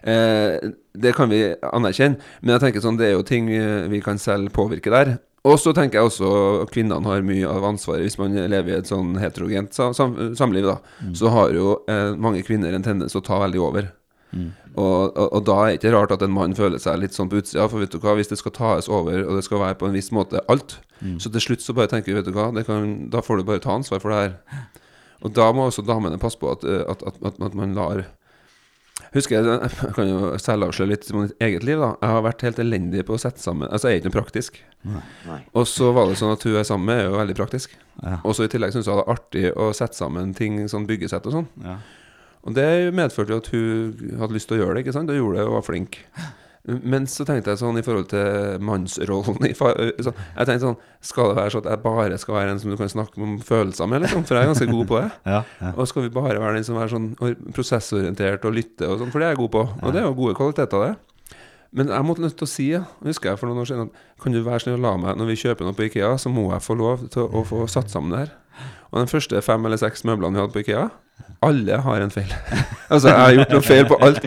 Eh, 0.03 0.59
det 0.99 1.15
kan 1.15 1.31
vi 1.31 1.55
anerkjenne, 1.63 2.19
men 2.43 2.59
jeg 2.59 2.61
tenker 2.67 2.83
sånn 2.83 2.99
det 2.99 3.07
er 3.13 3.17
jo 3.17 3.23
ting 3.23 3.49
eh, 3.55 3.87
vi 3.89 4.01
kan 4.01 4.19
selv 4.19 4.51
påvirke 4.53 4.91
der. 4.91 5.19
Og 5.47 5.55
så 5.63 5.73
tenker 5.73 6.01
jeg 6.01 6.09
også 6.11 6.29
at 6.65 6.73
kvinnene 6.75 7.07
har 7.07 7.23
mye 7.23 7.47
av 7.47 7.65
ansvaret 7.65 8.03
hvis 8.03 8.19
man 8.19 8.35
lever 8.35 8.73
i 8.73 8.79
et 8.81 8.91
sånn 8.91 9.15
heterogent 9.23 9.77
sam 9.77 9.95
sam 9.95 10.17
samliv. 10.37 10.67
da 10.67 10.79
Så 11.15 11.31
har 11.31 11.55
jo 11.55 11.79
eh, 11.89 12.17
mange 12.19 12.43
kvinner 12.43 12.75
en 12.75 12.83
tendens 12.83 13.15
å 13.15 13.23
ta 13.25 13.39
veldig 13.45 13.61
over. 13.63 13.93
Og, 14.77 15.17
og, 15.17 15.29
og 15.33 15.45
da 15.47 15.55
er 15.63 15.71
det 15.71 15.79
ikke 15.79 15.95
rart 15.95 16.13
at 16.13 16.23
en 16.23 16.35
mann 16.35 16.55
føler 16.55 16.79
seg 16.83 16.99
litt 17.01 17.15
sånn 17.17 17.31
på 17.31 17.39
utsida. 17.41 17.69
For 17.71 17.81
vet 17.81 17.95
du 17.95 17.99
hva, 18.03 18.17
hvis 18.19 18.29
det 18.29 18.39
skal 18.39 18.53
tas 18.53 18.91
over, 18.91 19.23
og 19.25 19.39
det 19.39 19.45
skal 19.47 19.63
være 19.63 19.79
på 19.81 19.89
en 19.89 19.97
viss 19.97 20.11
måte 20.13 20.43
alt, 20.53 20.81
så 21.23 21.31
til 21.31 21.41
slutt 21.41 21.63
så 21.65 21.73
bare 21.79 21.89
tenker 21.89 22.13
vi, 22.13 22.19
vet 22.19 22.27
du 22.29 22.35
hva, 22.35 22.51
det 22.53 22.67
kan, 22.67 23.09
da 23.11 23.23
får 23.23 23.39
du 23.41 23.45
bare 23.49 23.63
ta 23.63 23.73
ansvar 23.79 24.03
for 24.03 24.11
det 24.11 24.19
her. 24.19 24.69
Og 25.25 25.33
da 25.35 25.49
må 25.55 25.67
også 25.67 25.83
damene 25.87 26.19
passe 26.19 26.39
på 26.39 26.51
at, 26.53 26.67
eh, 26.67 26.83
at, 26.87 27.03
at, 27.07 27.17
at, 27.25 27.41
at 27.43 27.55
man 27.59 27.75
lar 27.79 28.05
Husker 29.15 29.39
jeg, 29.39 29.45
jeg 29.49 29.93
kan 29.97 30.09
jo 30.11 30.33
selvavsløre 30.43 30.91
litt 30.93 31.07
om 31.15 31.23
mitt 31.25 31.45
eget 31.45 31.65
liv. 31.65 31.81
da 31.81 31.95
Jeg 31.97 32.15
har 32.15 32.25
vært 32.27 32.45
helt 32.45 32.59
elendig 32.63 33.05
på 33.09 33.17
å 33.17 33.21
sette 33.23 33.41
sammen 33.41 33.71
Altså, 33.71 33.89
jeg 33.89 33.99
er 33.99 34.03
ikke 34.03 34.11
noe 34.11 34.19
praktisk. 34.19 34.59
Nei. 34.85 35.39
Og 35.57 35.69
så 35.71 35.93
var 35.97 36.11
det 36.11 36.19
sånn 36.21 36.35
at 36.35 36.45
hun 36.45 36.53
jeg 36.55 36.61
er 36.61 36.69
sammen 36.69 36.91
med, 36.91 37.01
er 37.03 37.09
jo 37.09 37.21
veldig 37.21 37.39
praktisk. 37.39 37.77
Ja. 38.03 38.19
Og 38.23 38.37
så 38.37 38.47
i 38.47 38.53
tillegg 38.53 38.75
syntes 38.75 38.91
jeg 38.91 38.95
det 38.95 39.05
var 39.05 39.15
artig 39.17 39.47
å 39.57 39.71
sette 39.77 39.99
sammen 39.99 40.35
ting, 40.37 40.61
sånn 40.71 40.87
byggesett 40.89 41.27
og 41.31 41.39
sånn. 41.39 41.49
Ja. 41.65 41.79
Og 42.47 42.55
det 42.57 42.69
medførte 42.97 43.35
jo 43.35 43.41
at 43.43 43.49
hun 43.53 44.21
hadde 44.21 44.37
lyst 44.37 44.49
til 44.51 44.59
å 44.59 44.63
gjøre 44.63 44.77
det, 44.77 44.85
ikke 44.85 44.95
sant? 44.97 45.11
Og 45.11 45.19
gjorde 45.19 45.41
det 45.41 45.49
og 45.49 45.57
var 45.59 45.67
flink. 45.67 45.99
Men 46.67 47.07
så 47.09 47.25
tenkte 47.25 47.53
jeg 47.53 47.61
sånn 47.61 47.79
i 47.81 47.83
forhold 47.87 48.09
til 48.11 48.59
mannsrollen 48.67 49.39
sånn, 49.39 50.17
Jeg 50.35 50.49
tenkte 50.49 50.59
sånn 50.65 50.77
Skal 51.07 51.31
det 51.31 51.37
være 51.39 51.53
sånn 51.55 51.63
at 51.65 51.71
jeg 51.71 51.83
bare 51.85 52.19
skal 52.21 52.35
være 52.35 52.51
en 52.53 52.61
som 52.61 52.73
du 52.73 52.77
kan 52.81 52.91
snakke 52.93 53.23
om 53.25 53.37
følelser 53.41 53.89
med, 53.89 54.03
liksom? 54.05 54.25
For 54.29 54.37
jeg 54.37 54.45
er 54.45 54.51
ganske 54.53 54.71
god 54.73 54.89
på 54.91 54.99
det. 55.01 55.11
Ja, 55.33 55.43
ja. 55.63 55.71
Og 55.77 55.89
skal 55.89 56.05
vi 56.05 56.13
bare 56.13 56.41
være 56.43 56.59
den 56.59 56.67
som 56.67 56.81
er 56.83 56.91
sånn 56.93 57.13
prosessorientert 57.55 58.45
og 58.49 58.57
lytte 58.59 58.89
og 58.89 58.99
sånn, 59.01 59.13
for 59.15 59.23
det 59.23 59.29
er 59.29 59.37
jeg 59.37 59.43
god 59.45 59.55
på. 59.55 59.65
Og 59.83 59.95
det 59.95 60.03
er 60.03 60.09
jo 60.09 60.17
gode 60.19 60.37
kvaliteter, 60.39 60.89
det. 60.89 61.35
Men 61.79 61.91
jeg 61.93 62.07
måtte 62.09 62.25
nødt 62.25 62.37
til 62.41 62.47
å 62.47 62.51
si, 62.51 62.69
ja, 62.73 62.83
husker 63.05 63.31
jeg 63.33 63.41
for 63.41 63.51
noen 63.51 63.61
år 63.63 63.69
siden, 63.69 63.91
at 63.91 64.23
kan 64.23 64.33
du 64.33 64.41
være 64.45 64.65
snill 64.65 64.79
å 64.79 64.85
la 64.87 64.95
meg, 65.01 65.19
når 65.21 65.29
vi 65.33 65.41
kjøper 65.43 65.69
noe 65.69 65.77
på 65.77 65.85
Ikea, 65.89 66.15
så 66.21 66.33
må 66.33 66.47
jeg 66.55 66.65
få 66.65 66.77
lov 66.81 67.05
til 67.13 67.29
å 67.29 67.43
få 67.49 67.67
satt 67.69 67.93
sammen 67.93 68.15
det 68.15 68.23
her. 68.25 68.33
Og 68.89 69.03
de 69.03 69.11
første 69.11 69.43
fem 69.45 69.69
eller 69.69 69.81
seks 69.81 70.05
møblene 70.09 70.39
vi 70.39 70.43
hadde 70.43 70.57
på 70.57 70.63
Ikea, 70.65 70.87
alle 71.41 71.77
har 71.85 72.01
en 72.03 72.11
feil. 72.11 72.31
altså, 72.93 73.09
jeg 73.13 73.17
har 73.19 73.35
gjort 73.37 73.53
noe 73.55 73.63
feil 73.63 73.85
på 73.87 73.99
alt. 74.03 74.25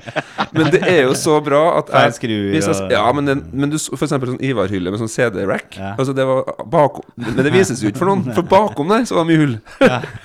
Men 0.55 0.69
det 0.71 0.79
er 0.87 1.01
jo 1.03 1.15
så 1.19 1.37
bra 1.43 1.61
at 1.81 1.91
jeg, 1.91 2.13
skruer 2.17 2.53
jeg, 2.55 2.75
Ja, 2.93 3.03
men, 3.15 3.27
den, 3.27 3.41
men 3.51 3.73
du, 3.73 3.77
for 3.81 4.05
eksempel 4.07 4.31
sånn 4.31 4.43
Ivar-hylle 4.47 4.93
med 4.93 5.01
sånn 5.01 5.11
CD-rack. 5.11 5.75
Ja. 5.75 5.93
Altså, 5.97 6.15
det 6.15 6.25
var 6.27 6.47
bakom 6.71 7.07
Men 7.19 7.41
det 7.43 7.51
vises 7.53 7.83
jo 7.83 7.91
ikke 7.91 8.03
for 8.03 8.11
noen, 8.13 8.23
for 8.35 8.47
bakom 8.47 8.91
der 8.93 9.03
så 9.09 9.17
var 9.19 9.27
det 9.27 9.33
mye 9.33 9.43
hull. 9.43 9.57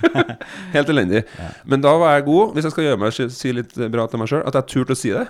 Helt 0.76 0.92
elendig. 0.94 1.24
Men 1.66 1.82
da 1.82 1.96
var 1.98 2.16
jeg 2.16 2.28
god, 2.30 2.54
hvis 2.54 2.68
jeg 2.68 2.76
skal 2.76 2.88
gjøre 2.88 3.02
meg 3.02 3.18
si- 3.18 3.56
litt 3.56 3.74
bra 3.90 4.06
til 4.10 4.22
meg 4.22 4.30
sjøl, 4.30 4.46
at 4.46 4.60
jeg 4.60 4.70
turte 4.76 4.94
å 4.94 5.02
si 5.02 5.14
det. 5.16 5.26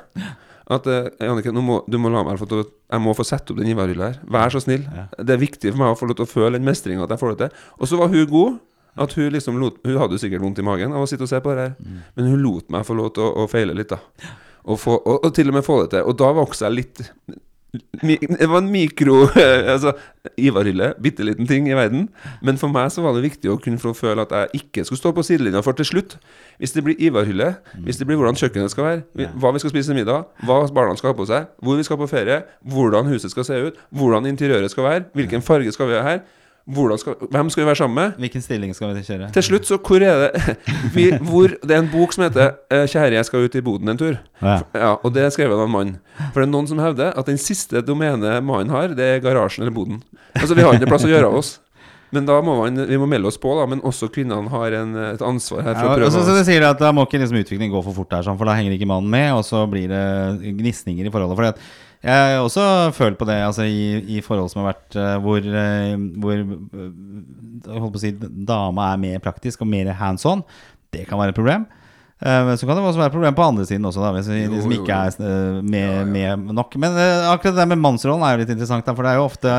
At 0.76 0.86
uh, 0.90 1.04
Jannicke, 1.22 1.52
må, 1.56 1.80
du 1.86 1.96
må 2.02 2.10
la 2.10 2.24
meg 2.26 2.40
få 2.42 2.48
Jeg 2.58 3.00
må 3.00 3.12
få 3.14 3.24
sette 3.24 3.54
opp 3.54 3.60
den 3.62 3.70
Ivar-hylla 3.72 4.12
her. 4.12 4.22
Vær 4.28 4.52
så 4.52 4.60
snill. 4.60 4.84
Det 5.16 5.36
er 5.36 5.40
viktig 5.40 5.72
for 5.72 5.80
meg 5.84 5.94
å 5.94 5.98
få 5.98 6.10
lov 6.10 6.18
til 6.20 6.26
å 6.26 6.32
føle 6.36 6.58
den 6.58 6.66
mestringa 6.68 7.06
at 7.06 7.14
jeg 7.14 7.22
får 7.22 7.36
det 7.36 7.46
til. 7.46 7.68
Og 7.80 7.88
så 7.88 8.00
var 8.00 8.12
hun 8.12 8.26
god. 8.32 8.58
At 8.96 9.12
Hun 9.12 9.32
liksom 9.32 9.58
lot 9.60 9.80
Hun 9.84 9.98
hadde 10.00 10.18
sikkert 10.18 10.44
vondt 10.44 10.60
i 10.62 10.66
magen 10.66 10.94
av 10.96 11.04
å 11.04 11.08
sitte 11.10 11.26
og 11.26 11.32
se 11.32 11.40
på 11.44 11.54
det 11.54 11.68
her, 11.68 11.74
men 12.16 12.30
hun 12.30 12.42
lot 12.42 12.70
meg 12.72 12.86
få 12.88 12.96
lov 12.96 13.12
til 13.16 13.26
å, 13.26 13.32
å 13.44 13.48
feile 13.50 13.76
litt, 13.76 13.92
da. 13.92 14.00
Og, 14.66 14.78
få, 14.80 14.96
og, 14.98 15.20
og 15.24 15.34
til 15.34 15.52
og 15.52 15.54
med 15.58 15.66
få 15.66 15.82
det 15.84 15.92
til. 15.94 16.06
Og 16.08 16.16
da 16.18 16.32
vokste 16.34 16.66
jeg 16.66 16.74
litt 16.80 17.02
Det 17.76 18.46
var 18.48 18.62
en 18.62 18.70
mikro 18.72 19.26
altså, 19.74 19.92
Ivar-hylle. 20.40 20.94
Bitte 21.02 21.26
liten 21.26 21.46
ting 21.46 21.68
i 21.68 21.76
verden. 21.76 22.08
Men 22.42 22.58
for 22.58 22.72
meg 22.72 22.88
så 22.94 23.04
var 23.04 23.14
det 23.14 23.26
viktig 23.26 23.50
å 23.52 23.58
kunne 23.62 23.78
få 23.78 23.92
føle 23.94 24.24
at 24.24 24.32
jeg 24.32 24.62
ikke 24.62 24.86
skulle 24.86 25.02
stå 25.02 25.12
på 25.16 25.24
sidelinja. 25.26 25.62
For 25.66 25.76
til 25.76 25.86
slutt, 25.90 26.16
hvis 26.58 26.72
det 26.74 26.86
blir 26.86 26.98
Ivar-hylle, 27.08 27.52
hvis 27.84 28.00
det 28.00 28.08
blir 28.08 28.18
hvordan 28.18 28.38
kjøkkenet 28.40 28.72
skal 28.72 28.88
være, 28.88 29.28
hva 29.36 29.52
vi 29.54 29.62
skal 29.62 29.74
spise 29.74 29.92
til 29.92 30.00
middag, 30.00 30.24
hva 30.48 30.62
barna 30.72 30.96
skal 30.98 31.12
ha 31.12 31.18
på 31.20 31.28
seg, 31.28 31.52
hvor 31.62 31.78
vi 31.78 31.86
skal 31.86 32.00
på 32.00 32.08
ferie, 32.10 32.40
hvordan 32.64 33.12
huset 33.12 33.34
skal 33.34 33.46
se 33.46 33.60
ut, 33.68 33.78
hvordan 33.92 34.26
interiøret 34.32 34.72
skal 34.72 34.88
være, 34.88 35.06
hvilken 35.20 35.44
farge 35.46 35.76
skal 35.76 35.92
vi 35.92 36.00
ha 36.00 36.04
her, 36.06 36.24
skal, 36.66 37.14
hvem 37.30 37.50
skal 37.50 37.62
vi 37.62 37.66
være 37.66 37.78
sammen 37.78 37.94
med? 37.94 38.16
Hvilken 38.18 38.42
stilling 38.42 38.74
skal 38.74 38.94
vi 38.94 39.02
kjøre? 39.06 39.28
Til 39.32 39.42
slutt, 39.42 39.66
så 39.68 39.78
hvor 39.78 40.02
er 40.02 40.24
det 40.24 40.56
vi, 40.96 41.10
hvor, 41.22 41.54
Det 41.62 41.70
er 41.70 41.84
en 41.84 41.90
bok 41.92 42.12
som 42.12 42.24
heter 42.26 42.56
eh, 42.70 42.86
'Kjære, 42.86 43.14
jeg 43.14 43.24
skal 43.24 43.44
ut 43.44 43.54
i 43.54 43.60
boden 43.60 43.88
en 43.88 43.98
tur'. 43.98 44.18
Ja. 44.42 44.60
Ja, 44.74 44.96
Og 45.02 45.14
det 45.14 45.22
er 45.22 45.30
skrevet 45.30 45.54
av 45.54 45.66
en 45.66 45.70
mann. 45.70 45.96
For 46.32 46.42
det 46.42 46.48
er 46.48 46.52
noen 46.52 46.66
som 46.66 46.78
hevder 46.82 47.14
at 47.14 47.26
den 47.26 47.38
siste 47.38 47.82
domenet 47.86 48.42
mannen 48.42 48.70
har, 48.74 48.88
det 48.88 49.04
er 49.04 49.22
garasjen 49.22 49.62
eller 49.62 49.74
boden. 49.74 50.02
Altså, 50.34 50.54
vi 50.54 50.62
har 50.66 50.74
ikke 50.74 50.90
plass 50.90 51.06
å 51.06 51.12
gjøre 51.12 51.30
av 51.30 51.38
oss. 51.38 51.60
Men 52.14 52.26
da 52.26 52.36
må 52.44 52.54
man, 52.58 52.76
vi 52.86 52.98
må 52.98 53.06
melde 53.10 53.30
oss 53.30 53.38
på, 53.38 53.50
da. 53.58 53.66
Men 53.70 53.82
også 53.86 54.08
kvinnene 54.14 54.50
har 54.50 54.74
en, 54.78 54.94
et 55.14 55.22
ansvar 55.22 55.64
her 55.66 55.74
for 55.74 55.86
Ja, 55.86 55.94
å 55.94 55.98
prøve 55.98 56.12
så, 56.14 56.22
så 56.26 56.34
å 56.34 56.38
du 56.38 56.46
sier 56.46 56.66
at 56.68 56.78
Da 56.82 56.92
må 56.94 57.06
ikke 57.06 57.18
liksom 57.22 57.40
utviklingen 57.40 57.74
gå 57.74 57.82
for 57.82 57.96
fort, 57.96 58.10
der, 58.12 58.26
sånn, 58.26 58.38
for 58.38 58.48
da 58.48 58.54
henger 58.58 58.76
ikke 58.76 58.88
mannen 58.90 59.10
med, 59.10 59.32
og 59.34 59.42
så 59.46 59.64
blir 59.70 59.90
det 59.90 60.04
gnisninger 60.60 61.08
i 61.08 61.12
forholdet. 61.14 61.56
At 61.56 61.85
jeg 62.06 62.36
har 62.36 62.44
også 62.44 62.64
følt 62.94 63.18
på 63.18 63.26
det 63.28 63.36
altså, 63.42 63.66
i, 63.66 63.98
i 64.16 64.20
forhold 64.24 64.52
som 64.52 64.62
har 64.62 64.72
vært 64.74 64.98
eh, 65.00 65.16
hvor, 65.24 65.48
eh, 65.62 65.94
hvor 66.22 66.36
eh, 66.36 66.84
jeg 67.66 67.80
holdt 67.82 67.96
på 67.96 68.00
å 68.00 68.04
si, 68.04 68.12
dama 68.46 68.92
er 68.92 69.02
mer 69.02 69.24
praktisk 69.24 69.64
og 69.64 69.70
mer 69.72 69.90
hands 69.98 70.26
on. 70.28 70.44
Det 70.94 71.02
kan 71.08 71.18
være 71.18 71.34
et 71.34 71.38
problem. 71.38 71.66
Eh, 72.16 72.54
så 72.56 72.64
kan 72.64 72.78
det 72.78 72.84
også 72.84 73.02
være 73.02 73.10
et 73.10 73.16
problem 73.18 73.36
på 73.36 73.44
andre 73.44 73.66
siden 73.68 73.84
også, 73.90 74.00
da, 74.00 74.12
hvis 74.16 74.30
vi 74.32 74.46
liksom 74.48 74.72
ikke 74.78 75.00
er 75.02 75.18
eh, 75.20 75.58
med, 75.60 76.14
med 76.14 76.54
nok. 76.56 76.78
Men 76.80 76.96
eh, 76.96 77.26
akkurat 77.32 77.52
det 77.56 77.60
der 77.64 77.72
med 77.74 77.82
mannsrollen 77.82 78.24
er 78.24 78.36
jo 78.36 78.44
litt 78.44 78.54
interessant, 78.54 78.86
da, 78.86 78.94
for 78.96 79.04
det 79.04 79.12
er 79.12 79.20
jo 79.20 79.26
ofte 79.28 79.58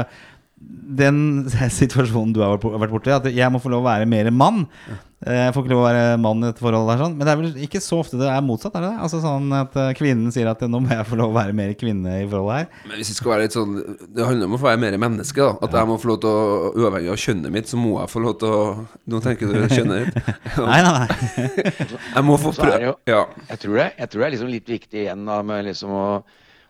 den 0.59 1.45
situasjonen 1.81 2.33
du 2.33 2.41
har 2.41 2.55
vært 2.55 2.63
bor- 2.65 2.79
vært 2.81 2.93
borti, 2.95 3.13
at 3.13 3.27
jeg 3.33 3.51
må 3.53 3.59
få 3.61 3.69
lov 3.69 3.83
å 3.85 3.89
være 3.91 4.07
mer 4.09 4.31
mann. 4.33 4.63
Eh, 5.25 5.33
Jeg 5.47 5.53
får 5.53 5.63
ikke 5.65 5.71
lov 5.73 5.79
å 5.81 5.85
være 5.87 6.17
mann 6.21 6.43
i 6.45 6.49
et 6.51 6.59
forhold. 6.61 6.87
Der, 6.91 6.99
sånn. 7.01 7.13
Men 7.17 7.25
det 7.25 7.31
er 7.33 7.39
vel 7.41 7.63
ikke 7.65 7.81
så 7.81 7.99
ofte 8.03 8.17
det 8.19 8.27
er 8.29 8.41
motsatt? 8.45 8.75
er 8.77 8.83
det 8.85 8.89
det? 8.93 8.99
Altså 9.05 9.19
sånn 9.23 9.47
at 9.57 9.75
eh, 9.81 9.91
Kvinnen 9.97 10.29
sier 10.33 10.49
at 10.51 10.61
nå 10.69 10.79
må 10.83 10.91
jeg 10.93 11.05
få 11.09 11.17
lov 11.17 11.31
å 11.33 11.37
være 11.37 11.55
mer 11.57 11.73
kvinne 11.77 12.19
i 12.21 12.27
forholdet 12.29 12.57
her. 12.59 12.83
Men 12.89 12.99
hvis 13.01 13.09
Det 13.13 13.17
skal 13.17 13.33
være 13.33 13.47
litt 13.47 13.57
sånn 13.57 13.75
Det 14.13 14.25
handler 14.29 14.49
om 14.49 14.57
å 14.57 14.61
få 14.61 14.69
være 14.69 14.81
mer 14.85 14.97
menneske. 15.01 15.41
da 15.41 15.67
At 15.67 15.77
jeg 15.79 15.89
må 15.89 15.97
få 16.01 16.11
lov 16.13 16.19
til 16.25 16.29
å 16.29 16.71
Uavhengig 16.85 17.13
av 17.13 17.21
kjønnet 17.25 17.53
mitt, 17.57 17.69
så 17.73 17.81
må 17.81 17.95
jeg 18.01 18.13
få 18.13 18.23
lov 18.25 18.37
til 18.41 18.53
å 18.57 18.63
Nå 19.13 19.21
tenker 19.25 19.53
du 19.53 19.67
kjønnet 19.73 20.05
ditt. 20.05 20.33
Nei, 20.71 20.81
nei, 20.85 20.93
nei. 21.01 21.77
Jeg 22.13 22.25
må 22.29 22.37
få 22.41 22.53
prøve 22.57 22.81
jo- 22.91 22.97
Ja. 23.09 23.23
Jeg 23.49 23.61
tror 23.65 23.81
det, 23.81 23.87
jeg 23.97 24.09
tror 24.13 24.21
det 24.21 24.27
er 24.29 24.35
liksom 24.37 24.53
litt 24.53 24.69
viktig 24.77 25.05
igjen 25.07 25.25
da, 25.29 25.41
med 25.45 25.65
liksom 25.69 25.93
å, 25.97 26.05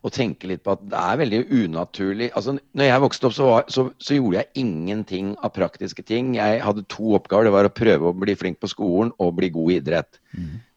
å 0.07 0.13
tenke 0.13 0.49
litt 0.49 0.63
på 0.65 0.73
at 0.75 0.83
det 0.91 0.99
er 0.99 1.19
veldig 1.21 1.41
unaturlig. 1.51 2.29
Altså, 2.37 2.57
når 2.77 2.89
jeg 2.89 3.03
vokste 3.03 3.29
opp, 3.29 3.35
så, 3.37 3.49
var, 3.51 3.65
så, 3.73 3.87
så 4.01 4.17
gjorde 4.17 4.41
jeg 4.41 4.63
ingenting 4.63 5.33
av 5.43 5.53
praktiske 5.55 6.05
ting. 6.07 6.35
Jeg 6.37 6.61
hadde 6.63 6.85
to 6.91 7.15
oppgaver. 7.17 7.47
Det 7.47 7.55
var 7.55 7.69
å 7.69 7.73
prøve 7.73 8.09
å 8.09 8.15
bli 8.25 8.35
flink 8.39 8.61
på 8.63 8.71
skolen 8.71 9.13
og 9.21 9.35
bli 9.39 9.51
god 9.53 9.73
i 9.73 9.77
idrett. 9.81 10.19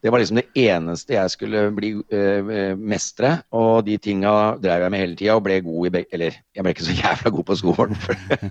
Det 0.01 0.09
var 0.09 0.21
liksom 0.21 0.39
det 0.39 0.47
eneste 0.57 1.13
jeg 1.13 1.33
skulle 1.33 1.63
bli 1.77 1.91
øh, 1.99 2.51
mestre. 2.77 3.35
Og 3.53 3.85
de 3.85 3.97
tinga 4.01 4.33
drev 4.61 4.85
jeg 4.85 4.93
med 4.93 5.03
hele 5.03 5.17
tida 5.19 5.37
og 5.37 5.45
ble 5.45 5.59
god 5.65 5.87
i 5.87 5.93
begge 5.97 6.17
Eller 6.17 6.39
jeg 6.55 6.65
ble 6.65 6.73
ikke 6.73 6.87
så 6.87 6.97
jævla 7.03 7.33
god 7.35 7.47
på 7.51 7.59
skolen, 7.61 8.01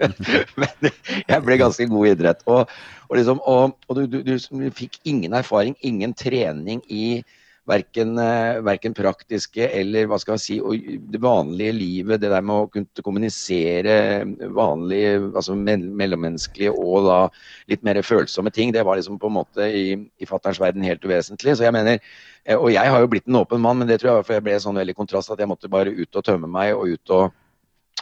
men 0.61 0.93
jeg 1.27 1.43
ble 1.47 1.59
ganske 1.61 1.89
god 1.91 2.07
i 2.07 2.15
idrett. 2.15 2.47
Og, 2.47 2.79
og, 3.09 3.19
liksom, 3.19 3.43
og, 3.45 3.77
og 3.89 3.99
du, 3.99 4.07
du, 4.07 4.23
du, 4.27 4.37
du 4.39 4.71
fikk 4.77 5.01
ingen 5.05 5.35
erfaring, 5.35 5.77
ingen 5.81 6.15
trening 6.15 6.85
i 6.89 7.23
Verken, 7.71 8.17
eh, 8.19 8.61
verken 8.67 8.95
praktiske 8.97 9.69
eller 9.79 10.09
hva 10.11 10.19
skal 10.19 10.37
jeg 10.37 10.43
si, 10.43 10.57
det 11.13 11.21
vanlige 11.23 11.75
livet. 11.77 12.21
Det 12.23 12.31
der 12.33 12.43
med 12.43 12.65
å 12.65 12.71
kunne 12.73 13.05
kommunisere 13.07 13.97
vanlige, 14.57 15.13
altså 15.31 15.55
mellommenneskelige 15.55 16.75
og 16.75 17.07
da 17.07 17.21
litt 17.71 17.85
mer 17.87 18.01
følsomme 18.03 18.53
ting, 18.55 18.75
det 18.75 18.85
var 18.87 18.99
liksom 18.99 19.21
på 19.23 19.31
en 19.31 19.39
måte 19.39 19.69
i, 19.71 19.95
i 20.19 20.29
fatterns 20.29 20.61
verden 20.63 20.87
helt 20.87 21.05
uvesentlig. 21.07 21.57
Så 21.57 21.69
jeg 21.69 21.77
mener, 21.77 22.01
eh, 22.45 22.57
Og 22.57 22.73
jeg 22.73 22.91
har 22.91 23.01
jo 23.01 23.11
blitt 23.13 23.29
en 23.29 23.41
åpen 23.43 23.61
mann, 23.61 23.79
men 23.79 23.89
det 23.89 24.01
tror 24.01 24.19
jeg 24.19 24.41
jeg 24.41 24.47
ble 24.49 24.59
sånn 24.61 24.81
veldig 24.81 24.97
kontrast 24.97 25.31
at 25.31 25.39
jeg 25.39 25.49
måtte 25.49 25.71
bare 25.71 25.95
ut 25.95 26.17
og 26.17 26.25
tømme 26.25 26.51
meg 26.51 26.75
og 26.75 26.89
ut 26.91 27.11
og, 27.17 27.31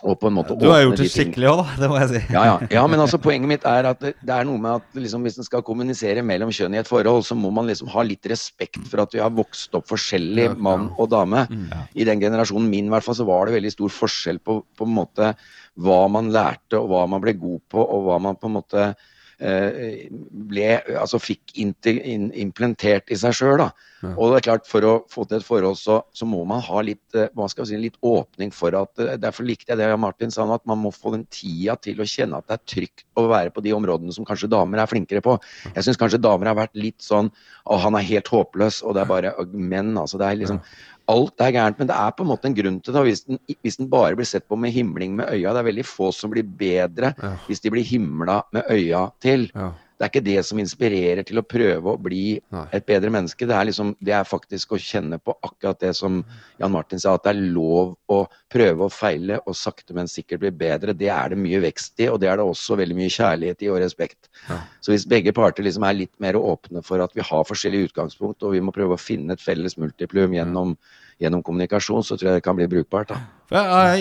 og 0.03 0.19
på 0.21 0.29
en 0.31 0.37
måte 0.37 0.57
Du 0.59 0.69
har 0.71 0.83
gjort 0.85 1.01
det 1.01 1.09
skikkelig 1.13 1.49
òg, 1.51 1.61
da. 1.63 1.77
Det 1.83 1.89
må 1.91 1.99
jeg 2.01 2.11
si. 2.13 2.23
Ja, 2.35 2.45
ja. 2.47 2.55
ja, 2.79 2.85
men 2.91 3.03
altså 3.03 3.21
poenget 3.23 3.51
mitt 3.51 3.67
er 3.69 3.89
at 3.91 4.01
det, 4.03 4.13
det 4.21 4.35
er 4.35 4.47
noe 4.49 4.61
med 4.63 4.79
at 4.79 5.01
liksom, 5.03 5.25
hvis 5.27 5.39
en 5.41 5.47
skal 5.47 5.65
kommunisere 5.67 6.25
mellom 6.27 6.53
kjønn 6.55 6.77
i 6.77 6.81
et 6.83 6.91
forhold, 6.91 7.25
så 7.27 7.37
må 7.39 7.51
man 7.55 7.69
liksom 7.71 7.91
ha 7.93 8.05
litt 8.07 8.29
respekt 8.31 8.81
for 8.91 9.03
at 9.05 9.15
vi 9.17 9.23
har 9.23 9.35
vokst 9.35 9.75
opp 9.79 9.89
forskjellig, 9.91 10.51
mann 10.63 10.89
og 10.97 11.11
dame. 11.15 11.45
Ja. 11.49 11.85
I 11.99 12.09
den 12.09 12.23
generasjonen 12.23 12.71
min 12.71 12.91
i 12.91 12.95
hvert 12.95 13.07
fall, 13.07 13.19
så 13.19 13.27
var 13.29 13.49
det 13.49 13.59
veldig 13.59 13.75
stor 13.75 13.95
forskjell 13.99 14.43
på, 14.45 14.61
på 14.79 14.89
en 14.89 14.97
måte 15.01 15.33
hva 15.79 16.01
man 16.11 16.33
lærte, 16.35 16.79
og 16.81 16.91
hva 16.93 17.05
man 17.11 17.23
ble 17.23 17.37
god 17.39 17.63
på, 17.71 17.83
og 17.83 18.09
hva 18.09 18.19
man 18.23 18.39
på 18.39 18.51
en 18.51 18.59
måte 18.59 18.91
ble, 19.39 20.71
altså 20.99 21.21
fikk 21.23 21.55
implementert 21.59 23.13
i 23.13 23.19
seg 23.19 23.37
sjøl. 23.39 23.69
Ja. 23.99 24.13
Og 24.15 24.31
det 24.31 24.39
er 24.39 24.45
klart, 24.47 24.67
for 24.71 24.85
å 24.87 24.93
få 25.11 25.25
til 25.27 25.41
et 25.41 25.47
forhold, 25.47 25.79
så, 25.81 25.99
så 26.15 26.27
må 26.29 26.45
man 26.47 26.63
ha 26.63 26.83
litt 26.87 27.17
eh, 27.19 27.31
hva 27.35 27.49
vi 27.51 27.67
si, 27.67 27.79
litt 27.83 27.97
åpning 28.07 28.53
for 28.55 28.75
at 28.79 29.03
eh, 29.03 29.17
Derfor 29.19 29.47
likte 29.49 29.73
jeg 29.73 29.81
det 29.81 29.89
Martin 29.99 30.31
sa, 30.31 30.47
at 30.55 30.63
man 30.71 30.79
må 30.85 30.93
få 30.95 31.17
den 31.17 31.25
tida 31.35 31.75
til 31.83 31.99
å 31.99 32.07
kjenne 32.07 32.39
at 32.39 32.47
det 32.47 32.59
er 32.59 32.69
trygt 32.75 33.07
å 33.19 33.27
være 33.31 33.51
på 33.55 33.65
de 33.65 33.75
områdene 33.75 34.15
som 34.15 34.27
kanskje 34.29 34.51
damer 34.53 34.85
er 34.85 34.91
flinkere 34.91 35.23
på. 35.25 35.35
Jeg 35.73 35.87
syns 35.87 35.99
kanskje 35.99 36.23
damer 36.23 36.53
har 36.53 36.61
vært 36.61 36.79
litt 36.79 37.03
sånn 37.03 37.33
Å, 37.67 37.81
han 37.83 37.99
er 37.99 38.07
helt 38.07 38.31
håpløs, 38.31 38.85
og 38.87 38.95
det 38.95 39.03
er 39.03 39.11
bare 39.11 39.35
menn, 39.51 39.97
altså. 39.99 40.21
Det 40.21 40.29
er 40.29 40.41
liksom 40.45 40.63
Alt 41.09 41.41
er 41.41 41.53
gærent, 41.57 41.79
men 41.81 41.89
det 41.89 41.97
er 41.97 42.11
på 42.13 42.25
en 42.25 42.29
måte 42.29 42.49
en 42.51 42.55
grunn 42.57 42.81
til 42.85 42.93
det. 42.93 43.03
Hvis 43.07 43.23
den, 43.25 43.39
hvis 43.65 43.79
den 43.81 43.89
bare 43.89 44.17
blir 44.19 44.29
sett 44.29 44.45
på 44.49 44.59
med 44.61 44.75
himling 44.75 45.15
med 45.17 45.31
øya, 45.33 45.55
det 45.57 45.63
er 45.63 45.69
veldig 45.71 45.87
få 45.89 46.11
som 46.13 46.31
blir 46.31 46.45
bedre 46.45 47.15
Ja. 47.23 47.31
hvis 47.47 47.61
de 47.65 47.71
blir 47.73 47.87
himla 47.87 48.43
med 48.53 48.69
øya 48.71 49.07
til. 49.25 49.51
Ja. 49.55 49.71
Det 49.99 50.07
er 50.07 50.13
ikke 50.13 50.27
det 50.29 50.43
som 50.47 50.61
inspirerer 50.63 51.25
til 51.27 51.41
å 51.41 51.43
prøve 51.43 51.91
å 51.91 51.99
bli 51.99 52.37
et 52.71 52.85
bedre 52.87 53.11
menneske. 53.11 53.49
Det 53.51 53.55
er, 53.57 53.67
liksom, 53.67 53.97
det 53.99 54.13
er 54.15 54.29
faktisk 54.29 54.77
å 54.77 54.79
kjenne 54.79 55.19
på 55.19 55.35
akkurat 55.43 55.81
det 55.83 55.91
som 55.99 56.21
Jan 56.61 56.71
Martin 56.71 57.03
sa, 57.03 57.17
at 57.19 57.25
det 57.27 57.33
er 57.33 57.49
lov 57.57 57.97
å 58.07 58.21
prøve 58.53 58.87
og 58.87 58.95
feile 58.95 59.41
og 59.43 59.59
sakte, 59.59 59.97
men 59.99 60.11
sikkert 60.11 60.45
bli 60.45 60.53
bedre. 60.55 60.95
Det 60.95 61.11
er 61.11 61.35
det 61.35 61.41
mye 61.43 61.59
vekst 61.67 61.99
i, 61.99 62.07
og 62.13 62.21
det 62.23 62.31
er 62.31 62.39
det 62.39 62.47
også 62.47 62.79
veldig 62.79 62.99
mye 63.01 63.11
kjærlighet 63.17 63.67
i 63.67 63.73
og 63.75 63.81
respekt. 63.83 64.31
Ja. 64.47 64.61
Så 64.79 64.95
hvis 64.95 65.09
begge 65.11 65.35
parter 65.35 65.67
liksom 65.67 65.89
er 65.89 65.99
litt 65.99 66.15
mer 66.23 66.39
åpne 66.39 66.85
for 66.87 67.03
at 67.03 67.19
vi 67.19 67.27
har 67.27 67.51
forskjellige 67.51 67.91
utgangspunkt, 67.91 68.47
og 68.47 68.55
vi 68.55 68.63
må 68.63 68.75
prøve 68.77 68.95
å 68.95 69.03
finne 69.03 69.35
et 69.35 69.43
felles 69.43 69.75
multiplum 69.83 70.39
gjennom, 70.39 70.79
gjennom 71.19 71.43
kommunikasjon, 71.43 72.05
så 72.07 72.17
tror 72.17 72.31
jeg 72.31 72.39
det 72.39 72.45
kan 72.47 72.57
bli 72.59 72.69
brukbart. 72.71 73.11
da. 73.11 73.19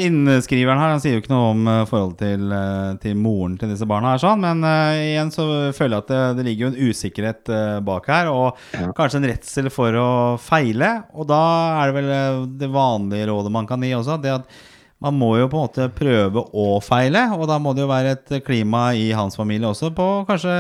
Innskriveren 0.04 0.78
her 0.82 0.92
han 0.94 1.02
sier 1.02 1.16
jo 1.16 1.22
ikke 1.24 1.32
noe 1.34 1.50
om 1.54 1.68
eh, 1.72 1.82
forholdet 1.90 2.20
til, 2.22 2.46
eh, 2.54 2.92
til 3.02 3.18
moren 3.18 3.56
til 3.58 3.72
disse 3.72 3.88
barna, 3.90 4.14
her 4.14 4.22
sånn, 4.22 4.44
men 4.44 4.62
uh, 4.66 4.94
igjen 5.00 5.32
så 5.34 5.48
føler 5.76 5.98
jeg 5.98 6.04
at 6.06 6.12
det, 6.12 6.22
det 6.38 6.46
ligger 6.50 6.68
jo 6.68 6.72
en 6.74 6.92
usikkerhet 6.92 7.54
uh, 7.54 7.80
bak 7.88 8.10
her, 8.12 8.30
og 8.34 8.60
Ja. 8.76 8.92
kanskje 8.98 9.22
en 9.22 9.30
redsel 9.32 9.70
for 9.74 9.98
å 9.98 10.10
feile. 10.42 10.92
Og 11.16 11.30
da 11.32 11.42
er 11.82 11.90
det 11.92 11.96
vel 12.02 12.50
det 12.60 12.70
vanlige 12.74 13.30
rådet 13.32 13.54
man 13.56 13.70
kan 13.70 13.82
gi 13.82 13.96
også, 13.98 14.20
det 14.22 14.36
at 14.42 14.58
man 15.04 15.14
må 15.14 15.28
jo 15.38 15.46
på 15.52 15.60
en 15.60 15.66
måte 15.68 15.86
prøve 15.94 16.42
å 16.58 16.64
feile, 16.82 17.22
og 17.38 17.44
da 17.50 17.60
må 17.62 17.74
det 17.78 17.84
jo 17.84 17.90
være 17.92 18.16
et 18.16 18.32
klima 18.46 18.88
i 18.98 19.12
hans 19.14 19.38
familie 19.38 19.70
også 19.70 19.92
på 19.94 20.08
kanskje 20.26 20.56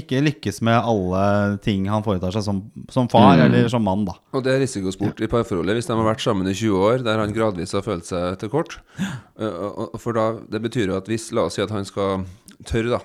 ikke 0.00 0.22
lykkes 0.26 0.58
med 0.66 0.74
alle 0.80 1.22
ting 1.62 1.86
han 1.90 2.02
foretar 2.02 2.34
seg 2.34 2.42
som, 2.48 2.64
som 2.90 3.06
far 3.12 3.38
eller 3.44 3.68
som 3.70 3.84
mann, 3.86 4.02
da. 4.08 4.16
Og 4.34 4.42
det 4.42 4.56
er 4.56 4.62
risikosport 4.64 5.22
i 5.22 5.30
parforholdet 5.30 5.78
hvis 5.78 5.86
de 5.90 5.94
har 5.94 6.08
vært 6.10 6.24
sammen 6.26 6.50
i 6.50 6.56
20 6.56 6.82
år, 6.90 7.04
der 7.06 7.22
han 7.22 7.34
gradvis 7.36 7.76
har 7.78 7.86
følt 7.86 8.08
seg 8.10 8.38
til 8.42 8.50
kort. 8.52 8.78
For 10.02 10.16
da, 10.18 10.26
det 10.50 10.62
betyr 10.66 10.90
jo 10.90 10.98
at 10.98 11.10
hvis 11.10 11.30
La 11.34 11.46
oss 11.48 11.56
si 11.58 11.62
at 11.64 11.72
han 11.74 11.86
skal 11.88 12.24
tørre, 12.66 12.98
da, 12.98 13.02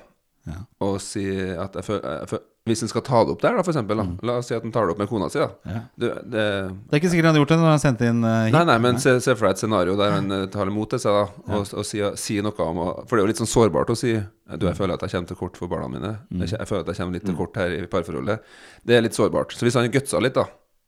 Ja. 0.50 0.62
og 0.82 0.96
si 1.04 1.28
at 1.30 1.76
jeg 1.78 1.86
føl, 1.86 2.00
jeg 2.02 2.30
føl, 2.32 2.40
Hvis 2.70 2.84
en 2.86 2.92
skal 2.92 3.04
ta 3.06 3.24
det 3.26 3.34
opp 3.34 3.42
der, 3.44 3.58
da, 3.58 3.64
for 3.66 3.74
eksempel, 3.74 4.00
da. 4.02 4.06
La 4.30 4.38
oss 4.40 4.50
si 4.52 4.56
at 4.56 4.66
en 4.68 4.74
tar 4.74 4.88
det 4.88 4.94
opp 4.94 5.02
med 5.02 5.10
kona 5.10 5.30
si, 5.34 5.42
da. 5.42 5.50
Ja. 5.66 5.82
Du, 5.96 6.06
det, 6.08 6.44
Det 6.86 6.96
er 6.96 7.02
ikke 7.02 7.12
sikkert 7.12 7.30
han 7.30 7.34
hadde 7.34 7.42
gjort 7.44 7.54
det 7.54 7.60
når 7.62 7.72
han 7.74 7.82
sendte 7.84 8.10
inn 8.10 8.22
uh, 8.26 8.36
hit. 8.46 8.54
Nei, 8.56 8.64
nei, 8.70 8.78
men 8.86 9.02
se, 9.02 9.16
se 9.26 9.36
for 9.36 9.48
deg 9.50 9.58
et 9.58 9.64
scenario 9.64 9.98
der 10.00 10.14
han 10.16 10.30
uh, 10.34 10.44
tar 10.54 10.72
imot 10.72 10.94
det 10.94 11.02
seg, 11.04 11.18
da, 11.18 11.56
og, 11.58 11.74
og 11.82 11.88
sier 11.90 12.16
si 12.20 12.38
noe 12.46 12.70
om 12.70 12.84
For 13.10 13.16
det 13.16 13.22
er 13.22 13.26
jo 13.26 13.32
litt 13.34 13.42
sånn 13.42 13.52
sårbart 13.52 13.92
å 13.94 13.98
si 14.00 14.14
Du, 14.20 14.70
jeg 14.70 14.78
føler 14.78 14.96
at 14.96 15.04
jeg 15.06 15.16
kommer 15.16 15.34
til 15.34 15.42
kort 15.42 15.60
for 15.60 15.72
barna 15.72 15.90
mine. 15.92 16.14
Jeg, 16.42 16.54
jeg 16.56 16.70
føler 16.70 16.86
at 16.86 16.94
jeg 16.94 17.02
kommer 17.02 17.18
litt 17.20 17.28
til 17.28 17.38
kort 17.38 17.60
her 17.60 17.74
i 17.76 17.84
parforholdet. 17.90 18.48
Det 18.86 18.96
er 18.98 19.04
litt 19.06 19.18
sårbart. 19.18 19.54
Så 19.54 19.68
hvis 19.68 19.78
han 19.78 19.92
gutsa 19.94 20.22
litt, 20.24 20.38
da, 20.38 20.48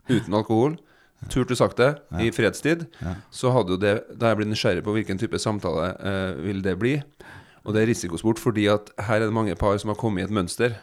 uten 0.09 0.37
alkohol, 0.39 0.79
turte 1.29 1.55
sagt 1.57 1.77
det 1.77 1.91
i 2.23 2.31
fredstid, 2.33 2.87
så 3.29 3.51
hadde 3.53 3.75
jo 3.75 3.81
det 3.81 3.93
Da 4.17 4.31
jeg 4.31 4.39
blitt 4.41 4.49
nysgjerrig 4.53 4.85
på 4.85 4.95
hvilken 4.95 5.21
type 5.21 5.37
samtale 5.41 5.91
uh, 6.01 6.41
vil 6.41 6.63
det 6.65 6.77
bli. 6.81 6.95
Og 7.61 7.75
det 7.75 7.83
er 7.83 7.91
risikosport 7.91 8.41
fordi 8.41 8.65
at 8.71 8.89
her 9.05 9.19
er 9.19 9.27
det 9.27 9.35
mange 9.35 9.55
par 9.59 9.77
som 9.77 9.91
har 9.93 9.99
kommet 9.99 10.23
i 10.23 10.25
et 10.25 10.33
mønster. 10.33 10.79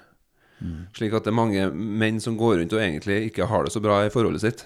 Slik 0.97 1.15
at 1.15 1.25
det 1.27 1.31
er 1.33 1.39
mange 1.39 1.69
menn 1.73 2.19
som 2.21 2.37
går 2.39 2.59
rundt 2.59 2.73
og 2.75 2.83
egentlig 2.83 3.29
ikke 3.31 3.47
har 3.47 3.65
det 3.65 3.73
så 3.75 3.83
bra 3.85 4.01
i 4.07 4.11
forholdet 4.11 4.43
sitt. 4.43 4.65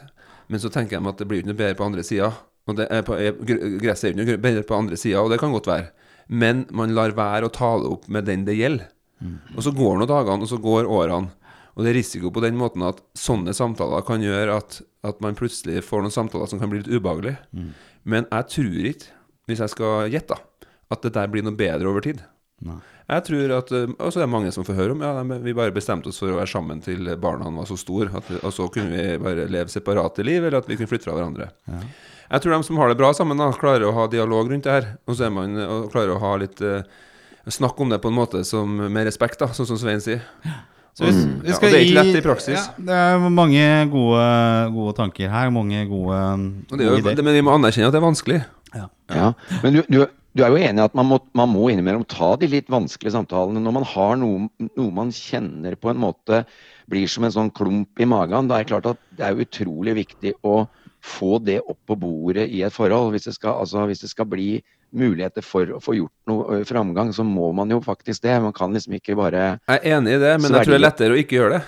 Men 0.49 0.61
så 0.61 0.71
tenker 0.73 0.99
de 1.01 1.09
at 1.09 1.19
det 1.21 1.29
blir 1.29 1.43
ikke 1.43 1.53
noe 1.53 1.59
bedre 1.61 1.79
på 1.79 1.85
andre 1.87 2.05
sida. 2.07 2.33
Gresset 2.67 4.09
er 4.09 4.15
ikke 4.15 4.23
noe 4.23 4.39
bedre 4.41 4.65
på 4.69 4.79
andre 4.79 4.97
sida, 5.01 5.21
og 5.23 5.31
det 5.33 5.41
kan 5.43 5.53
godt 5.55 5.69
være. 5.71 5.91
Men 6.29 6.65
man 6.71 6.95
lar 6.97 7.15
være 7.17 7.49
å 7.49 7.53
tale 7.53 7.89
opp 7.93 8.09
med 8.09 8.25
den 8.29 8.45
det 8.49 8.57
gjelder. 8.59 8.89
Og 9.57 9.63
så 9.67 9.73
går 9.75 9.99
nå 10.01 10.07
dagene, 10.11 10.43
og 10.43 10.49
så 10.51 10.59
går 10.63 10.89
årene. 10.91 11.31
Og 11.73 11.85
det 11.85 11.93
er 11.93 11.97
risiko 11.97 12.29
på 12.35 12.43
den 12.45 12.57
måten 12.61 12.83
at 12.85 12.99
sånne 13.17 13.55
samtaler 13.57 14.03
kan 14.05 14.21
gjøre 14.21 14.59
at, 14.61 14.81
at 15.09 15.21
man 15.25 15.37
plutselig 15.39 15.81
får 15.87 16.03
noen 16.05 16.13
samtaler 16.13 16.51
som 16.51 16.61
kan 16.61 16.69
bli 16.73 16.83
litt 16.83 16.91
ubehagelige. 16.93 17.39
Men 18.05 18.27
jeg 18.29 18.49
tror 18.53 18.89
ikke, 18.91 19.13
hvis 19.49 19.63
jeg 19.65 19.73
skal 19.73 20.11
gjette, 20.13 20.37
at 20.93 21.03
det 21.07 21.15
der 21.17 21.31
blir 21.33 21.47
noe 21.47 21.57
bedre 21.57 21.89
over 21.89 22.05
tid. 22.05 22.21
Nei. 22.63 22.77
Jeg 23.13 23.25
tror 23.29 23.53
at 23.59 23.73
eh, 23.77 23.91
Og 23.99 24.13
så 24.13 24.21
er 24.21 24.25
det 24.25 24.33
mange 24.33 24.53
som 24.55 24.65
får 24.67 24.79
høre 24.79 24.95
om 24.97 25.03
Ja, 25.05 25.13
vi 25.45 25.55
bare 25.57 25.75
bestemte 25.75 26.09
oss 26.13 26.19
for 26.23 26.33
å 26.33 26.39
være 26.39 26.51
sammen 26.51 26.81
til 26.85 27.11
barna 27.21 27.51
var 27.53 27.69
så 27.69 27.77
store, 27.81 28.09
at, 28.19 28.31
og 28.43 28.53
så 28.55 28.69
kunne 28.73 28.91
vi 28.95 29.19
bare 29.23 29.47
leve 29.51 29.69
separate 29.73 30.25
liv, 30.27 30.41
eller 30.45 30.59
at 30.63 30.69
vi 30.71 30.77
kunne 30.81 30.91
flytte 30.91 31.09
fra 31.11 31.17
hverandre. 31.19 31.51
Jeg 32.33 32.41
tror 32.41 32.55
de 32.57 32.63
som 32.65 32.79
har 32.81 32.89
det 32.89 32.97
bra 33.01 33.11
sammen, 33.13 33.37
da 33.41 33.51
klarer 33.53 33.85
å 33.91 33.95
ha 33.97 34.07
dialog 34.09 34.49
rundt 34.51 34.65
det 34.65 34.73
her. 34.73 34.87
Og 35.07 35.19
så 35.19 35.27
er 35.29 35.33
man 35.35 35.59
og 35.61 35.91
klarer 35.93 36.15
å 36.15 36.21
ha 36.23 36.31
litt 36.41 36.63
uh, 36.65 36.81
snakk 37.53 37.81
om 37.83 37.91
det 37.93 37.99
på 38.01 38.09
en 38.09 38.17
måte 38.17 38.41
som 38.49 38.71
med 38.89 39.05
respekt, 39.09 39.41
da, 39.43 39.51
sånn 39.53 39.69
som 39.69 39.81
Svein 39.81 40.01
sier. 40.01 40.23
Så 40.97 41.07
hvis, 41.09 41.19
Mm. 41.25 41.37
vi 41.43 41.49
Ja, 41.49 41.57
og 41.57 41.63
det 41.63 41.73
er 41.73 41.85
ikke 41.87 41.99
lett 42.05 42.17
i 42.17 42.25
praksis. 42.25 42.57
Ja, 42.57 42.85
det 42.89 42.97
er 43.03 43.29
mange 43.33 43.63
gode, 43.93 44.25
gode 44.75 44.97
tanker 44.97 45.31
her. 45.33 45.51
Mange 45.51 45.85
gode, 45.89 46.19
det 46.73 46.85
jo, 46.85 46.97
ideer. 47.01 47.23
men 47.25 47.35
vi 47.35 47.45
må 47.45 47.55
anerkjenne 47.57 47.89
at 47.89 47.95
det 47.97 48.01
er 48.01 48.09
vanskelig. 48.09 48.41
Ja, 49.13 49.33
Men 49.63 49.73
du, 49.75 49.83
du, 49.89 50.07
du 50.33 50.43
er 50.43 50.53
jo 50.53 50.61
enig 50.61 50.81
i 50.81 50.85
at 50.87 50.95
man 50.97 51.09
må, 51.11 51.19
man 51.37 51.51
må 51.53 51.67
innimellom 51.69 52.05
ta 52.09 52.33
de 52.41 52.49
litt 52.49 52.71
vanskelige 52.73 53.15
samtalene 53.15 53.61
når 53.61 53.75
man 53.77 53.89
har 53.89 54.15
noe, 54.21 54.47
noe 54.73 54.93
man 54.95 55.13
kjenner 55.13 55.77
på 55.77 55.93
en 55.93 56.01
måte 56.01 56.45
blir 56.91 57.09
som 57.11 57.27
en 57.27 57.35
sånn 57.35 57.51
klump 57.55 58.01
i 58.01 58.09
magen. 58.09 58.49
Da 58.49 58.59
er 58.59 58.65
det 58.65 58.73
klart 58.73 58.89
at 58.95 59.03
det 59.19 59.27
er 59.29 59.43
utrolig 59.45 59.97
viktig 60.01 60.35
å 60.49 60.63
få 61.03 61.37
det 61.43 61.59
opp 61.61 61.81
på 61.91 61.99
bordet 61.99 62.47
i 62.49 62.63
et 62.65 62.73
forhold. 62.73 63.13
Hvis 63.13 63.29
det 63.29 63.37
skal, 63.37 63.59
altså, 63.61 63.85
hvis 63.91 64.05
det 64.05 64.13
skal 64.13 64.29
bli 64.31 64.63
muligheter 64.97 65.45
for 65.45 65.69
å 65.77 65.81
få 65.83 65.97
gjort 65.99 66.31
noe 66.31 66.63
framgang, 66.69 67.13
så 67.17 67.25
må 67.27 67.51
man 67.57 67.73
jo 67.73 67.81
faktisk 67.85 68.25
det. 68.25 68.37
Man 68.45 68.57
kan 68.57 68.73
liksom 68.73 68.97
ikke 68.99 69.17
bare 69.19 69.45
Jeg 69.57 69.81
er 69.81 69.97
enig 69.99 70.17
i 70.17 70.23
det, 70.23 70.35
men 70.41 70.53
jeg 70.53 70.69
tror 70.69 70.77
det 70.77 70.81
er 70.81 70.87
lettere 70.87 71.17
å 71.17 71.21
ikke 71.21 71.39
gjøre 71.41 71.59
det. 71.59 71.63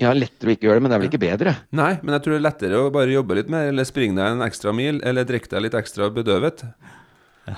Ja, 0.00 0.12
lettere 0.16 0.52
å 0.52 0.54
ikke 0.56 0.68
gjøre 0.68 0.78
det, 0.78 0.84
men 0.84 0.92
det 0.92 0.96
er 0.96 1.02
vel 1.02 1.10
ikke 1.10 1.24
bedre? 1.26 1.56
Nei, 1.76 1.90
men 2.02 2.16
jeg 2.16 2.24
tror 2.24 2.34
det 2.34 2.38
er 2.38 2.46
lettere 2.46 2.78
å 2.80 2.92
bare 2.94 3.12
jobbe 3.12 3.36
litt 3.36 3.50
mer, 3.52 3.72
eller 3.72 3.88
springe 3.88 4.16
deg 4.16 4.36
en 4.36 4.46
ekstra 4.46 4.72
mil, 4.76 5.02
eller 5.04 5.28
drikke 5.28 5.50
deg 5.52 5.66
litt 5.66 5.76
ekstra 5.76 6.08
bedøvet. 6.14 6.64
Ja. 7.46 7.56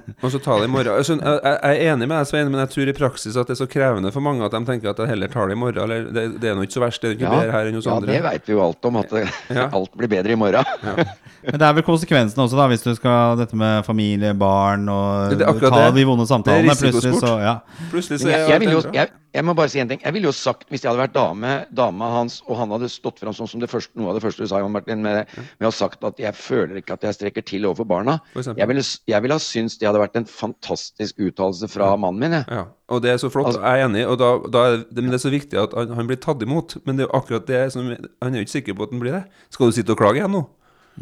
og 0.22 0.28
så 0.32 0.40
ta 0.42 0.56
det 0.60 0.68
i 0.68 0.72
morgen. 0.72 0.94
Jeg, 1.00 1.06
skjønner- 1.08 1.38
jeg, 1.38 1.58
jeg 1.62 1.78
er 1.86 1.92
enig 1.94 2.08
med 2.08 2.16
deg, 2.18 2.28
Svein, 2.30 2.50
men 2.52 2.60
jeg 2.64 2.72
tror 2.74 2.90
i 2.92 2.96
praksis 2.96 3.36
at 3.40 3.50
det 3.50 3.56
er 3.56 3.60
så 3.62 3.68
krevende 3.70 4.12
for 4.14 4.24
mange 4.24 4.44
at 4.46 4.54
de 4.56 4.60
tenker 4.68 4.92
at 4.92 5.02
jeg 5.04 5.12
heller 5.12 5.32
tar 5.32 5.50
det 5.52 5.56
i 5.56 5.60
morgen. 5.62 5.82
Eller 5.84 6.08
det, 6.14 6.24
det 6.42 6.50
er 6.52 6.58
nå 6.58 6.66
ikke 6.66 6.78
så 6.78 6.84
verst, 6.84 7.02
det 7.04 7.10
er 7.12 7.16
ikke 7.18 7.28
Ja, 7.28 7.34
bedre 7.38 7.56
her 7.58 7.70
enn 7.72 7.78
hos 7.80 7.88
ja, 7.90 7.96
andre. 7.98 8.12
det 8.16 8.22
veit 8.28 8.48
vi 8.50 8.56
jo 8.56 8.62
alt 8.66 8.90
om, 8.90 9.00
at 9.02 9.14
det, 9.16 9.24
Ja. 9.52 9.68
alt 9.80 9.96
blir 9.98 10.12
bedre 10.16 10.36
i 10.36 10.40
morgen. 10.40 10.64
Men 11.42 11.58
det 11.58 11.66
er 11.66 11.72
vel 11.74 11.82
konsekvensen 11.86 12.38
også, 12.44 12.54
da, 12.60 12.68
hvis 12.70 12.84
du 12.86 12.92
skal 12.94 13.34
dette 13.40 13.56
med 13.58 13.82
familie, 13.86 14.30
barn 14.38 14.86
og 14.92 15.32
Det 15.34 15.42
ta 15.42 15.72
det. 15.88 15.88
de 15.98 16.04
vonde 16.06 16.26
samtalene. 16.30 16.76
Plutselig 16.78 17.18
så 17.18 17.32
ja. 17.42 17.56
Plutselig 17.90 18.20
så 18.22 18.30
jeg, 18.30 18.46
jeg, 18.52 18.60
vil 18.62 18.76
jo, 18.76 18.82
jeg, 18.94 19.10
jeg 19.34 19.46
må 19.48 19.54
bare 19.58 19.72
si 19.72 19.80
en 19.82 19.90
ting. 19.90 19.98
Jeg 20.04 20.14
ville 20.14 20.28
jo 20.30 20.34
sagt, 20.36 20.68
Hvis 20.70 20.84
jeg 20.84 20.92
hadde 20.92 21.02
vært 21.02 21.16
dame, 21.16 21.50
dama 21.74 22.12
hans, 22.14 22.36
og 22.46 22.60
han 22.60 22.70
hadde 22.76 22.86
stått 22.92 23.18
fram 23.24 23.34
sånn 23.34 23.50
som 23.50 23.62
det 23.62 23.66
første, 23.72 23.90
noe 23.98 24.12
av 24.12 24.20
det 24.20 24.22
første 24.22 24.46
du 24.46 24.50
sa, 24.52 24.60
Jan 24.62 24.70
Martin, 24.70 25.02
med, 25.02 25.26
med 25.34 25.66
å 25.66 25.72
ha 25.72 25.74
sagt 25.74 26.06
at 26.06 26.22
jeg 26.22 26.36
føler 26.38 26.78
ikke 26.78 26.94
at 26.94 27.08
jeg 27.08 27.18
strekker 27.18 27.46
til 27.50 27.66
overfor 27.66 27.90
barna 27.90 28.20
For. 28.36 28.52
Jeg 28.62 28.70
ville, 28.70 28.84
jeg 29.10 29.24
ville 29.26 29.40
ha 29.40 29.42
syntes 29.42 29.81
det 29.82 29.88
hadde 29.90 30.00
vært 30.04 30.16
en 30.20 30.26
fantastisk 30.30 31.18
uttalelse 31.26 31.66
fra 31.72 31.88
mannen 31.98 32.20
min. 32.22 32.34
Jeg. 32.38 32.46
Ja, 32.54 32.64
og 32.94 33.02
det 33.02 33.10
er 33.10 33.18
så 33.18 33.30
flott. 33.34 33.48
Altså- 33.50 33.62
jeg 33.66 33.80
er 33.82 33.88
enig. 33.88 34.04
Og 34.06 34.18
da, 34.20 34.28
da 34.54 34.60
er 34.68 34.76
det, 34.86 35.02
men 35.02 35.10
det 35.10 35.18
er 35.18 35.24
så 35.28 35.32
viktig 35.34 35.58
at 35.58 35.74
han, 35.74 35.90
han 35.98 36.06
blir 36.06 36.20
tatt 36.22 36.42
imot. 36.46 36.76
Men 36.86 36.96
det 36.96 37.04
er 37.04 37.08
jo 37.10 37.18
akkurat 37.18 37.46
det 37.50 37.62
som 37.74 37.88
Han 37.90 38.30
er 38.34 38.38
jo 38.38 38.44
ikke 38.46 38.56
sikker 38.62 38.76
på 38.78 38.86
at 38.86 38.90
han 38.94 39.00
blir 39.02 39.12
det. 39.18 39.24
Skal 39.50 39.66
du 39.66 39.72
sitte 39.74 39.90
og 39.90 39.98
klage 39.98 40.22
igjen 40.22 40.30
nå? 40.30 40.44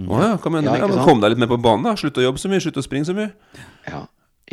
Å 0.07 0.21
ja, 0.23 0.31
hva 0.39 0.51
mener 0.55 0.71
du? 0.71 0.79
Ja, 0.79 0.87
men 0.89 1.05
kom 1.05 1.21
deg 1.21 1.33
litt 1.35 1.43
mer 1.43 1.51
på 1.51 1.59
banen, 1.61 1.83
da. 1.85 1.93
Slutt 1.99 2.17
å 2.17 2.25
jobbe 2.25 2.39
så 2.41 2.49
mye, 2.49 2.63
slutt 2.63 2.79
å 2.81 2.85
springe 2.87 3.05
så 3.11 3.15
mye. 3.17 3.33
Ja, 3.91 4.07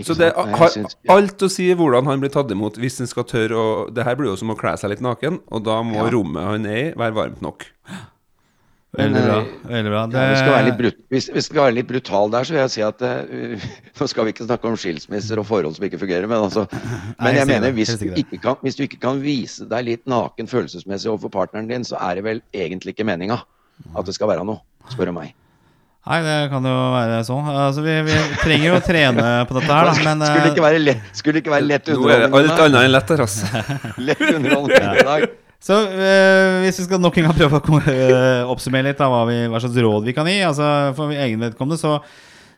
Så 0.04 0.14
det? 0.18 0.34
Har 0.36 0.76
alt 1.16 1.42
å 1.42 1.50
si 1.50 1.70
hvordan 1.74 2.06
han 2.06 2.20
blir 2.20 2.30
tatt 2.34 2.52
imot, 2.52 2.76
hvis 2.78 2.98
han 3.00 3.08
skal 3.08 3.24
tørre 3.24 3.56
å 3.58 3.94
Det 3.94 4.04
her 4.04 4.16
blir 4.16 4.30
jo 4.30 4.36
som 4.36 4.50
å 4.52 4.58
kle 4.58 4.76
seg 4.78 4.90
litt 4.92 5.02
naken, 5.02 5.40
og 5.52 5.64
da 5.64 5.82
må 5.82 6.04
Ja. 6.04 6.10
rommet 6.12 6.44
han 6.44 6.66
er 6.66 6.78
i, 6.78 6.94
være 6.94 7.14
varmt 7.16 7.42
nok. 7.42 7.66
Veldig 8.96 9.22
bra. 9.22 9.38
Veldig 9.68 9.92
bra. 9.92 10.02
Ja, 10.14 10.22
vi, 10.32 10.38
skal 10.40 10.70
brut, 10.80 11.00
hvis, 11.12 11.28
vi 11.34 11.42
skal 11.44 11.66
være 11.68 11.76
litt 11.76 11.90
brutale 11.90 12.32
der, 12.34 12.48
så 12.48 12.56
vil 12.56 12.62
jeg 12.62 12.72
si 12.74 12.84
at 12.86 13.04
uh, 13.04 13.66
Nå 14.00 14.08
skal 14.10 14.28
vi 14.28 14.34
ikke 14.34 14.48
snakke 14.48 14.70
om 14.70 14.78
skilsmisser 14.80 15.42
og 15.42 15.48
forhold 15.50 15.76
som 15.76 15.86
ikke 15.86 16.00
fungerer, 16.02 16.28
men 16.30 16.46
altså 16.48 16.64
Men 17.24 17.36
jeg 17.36 17.50
mener, 17.52 17.76
hvis 17.76 17.92
du, 18.00 18.08
ikke 18.16 18.40
kan, 18.46 18.56
hvis 18.64 18.80
du 18.80 18.86
ikke 18.88 19.02
kan 19.04 19.20
vise 19.22 19.68
deg 19.70 19.90
litt 19.90 20.06
naken 20.10 20.50
følelsesmessig 20.50 21.12
overfor 21.12 21.36
partneren 21.36 21.68
din, 21.70 21.86
så 21.88 22.00
er 22.00 22.18
det 22.18 22.26
vel 22.30 22.42
egentlig 22.56 22.96
ikke 22.96 23.08
meninga 23.08 23.42
at 23.94 24.08
det 24.08 24.16
skal 24.16 24.32
være 24.32 24.48
noe, 24.48 24.64
spør 24.90 25.12
du 25.12 25.18
meg. 25.20 25.36
Nei, 26.08 26.22
det 26.24 26.36
kan 26.54 26.64
jo 26.64 26.76
være 26.94 27.18
sånn. 27.28 27.48
Altså, 27.52 27.82
vi, 27.84 27.98
vi 28.08 28.16
trenger 28.40 28.70
jo 28.70 28.78
å 28.78 28.84
trene 28.86 29.26
på 29.50 29.58
dette 29.58 29.68
her, 29.68 29.90
da. 29.90 29.96
Men 30.08 30.24
Skulle 30.24 30.40
det 30.40 30.46
eh, 30.46 30.54
ikke 30.56 30.64
være 30.64 30.80
lett, 30.86 31.10
skulle 31.20 31.42
ikke 31.44 31.54
være 31.54 31.68
lett 31.68 31.92
Nå 31.92 32.08
er 32.08 32.24
det 32.24 32.30
alt 32.32 32.64
annet 32.64 32.80
enn 32.86 32.94
lett 32.96 33.12
her, 33.12 33.26
altså. 33.26 33.66
Lett 34.00 34.24
underholdning 34.32 34.88
i 34.88 35.06
dag. 35.12 35.28
Så 35.58 35.74
øh, 35.74 36.62
hvis 36.62 36.78
vi 36.80 36.86
skal 36.86 37.02
nok 37.02 37.16
en 37.18 37.26
gang 37.28 37.38
prøve 37.38 37.58
å 37.58 37.78
eh, 37.90 38.46
oppsummere 38.46 38.92
litt 38.92 39.00
av 39.02 39.10
hva, 39.10 39.24
vi, 39.26 39.38
hva 39.50 39.62
slags 39.64 39.78
råd 39.82 40.06
vi 40.06 40.14
kan 40.14 40.28
gi 40.30 40.36
altså 40.46 40.68
For 40.98 41.10
egen 41.16 41.42
vedkommende 41.42 41.80
så, 41.82 41.96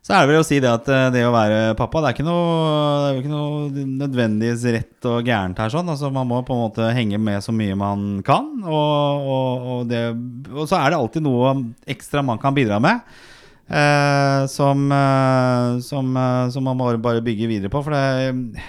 så 0.04 0.18
er 0.18 0.26
det 0.26 0.34
vel 0.34 0.42
å 0.42 0.48
si 0.48 0.58
det 0.60 0.68
at 0.68 0.90
eh, 0.92 1.06
det 1.16 1.22
å 1.24 1.32
være 1.32 1.78
pappa 1.80 2.02
Det 2.04 2.10
er 2.10 2.18
ikke 2.18 2.26
noe, 2.28 2.50
er 3.08 3.22
ikke 3.22 3.32
noe 3.32 3.86
nødvendigvis 4.02 4.66
rett 4.76 5.08
og 5.08 5.24
gærent 5.32 5.62
her. 5.64 5.72
sånn 5.72 5.94
altså 5.96 6.12
Man 6.12 6.28
må 6.28 6.42
på 6.44 6.58
en 6.58 6.66
måte 6.66 6.90
henge 6.98 7.22
med 7.24 7.40
så 7.46 7.56
mye 7.56 7.78
man 7.80 8.04
kan. 8.28 8.52
Og, 8.68 9.30
og, 9.38 9.70
og, 9.78 9.86
det, 9.90 10.04
og 10.52 10.68
så 10.68 10.82
er 10.82 10.92
det 10.92 11.00
alltid 11.00 11.24
noe 11.24 11.54
ekstra 11.96 12.26
man 12.26 12.42
kan 12.42 12.58
bidra 12.58 12.82
med. 12.84 13.00
eh, 13.72 14.44
som, 14.52 14.92
som, 15.88 16.20
som 16.52 16.68
man 16.68 16.84
må 16.84 16.92
bare 17.00 17.24
bygge 17.24 17.48
videre 17.48 17.72
på. 17.72 17.80
For 17.88 17.96
det 17.96 18.60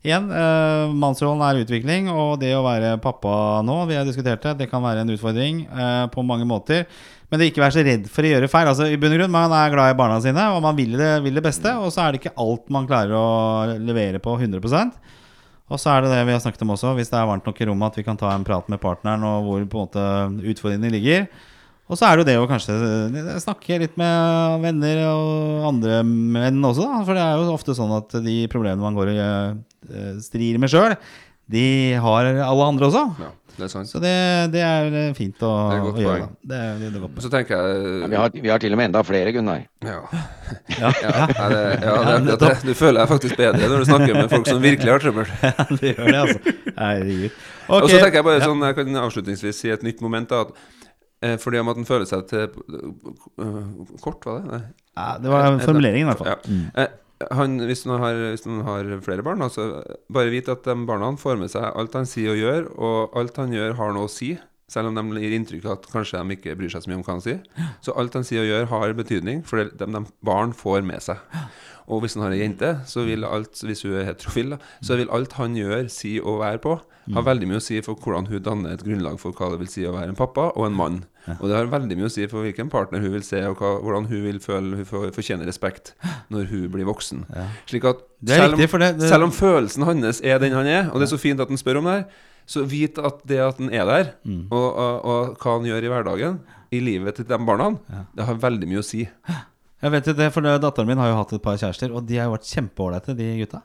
Igjen, 0.00 0.30
eh, 0.32 0.92
mannsrollen 0.96 1.42
er 1.44 1.58
utvikling, 1.60 2.06
og 2.08 2.38
det 2.40 2.54
å 2.56 2.62
være 2.64 2.94
pappa 3.04 3.60
nå, 3.60 3.82
vi 3.90 3.98
har 3.98 4.06
diskutert 4.08 4.40
det, 4.46 4.54
det 4.62 4.68
kan 4.70 4.80
være 4.80 5.02
en 5.04 5.12
utfordring 5.12 5.66
eh, 5.68 6.06
på 6.08 6.24
mange 6.24 6.46
måter. 6.48 6.86
Men 7.28 7.38
det 7.38 7.50
ikke 7.50 7.62
være 7.62 7.74
så 7.76 7.84
redd 7.84 8.06
for 8.10 8.24
å 8.24 8.30
gjøre 8.30 8.48
feil. 8.50 8.70
Altså, 8.72 8.88
i 8.88 8.96
bunn 8.98 9.12
og 9.12 9.20
grunn, 9.20 9.34
Man 9.34 9.52
er 9.54 9.74
glad 9.74 9.92
i 9.92 9.98
barna 9.98 10.16
sine, 10.24 10.46
og 10.54 10.64
man 10.64 10.78
vil 10.78 10.96
det, 10.98 11.10
vil 11.22 11.36
det 11.36 11.44
beste. 11.44 11.76
Og 11.78 11.92
så 11.92 12.02
er 12.02 12.12
det 12.16 12.22
ikke 12.22 12.32
alt 12.40 12.72
man 12.72 12.88
klarer 12.88 13.12
å 13.14 13.76
levere 13.76 14.18
på 14.24 14.34
100% 14.40 14.96
Og 15.68 15.78
så 15.78 15.92
er 15.92 16.02
det 16.02 16.14
det 16.16 16.24
vi 16.26 16.34
har 16.34 16.40
snakket 16.42 16.64
om 16.64 16.72
også, 16.74 16.96
hvis 16.96 17.12
det 17.12 17.20
er 17.20 17.28
varmt 17.28 17.46
nok 17.46 17.60
i 17.60 17.68
rommet, 17.68 17.92
at 17.92 18.00
vi 18.00 18.06
kan 18.08 18.18
ta 18.18 18.32
en 18.32 18.46
prat 18.48 18.72
med 18.72 18.80
partneren, 18.82 19.22
og 19.22 19.46
hvor 19.46 19.68
på 19.68 19.78
en 19.78 19.84
måte 19.84 20.48
utfordringene 20.54 20.96
ligger. 20.96 21.28
Og 21.90 21.98
så 21.98 22.06
er 22.06 22.16
det 22.16 22.22
jo 22.22 22.28
det 22.28 22.36
å 22.38 22.46
kanskje 22.46 22.76
snakke 23.42 23.80
litt 23.82 23.96
med 23.98 24.60
venner 24.62 25.00
og 25.10 25.64
andre 25.72 26.00
menn 26.06 26.62
også, 26.68 26.86
da. 26.86 27.00
For 27.08 27.18
det 27.18 27.24
er 27.26 27.40
jo 27.42 27.56
ofte 27.56 27.74
sånn 27.74 27.96
at 27.98 28.14
de 28.22 28.36
problemene 28.52 28.84
man 28.84 28.94
går 28.98 29.10
og 29.10 29.90
eh, 29.90 30.14
strir 30.22 30.60
med 30.62 30.70
sjøl, 30.70 30.94
de 31.50 31.64
har 31.98 32.28
alle 32.46 32.66
andre 32.70 32.86
også. 32.86 33.00
Ja, 33.18 33.32
det 33.58 33.64
er 33.66 33.72
sant. 33.72 33.88
Så 33.90 33.98
det, 33.98 34.12
det 34.54 34.60
er 34.62 34.92
fint 35.18 35.42
å, 35.42 35.50
Det 35.66 35.80
er 35.80 35.82
å 35.82 35.90
gjøre. 36.04 36.20
da. 36.22 36.28
Det, 36.52 36.60
er- 36.62 36.78
det 36.78 36.90
er 36.92 37.02
godt 37.02 37.18
så 37.26 37.30
tenker 37.34 37.58
Ja, 37.58 37.66
jeg 37.74 38.06
vi, 38.12 38.18
har, 38.22 38.30
vi 38.46 38.52
har 38.54 38.62
til 38.62 38.76
og 38.76 38.78
med 38.78 38.86
enda 38.92 39.02
flere, 39.10 39.32
Gunnar. 39.34 39.64
Ja. 39.82 39.98
Ja, 40.78 40.92
Ja, 41.02 41.10
ja, 41.26 41.48
det, 41.50 41.60
ja, 41.82 41.96
det 42.22 42.36
akkurat 42.36 42.44
det. 42.46 42.54
Du 42.70 42.74
føler 42.78 43.00
deg 43.02 43.10
faktisk 43.16 43.34
bedre 43.42 43.66
når 43.66 43.82
du 43.82 43.88
snakker 43.90 44.14
med 44.20 44.30
folk 44.30 44.46
som 44.54 44.62
virkelig 44.62 44.94
har 44.94 45.02
trøbbel. 45.02 45.26
det 45.82 45.90
gjør 45.96 46.06
det, 46.06 46.20
altså. 46.22 46.54
Herregud. 46.78 47.40
Og 47.70 47.90
så 47.90 47.98
tenker 47.98 48.20
jeg 48.22 48.26
bare 48.30 48.46
sånn 48.46 48.62
Jeg 48.70 48.78
kan 48.78 49.00
avslutningsvis 49.08 49.60
si 49.66 49.74
et 49.74 49.82
nytt 49.86 50.00
moment. 50.06 50.30
da 50.30 50.44
At 50.46 50.54
eh, 50.54 50.79
Fordi 51.20 51.60
om 51.60 51.68
at 51.68 51.76
han 51.76 51.88
føler 51.88 52.08
seg 52.08 52.24
til 52.30 52.46
eh, 52.48 53.94
Kort, 54.00 54.24
var 54.24 54.40
det? 54.40 54.48
Nei. 54.48 54.60
Ja, 54.96 55.06
det 55.20 55.32
var 55.32 55.58
formuleringen, 55.62 56.06
i 56.06 56.10
hvert 56.10 56.22
fall. 56.22 56.30
Ja. 56.32 56.84
Eh, 56.84 57.26
han, 57.36 57.58
hvis, 57.68 57.84
han 57.84 58.00
har, 58.00 58.20
hvis 58.32 58.46
han 58.48 58.62
har 58.64 58.88
flere 59.04 59.24
barn, 59.24 59.42
altså, 59.44 59.82
bare 60.12 60.32
vit 60.32 60.48
at 60.48 60.64
de 60.64 60.76
barna 60.88 61.10
får 61.20 61.36
med 61.40 61.52
seg 61.52 61.66
alt 61.68 61.98
han 61.98 62.08
sier 62.08 62.32
og 62.32 62.40
gjør, 62.40 62.70
og 62.80 63.18
alt 63.20 63.36
han 63.42 63.52
gjør, 63.52 63.76
har 63.76 63.92
noe 63.96 64.08
å 64.08 64.12
si. 64.12 64.32
Selv 64.70 64.92
om 64.92 64.96
de 64.96 65.20
gir 65.20 65.34
inntrykk 65.34 65.64
av 65.66 65.72
at 65.74 65.88
kanskje 65.90 66.22
de 66.22 66.36
ikke 66.38 66.54
bryr 66.56 66.70
seg 66.72 66.84
så 66.84 66.90
mye 66.92 67.00
om 67.00 67.04
hva 67.04 67.16
han 67.16 67.24
sier. 67.24 67.40
Så 67.84 67.94
alt 67.98 68.14
han 68.16 68.24
sier 68.26 68.44
og 68.44 68.52
gjør, 68.52 68.68
har 68.70 68.96
betydning, 68.96 69.42
for 69.44 69.60
det 69.60 69.74
de, 69.80 69.88
de 69.98 70.02
barn 70.24 70.54
får 70.56 70.86
med 70.86 71.02
seg. 71.04 71.20
Og 71.90 72.04
hvis 72.04 72.14
han 72.14 72.22
har 72.22 72.32
ei 72.36 72.44
jente, 72.44 72.68
så 72.86 73.02
vil 73.04 73.24
alt, 73.26 73.58
hvis 73.66 73.82
hun 73.82 73.96
er 73.98 74.04
heterofil, 74.06 74.52
da, 74.54 74.58
så 74.86 74.96
vil 75.00 75.10
alt 75.10 75.32
han 75.40 75.56
gjør, 75.58 75.88
si 75.90 76.20
og 76.22 76.38
være 76.44 76.60
på, 76.62 76.76
ha 77.10 77.22
veldig 77.26 77.48
mye 77.50 77.58
å 77.58 77.62
si 77.64 77.80
for 77.82 77.98
hvordan 77.98 78.28
hun 78.30 78.42
danner 78.46 78.76
et 78.76 78.84
grunnlag 78.86 79.16
for 79.18 79.34
hva 79.34 79.48
det 79.50 79.58
vil 79.64 79.70
si 79.72 79.82
å 79.88 79.94
være 79.96 80.12
en 80.12 80.18
pappa 80.18 80.44
og 80.54 80.66
en 80.68 80.76
mann. 80.78 81.00
Og 81.40 81.48
det 81.50 81.56
har 81.56 81.66
veldig 81.72 81.96
mye 81.98 82.06
å 82.06 82.12
si 82.14 82.28
for 82.30 82.46
hvilken 82.46 82.70
partner 82.70 83.02
hun 83.02 83.10
vil 83.16 83.24
se, 83.26 83.40
og 83.50 83.58
hva, 83.58 83.72
hvordan 83.82 84.06
hun 84.12 84.22
vil 84.28 84.38
føle 84.44 84.76
hun 84.78 85.10
fortjener 85.16 85.48
respekt 85.50 85.94
når 86.30 86.46
hun 86.52 86.68
blir 86.70 86.86
voksen. 86.86 87.24
Slik 87.66 87.84
at 87.90 88.04
selv, 88.36 88.54
om, 88.54 88.60
det- 88.60 88.98
det- 89.00 89.08
selv 89.10 89.24
om 89.26 89.32
følelsen 89.34 89.82
hans 89.90 90.20
er 90.22 90.38
den 90.38 90.52
han 90.52 90.66
er, 90.66 90.90
og 90.92 91.00
det 91.00 91.08
er 91.10 91.16
så 91.16 91.20
fint 91.20 91.40
at 91.40 91.48
han 91.48 91.58
spør 91.58 91.78
om 91.82 91.84
det 91.90 91.96
her, 91.98 92.04
så 92.46 92.64
vit 92.66 92.98
at 92.98 93.26
det 93.26 93.38
at 93.38 93.58
han 93.58 93.72
er 93.74 93.84
der, 93.90 94.12
Mm. 94.24 94.46
og, 94.52 94.68
og, 94.76 95.04
og 95.04 95.36
hva 95.38 95.58
han 95.58 95.66
gjør 95.66 95.84
i 95.84 95.90
hverdagen, 95.90 96.38
i 96.72 96.78
livet 96.80 97.14
til 97.16 97.24
de 97.24 97.38
barna, 97.38 97.72
det 98.14 98.24
har 98.24 98.34
veldig 98.38 98.68
mye 98.70 98.78
å 98.78 98.84
si. 98.86 99.08
Jeg 99.80 99.92
vet 99.94 100.08
jo 100.10 100.14
det, 100.16 100.28
for 100.34 100.44
Datteren 100.44 100.88
min 100.90 101.00
har 101.00 101.08
jo 101.08 101.18
hatt 101.22 101.32
et 101.32 101.42
par 101.42 101.56
kjærester, 101.60 101.92
og 101.94 102.04
de 102.08 102.18
har 102.20 102.28
jo 102.28 102.34
vært 102.36 102.48
kjempeålreite, 102.50 103.16
de 103.16 103.28
gutta. 103.40 103.62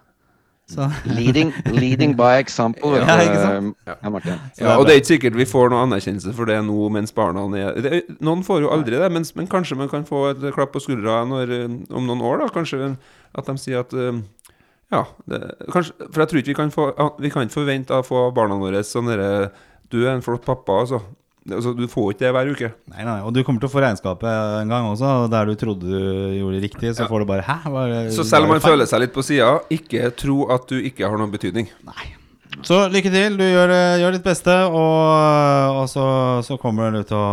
Så 0.66 0.88
Leading, 1.06 1.52
leading 1.66 2.16
by 2.18 2.40
example. 2.40 2.96
Ja, 2.98 3.18
ikke 3.22 3.42
sant? 3.42 3.76
Ja, 3.86 3.96
Ja, 4.58 4.72
er 4.72 4.80
og 4.80 4.88
det 4.88 4.96
er 4.96 5.02
ikke 5.02 5.12
sikkert 5.12 5.38
vi 5.38 5.46
får 5.46 5.70
noe 5.70 5.84
anerkjennelse 5.86 6.34
for 6.34 6.50
det 6.50 6.58
nå 6.66 6.88
mens 6.94 7.14
barna 7.14 7.44
er 7.60 7.78
det, 7.86 8.00
Noen 8.26 8.42
får 8.46 8.64
jo 8.64 8.72
aldri 8.74 8.98
det, 8.98 9.12
mens, 9.14 9.36
men 9.38 9.50
kanskje 9.52 9.78
man 9.78 9.92
kan 9.92 10.08
få 10.10 10.24
et 10.32 10.42
klapp 10.56 10.74
på 10.74 10.82
skuldra 10.82 11.20
når, 11.30 11.54
eh, 11.54 11.76
om 11.94 12.10
noen 12.10 12.24
år. 12.26 12.42
da 12.42 12.50
Kanskje 12.56 12.96
at 13.36 13.52
de 13.52 13.58
sier 13.62 13.84
at 13.84 13.94
eh, 13.94 14.24
Ja, 14.94 15.04
det, 15.30 15.44
kanskje, 15.70 15.94
for 16.10 16.24
jeg 16.24 16.32
tror 16.32 16.42
ikke 16.42 16.54
vi 16.54 16.60
kan, 16.64 16.74
få, 16.74 16.88
ja, 16.98 17.10
vi 17.22 17.34
kan 17.34 17.54
forvente 17.54 17.94
å 18.02 18.06
få 18.06 18.26
barna 18.34 18.58
våre 18.58 18.82
sånn 18.86 19.12
derre 19.12 19.52
Du 19.92 20.02
er 20.02 20.16
en 20.16 20.26
flott 20.26 20.48
pappa, 20.48 20.82
altså. 20.82 21.04
Altså. 21.46 21.76
Du 21.78 21.86
får 21.88 22.14
ikke 22.16 22.24
det 22.26 22.32
hver 22.34 22.52
uke. 22.56 22.70
Nei, 22.90 23.04
nei, 23.06 23.20
Og 23.22 23.34
du 23.34 23.44
kommer 23.46 23.62
til 23.62 23.70
å 23.70 23.74
få 23.76 23.82
regnskapet 23.84 24.26
en 24.64 24.68
gang 24.72 24.88
også, 24.90 25.12
og 25.26 25.30
der 25.30 25.46
du 25.46 25.54
trodde 25.56 25.86
du 25.86 26.40
gjorde 26.40 26.60
det 26.60 26.64
riktig, 26.72 26.96
så 26.98 27.04
Ja. 27.06 27.08
får 27.08 27.20
du 27.20 27.26
bare 27.26 27.44
Hæ? 27.46 27.70
Var 27.70 27.88
det, 27.88 28.14
Så 28.14 28.26
selv 28.26 28.44
om 28.46 28.50
man 28.50 28.60
føler 28.60 28.86
seg 28.90 29.00
litt 29.02 29.14
på 29.14 29.22
sida, 29.24 29.60
ikke 29.70 30.10
tro 30.16 30.50
at 30.50 30.68
du 30.68 30.82
ikke 30.82 31.06
har 31.08 31.18
noen 31.18 31.32
betydning. 31.32 31.68
Så 32.64 32.78
lykke 32.94 33.12
til. 33.12 33.36
Du 33.40 33.44
gjør, 33.44 33.74
eh, 33.74 33.98
gjør 34.00 34.16
ditt 34.16 34.24
beste, 34.24 34.54
og, 34.70 35.82
og 35.82 35.90
så, 35.92 36.06
så 36.46 36.58
kommer 36.62 36.94
du 36.96 37.02
til 37.04 37.18
å, 37.18 37.26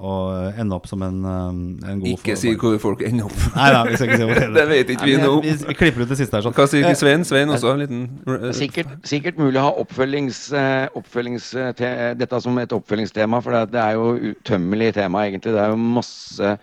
å 0.00 0.14
ende 0.54 0.78
opp 0.78 0.88
som 0.88 1.02
en, 1.04 1.20
um, 1.24 1.60
en 1.84 2.00
god 2.00 2.08
Ikke 2.14 2.36
si 2.38 2.54
hvor 2.56 2.78
folk 2.82 3.04
ender 3.04 3.28
opp. 3.28 3.36
Nei 3.58 3.68
da, 3.74 3.82
vi 3.88 3.98
skal 3.98 4.08
ikke 4.08 4.20
si 4.22 4.28
hvor 4.30 4.42
Det 4.58 4.66
vet 4.70 4.94
ikke 4.94 5.08
vi 5.10 5.16
Nei, 5.18 5.26
nå. 5.26 5.34
Vi, 5.44 5.54
vi 5.68 5.76
klipper 5.78 6.06
ut 6.06 6.12
det 6.14 6.18
siste 6.22 6.38
her. 6.38 6.46
Sånn. 6.46 6.56
Hva 6.56 6.68
sier 6.70 6.84
Eh, 6.84 6.98
Svein? 6.98 7.24
Svein 7.26 7.50
også, 7.50 7.74
en 7.74 7.82
liten 7.82 8.04
er 8.28 8.52
Sikkert, 8.56 8.92
sikkert 9.08 9.38
mulig 9.40 9.58
å 9.60 9.66
ha 9.68 9.72
oppfølgings, 9.82 10.40
eh, 10.56 10.86
oppfølgings, 10.98 11.50
eh, 11.58 11.72
te, 11.78 11.90
dette 12.20 12.40
som 12.44 12.58
et 12.62 12.74
oppfølgingstema, 12.76 13.40
for 13.44 13.56
det, 13.56 13.64
det 13.74 13.82
er 13.82 13.98
jo 13.98 14.34
utømmelig 14.34 14.92
tema, 14.98 15.24
egentlig. 15.28 15.54
Det 15.56 15.62
er 15.64 15.72
jo 15.72 15.80
masse, 15.80 16.54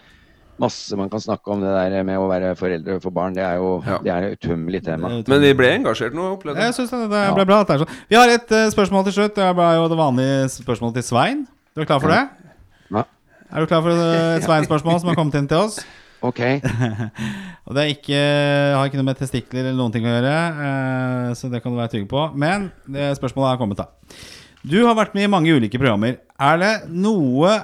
masse 0.61 0.97
man 0.99 1.09
kan 1.11 1.21
snakke 1.23 1.53
om 1.53 1.63
det 1.63 1.71
der 1.73 2.05
med 2.07 2.19
å 2.21 2.27
være 2.29 2.53
foreldre 2.59 2.97
for 3.03 3.13
barn. 3.15 3.35
Det 3.37 3.43
er 3.43 3.57
jo 3.59 3.71
Ja. 3.85 3.97
det 4.03 4.11
er 4.13 4.27
et 4.27 4.39
utømmelig 4.39 4.83
tema. 4.85 5.09
Men 5.27 5.41
vi 5.41 5.53
ble 5.57 5.71
engasjert 5.79 6.13
nå, 6.17 6.27
opplevde 6.37 6.61
Jeg 6.61 6.73
synes 6.77 6.91
syns 6.91 7.09
det, 7.09 7.11
det 7.11 7.23
ble 7.35 7.45
bra. 7.49 7.61
At 7.61 7.71
det 7.71 7.75
er 7.75 7.83
sånn. 7.85 7.97
Vi 8.09 8.19
har 8.19 8.29
et 8.29 8.51
uh, 8.51 8.67
spørsmål 8.73 9.07
til 9.07 9.17
slutt. 9.17 9.35
Det 9.35 9.43
er 9.43 9.75
jo 9.79 9.87
det 9.91 9.97
vanlige 9.97 10.37
spørsmålet 10.61 11.01
til 11.01 11.07
Svein. 11.09 11.47
Du 11.75 11.81
er 11.81 11.89
klar 11.89 12.03
for 12.03 12.11
det? 12.11 12.21
Ja. 12.91 13.03
Er 13.51 13.59
du 13.59 13.67
klar 13.67 13.81
for 13.83 13.91
eh, 13.91 14.37
et 14.37 14.43
Svein-spørsmål 14.47 15.01
som 15.01 15.11
har 15.11 15.17
kommet 15.19 15.35
inn 15.39 15.47
til 15.47 15.57
oss? 15.57 15.81
Ok. 16.21 16.39
Og 17.65 17.75
det 17.75 17.81
er 17.81 17.93
ikke, 17.95 18.19
har 18.77 18.85
ikke 18.85 18.99
noe 18.99 19.07
med 19.07 19.17
testikler 19.19 19.65
eller 19.65 19.79
noen 19.79 19.93
ting 19.93 20.05
å 20.05 20.13
gjøre, 20.13 20.35
uh, 20.61 21.31
så 21.37 21.49
det 21.49 21.63
kan 21.63 21.73
du 21.73 21.79
være 21.79 21.95
trygg 21.95 22.07
på. 22.11 22.27
Men 22.37 22.69
det 22.85 23.13
spørsmålet 23.17 23.55
er 23.55 23.61
kommet, 23.61 23.81
da. 23.81 23.89
Du 24.61 24.77
har 24.85 24.93
vært 24.93 25.15
med 25.17 25.25
i 25.25 25.31
mange 25.31 25.53
ulike 25.57 25.79
programmer. 25.81 26.19
Er 26.37 26.59
det 26.61 26.73
noe 26.93 27.55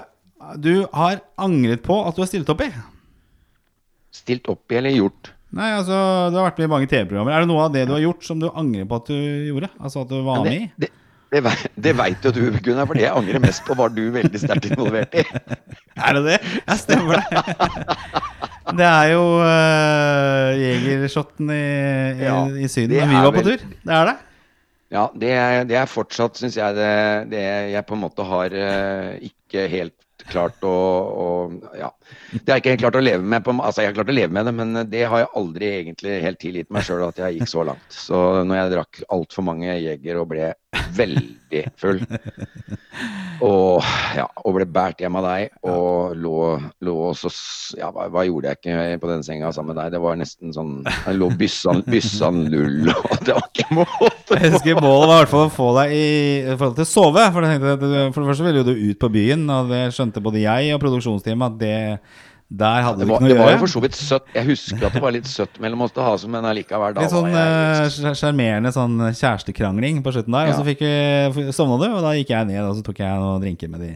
du 0.61 0.85
har 0.93 1.21
angret 1.41 1.81
på 1.85 1.97
at 2.05 2.15
du 2.15 2.21
har 2.23 2.29
stilt 2.29 2.49
opp 2.53 2.61
i? 2.65 2.69
Stilt 4.13 4.47
opp 4.51 4.71
i 4.71 4.79
eller 4.79 4.95
gjort? 4.95 5.33
Nei, 5.57 5.71
altså, 5.77 5.95
Du 6.31 6.37
har 6.37 6.49
vært 6.49 6.59
med 6.59 6.67
i 6.67 6.71
mange 6.71 6.89
TV-programmer. 6.91 7.33
Er 7.33 7.43
det 7.43 7.49
noe 7.49 7.65
av 7.65 7.73
det 7.73 7.85
du 7.87 7.95
har 7.95 8.03
gjort 8.03 8.25
som 8.27 8.39
du 8.41 8.49
angrer 8.51 8.87
på 8.87 8.99
at 8.99 9.11
du 9.11 9.19
gjorde? 9.47 9.69
Altså 9.79 10.03
at 10.03 10.11
du 10.11 10.17
var 10.25 10.43
med 10.45 10.53
i? 10.57 10.65
Det, 10.75 10.89
det, 11.31 11.41
det, 11.43 11.53
det 11.87 11.93
veit 11.97 12.27
jo 12.27 12.33
du, 12.35 12.41
Gunnar, 12.63 12.87
for 12.89 12.99
det 12.99 13.07
jeg 13.07 13.15
angrer 13.15 13.43
mest 13.43 13.63
på, 13.67 13.77
var 13.79 13.91
du 13.95 14.03
veldig 14.15 14.41
sterkt 14.41 14.69
involvert 14.69 15.15
i. 15.15 15.25
Er 16.07 16.13
det 16.13 16.23
det? 16.27 16.37
Ja, 16.61 16.75
stemmer 16.77 17.17
det. 17.17 17.43
Det 18.77 18.85
er 18.85 19.11
jo 19.13 19.23
uh, 19.39 20.51
jegershotten 20.59 21.51
i, 21.55 21.61
i, 21.63 22.25
Ja, 22.27 22.39
i 22.51 22.67
Syden 22.69 22.99
når 22.99 23.09
vi 23.09 23.21
var 23.25 23.37
på 23.37 23.45
tur. 23.47 23.63
Det 23.63 23.95
er 23.95 24.11
det. 24.11 24.17
Ja, 24.93 25.05
det 25.19 25.31
er, 25.35 25.63
det 25.67 25.79
er 25.79 25.89
fortsatt, 25.89 26.37
syns 26.39 26.55
jeg, 26.59 26.75
det, 26.77 26.91
det 27.31 27.43
jeg 27.73 27.87
på 27.87 27.95
en 27.97 28.03
måte 28.03 28.27
har 28.27 28.53
uh, 28.53 29.15
ikke 29.23 29.65
helt 29.71 29.95
klart 30.31 30.63
å, 30.67 30.75
å 31.23 31.27
Ja. 31.77 31.91
Det 32.31 32.51
har 32.51 32.57
jeg 32.57 32.63
ikke 32.63 32.73
helt 32.75 32.83
klart 32.85 32.99
å 32.99 33.03
leve 33.03 33.23
med. 33.23 33.43
På, 33.45 33.53
altså, 33.55 33.83
jeg 33.83 33.91
har 33.91 33.97
klart 33.99 34.11
å 34.11 34.15
leve 34.15 34.33
med 34.35 34.47
det, 34.47 34.53
men 34.57 34.79
det 34.91 35.03
har 35.07 35.23
jeg 35.23 35.33
aldri 35.41 35.69
egentlig 35.79 36.17
helt 36.23 36.39
tilgitt 36.41 36.71
meg 36.73 36.87
sjøl 36.87 37.05
at 37.07 37.21
jeg 37.21 37.37
gikk 37.37 37.51
så 37.51 37.65
langt. 37.67 37.87
Så 37.93 38.21
når 38.47 38.59
jeg 38.61 38.73
drakk 38.75 39.01
altfor 39.17 39.47
mange 39.47 39.77
Jeger 39.77 40.21
og 40.21 40.31
ble 40.33 40.51
veldig 40.95 41.63
full, 41.79 41.99
og, 43.45 43.85
ja, 44.17 44.25
og 44.43 44.55
ble 44.55 44.65
båret 44.73 45.01
hjem 45.03 45.17
av 45.19 45.27
deg 45.27 45.69
og 45.69 46.15
lå, 46.17 46.37
lå 46.83 46.95
så 47.17 47.31
Ja, 47.77 47.91
hva, 47.93 48.07
hva 48.13 48.23
gjorde 48.25 48.51
jeg 48.51 48.59
ikke 48.59 49.01
på 49.03 49.11
den 49.11 49.25
senga 49.25 49.51
sammen 49.53 49.75
med 49.75 49.81
deg? 49.81 49.93
Det 49.93 50.01
var 50.01 50.17
nesten 50.17 50.55
sånn 50.55 50.73
Jeg 50.87 51.17
lå 51.19 51.29
byssan, 51.37 51.83
byssan 51.87 52.45
lull, 52.51 52.89
og 52.95 53.17
det 53.27 53.35
var 53.37 53.49
ikke 53.51 53.67
måte 53.77 54.39
Jeg 54.39 54.55
husker 54.55 54.81
Målet 54.81 55.11
var 55.11 55.19
i 55.19 55.21
hvert 55.21 55.33
fall 55.33 55.45
å 55.47 55.53
få 55.53 55.69
deg 55.79 55.93
i, 55.95 56.07
i 56.41 56.55
forhold 56.55 56.79
til 56.79 56.87
å 56.87 56.89
sove. 56.89 57.27
For, 57.35 57.45
tenkte 57.47 57.75
for 58.15 58.21
det 58.23 58.31
første 58.31 58.47
ville 58.47 58.65
du 58.65 58.73
ut 58.73 59.01
på 59.01 59.11
byen, 59.13 59.45
og 59.53 59.71
det 59.73 59.83
skjønte 59.95 60.23
både 60.23 60.43
jeg 60.43 60.73
og 60.73 60.81
produksjonsteamet 60.83 61.53
at 61.53 61.61
det 61.61 61.77
der 62.49 62.81
hadde 62.85 62.99
Det 63.03 63.07
var, 63.09 63.19
ikke 63.19 63.27
noe 63.27 63.35
å 63.35 63.43
var 63.43 63.51
jo 63.51 63.57
for 63.59 63.67
så 63.73 63.81
vidt 63.83 63.95
søtt. 63.99 64.27
Jeg 64.33 64.45
husker 64.47 64.85
at 64.87 64.93
det 64.95 65.01
var 65.03 65.11
litt 65.11 65.27
søtt 65.27 65.57
mellom 65.59 65.81
oss 65.83 65.91
til 65.91 66.03
Hase, 66.05 66.29
men 66.31 66.45
allikevel 66.47 66.93
da 66.95 67.01
Litt 67.03 67.11
sånn 67.11 67.33
eh, 67.35 68.13
sjarmerende 68.15 68.71
sånn 68.71 68.95
kjærestekrangling 69.11 69.99
på 70.05 70.13
slutten 70.15 70.31
der. 70.31 70.47
Og 70.53 70.55
så 70.55 70.63
Ja. 70.63 70.67
fikk 70.71 70.83
vi, 71.35 71.51
sovna 71.51 71.75
du, 71.83 71.89
og 71.93 72.01
da 72.05 72.13
gikk 72.15 72.29
jeg 72.31 72.47
ned 72.47 72.63
og 72.63 72.77
så 72.79 72.83
tok 72.87 72.99
jeg 73.03 73.19
noen 73.19 73.41
drinker 73.43 73.67
med 73.73 73.81
de, 73.83 73.91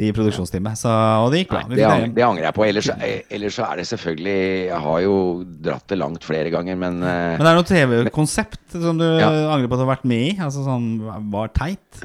i 0.00 0.08
produksjonsteamet. 0.16 0.80
Så, 0.80 0.88
og 0.88 1.28
det 1.30 1.42
gikk 1.44 1.52
bra. 1.52 1.60
Nei, 1.68 1.76
det, 1.76 1.84
ang- 1.84 2.14
det 2.16 2.24
angrer 2.24 2.48
jeg 2.48 2.54
på. 2.56 2.64
Ellers, 2.66 2.88
ellers 3.30 3.54
så 3.60 3.68
er 3.68 3.76
det 3.76 3.84
selvfølgelig 3.92 4.38
Jeg 4.72 4.80
har 4.88 4.98
jo 5.04 5.14
dratt 5.44 5.86
det 5.92 5.98
langt 6.00 6.24
flere 6.24 6.50
ganger, 6.50 6.76
men, 6.80 7.02
eh, 7.04 7.36
Men 7.36 7.44
det 7.44 7.52
er 7.52 7.60
noe 7.60 7.68
TV-konsept 7.68 8.80
som 8.80 8.96
du 8.98 9.04
Ja. 9.20 9.28
angrer 9.52 9.68
på 9.68 9.76
at 9.76 9.84
du 9.84 9.86
har 9.86 9.92
vært 9.96 10.04
med 10.08 10.24
i? 10.32 10.36
Altså 10.40 10.64
sånn 10.64 10.88
var 11.30 11.48
teit? 11.52 12.00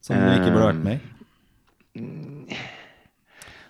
Som 0.00 0.16
du 0.16 0.32
ikke 0.32 0.48
burde 0.56 0.72
vært 0.72 0.82
med 0.82 1.00
i? 1.94 2.56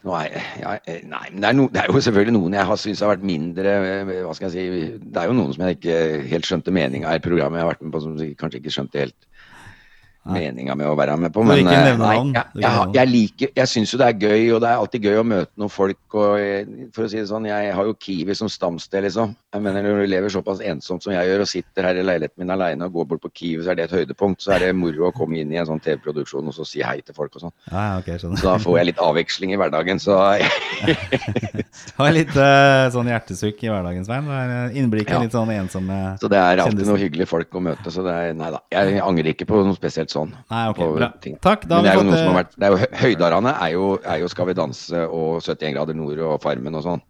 Er, 0.08 0.36
ja, 0.60 0.74
eh, 0.88 1.02
nei, 1.04 1.26
men 1.30 1.42
det 1.42 1.48
er, 1.48 1.56
no, 1.58 1.66
det 1.68 1.82
er 1.82 1.90
jo 1.92 2.00
selvfølgelig 2.00 2.32
noen 2.36 2.54
jeg 2.56 2.68
har 2.70 2.78
syntes 2.80 3.02
har 3.04 3.10
vært 3.12 3.26
mindre 3.28 3.74
eh, 3.76 4.12
Hva 4.24 4.32
skal 4.36 4.48
jeg 4.48 4.70
si 4.72 4.86
Det 5.04 5.20
er 5.20 5.28
jo 5.28 5.36
noen 5.36 5.52
som 5.52 5.64
jeg 5.66 5.76
ikke 5.76 5.96
helt 6.30 6.48
skjønte 6.48 6.72
meninga 6.72 7.12
i 7.16 7.24
programmet 7.24 7.60
jeg 7.60 7.66
har 7.66 7.72
vært 7.74 7.84
med 7.84 7.92
på, 7.92 8.00
som 8.04 8.16
kanskje 8.40 8.62
ikke 8.62 8.72
skjønte 8.76 9.02
helt 9.02 9.28
meninga 10.28 10.74
med 10.76 10.88
å 10.90 10.96
være 10.98 11.16
med 11.20 11.32
på. 11.32 11.42
Men 11.46 11.64
eh, 11.64 11.90
nei, 11.96 12.16
jeg, 12.34 12.60
jeg, 12.60 12.88
jeg 12.96 13.08
liker 13.10 13.52
Jeg 13.56 13.70
syns 13.70 13.94
jo 13.94 14.00
det 14.00 14.08
er 14.10 14.18
gøy, 14.20 14.42
og 14.54 14.60
det 14.62 14.68
er 14.68 14.82
alltid 14.82 15.06
gøy 15.08 15.20
å 15.20 15.26
møte 15.26 15.60
noen 15.60 15.72
folk. 15.72 16.00
Og 16.12 16.34
eh, 16.40 16.68
for 16.94 17.06
å 17.06 17.10
si 17.10 17.20
det 17.20 17.28
sånn, 17.30 17.48
jeg 17.48 17.72
har 17.76 17.88
jo 17.88 17.96
Kiwi 17.96 18.36
som 18.36 18.50
stamsted, 18.52 19.04
liksom. 19.06 19.32
Jeg 19.54 19.64
mener 19.64 19.86
Når 19.86 20.02
du 20.04 20.10
lever 20.12 20.34
såpass 20.34 20.60
ensomt 20.62 21.06
som 21.06 21.14
jeg 21.14 21.30
gjør, 21.30 21.44
og 21.44 21.50
sitter 21.50 21.88
her 21.88 22.00
i 22.00 22.04
leiligheten 22.04 22.44
min 22.44 22.54
aleine 22.54 22.86
og 22.86 22.98
går 22.98 23.08
bort 23.14 23.24
på 23.24 23.32
Kiwi, 23.40 23.64
så 23.64 23.72
er 23.72 23.80
det 23.80 23.88
et 23.88 23.96
høydepunkt. 23.96 24.44
Så 24.44 24.54
er 24.56 24.66
det 24.66 24.74
moro 24.76 25.08
å 25.08 25.14
komme 25.16 25.40
inn 25.40 25.54
i 25.54 25.60
en 25.60 25.68
sånn 25.70 25.82
TV-produksjon 25.82 26.52
og 26.52 26.56
så 26.56 26.68
si 26.68 26.84
hei 26.84 26.98
til 27.00 27.16
folk 27.16 27.40
og 27.40 27.46
sånn. 27.46 27.56
Ja, 27.70 27.86
okay, 28.02 28.20
ok. 28.20 28.36
Så 28.36 28.44
da 28.44 28.58
får 28.62 28.78
jeg 28.80 28.90
litt 28.92 29.02
avveksling 29.02 29.54
i 29.56 29.60
hverdagen. 29.60 30.02
Så 30.02 30.18
Har 32.00 32.12
litt 32.14 32.32
uh, 32.36 32.86
sånn 32.92 33.08
hjertesukk 33.10 33.64
i 33.64 33.70
hverdagen, 33.72 34.04
Svein. 34.06 34.28
Innblikk 34.76 35.08
i 35.10 35.16
Ja. 35.16 35.20
litt 35.24 35.34
sånn 35.34 35.50
ensomme 35.54 35.96
Så 36.20 36.28
det 36.30 36.38
er 36.38 36.62
alltid 36.62 36.86
noen 36.86 37.00
hyggelige 37.02 37.28
folk 37.30 37.56
å 37.56 37.62
møte. 37.64 37.92
Så 37.92 38.04
det 38.06 38.14
er, 38.14 38.34
nei 38.36 38.50
da, 38.54 38.62
jeg 38.72 39.00
angrer 39.04 39.32
ikke 39.32 39.48
på 39.48 39.62
noe 39.64 39.76
spesielt 39.78 40.09
sånn. 40.12 40.32
Nei, 40.50 40.64
ok, 40.72 40.80
bra. 40.96 41.08
ting. 41.22 41.36
Takk, 41.42 41.66
da 41.70 41.78
har 41.80 41.86
er 41.86 41.96
vi 41.96 42.02
fått, 42.02 42.18
som 42.18 42.26
har 42.26 42.32
eh, 42.32 42.38
vært 42.40 42.56
det 42.56 42.66
er 42.66 42.74
jo, 42.74 42.80
hø- 42.82 42.90
er 43.54 43.70
jo, 43.74 43.86
er 44.04 44.18
jo 44.24 44.28
Skal 44.32 44.50
vi 44.50 44.56
danse 44.58 45.06
og 45.06 45.40
71 45.44 45.74
grader 45.76 45.96
nord 45.98 46.18
og 46.26 46.36
Farmen 46.42 46.74
og 46.78 46.84
sånn. 46.86 47.02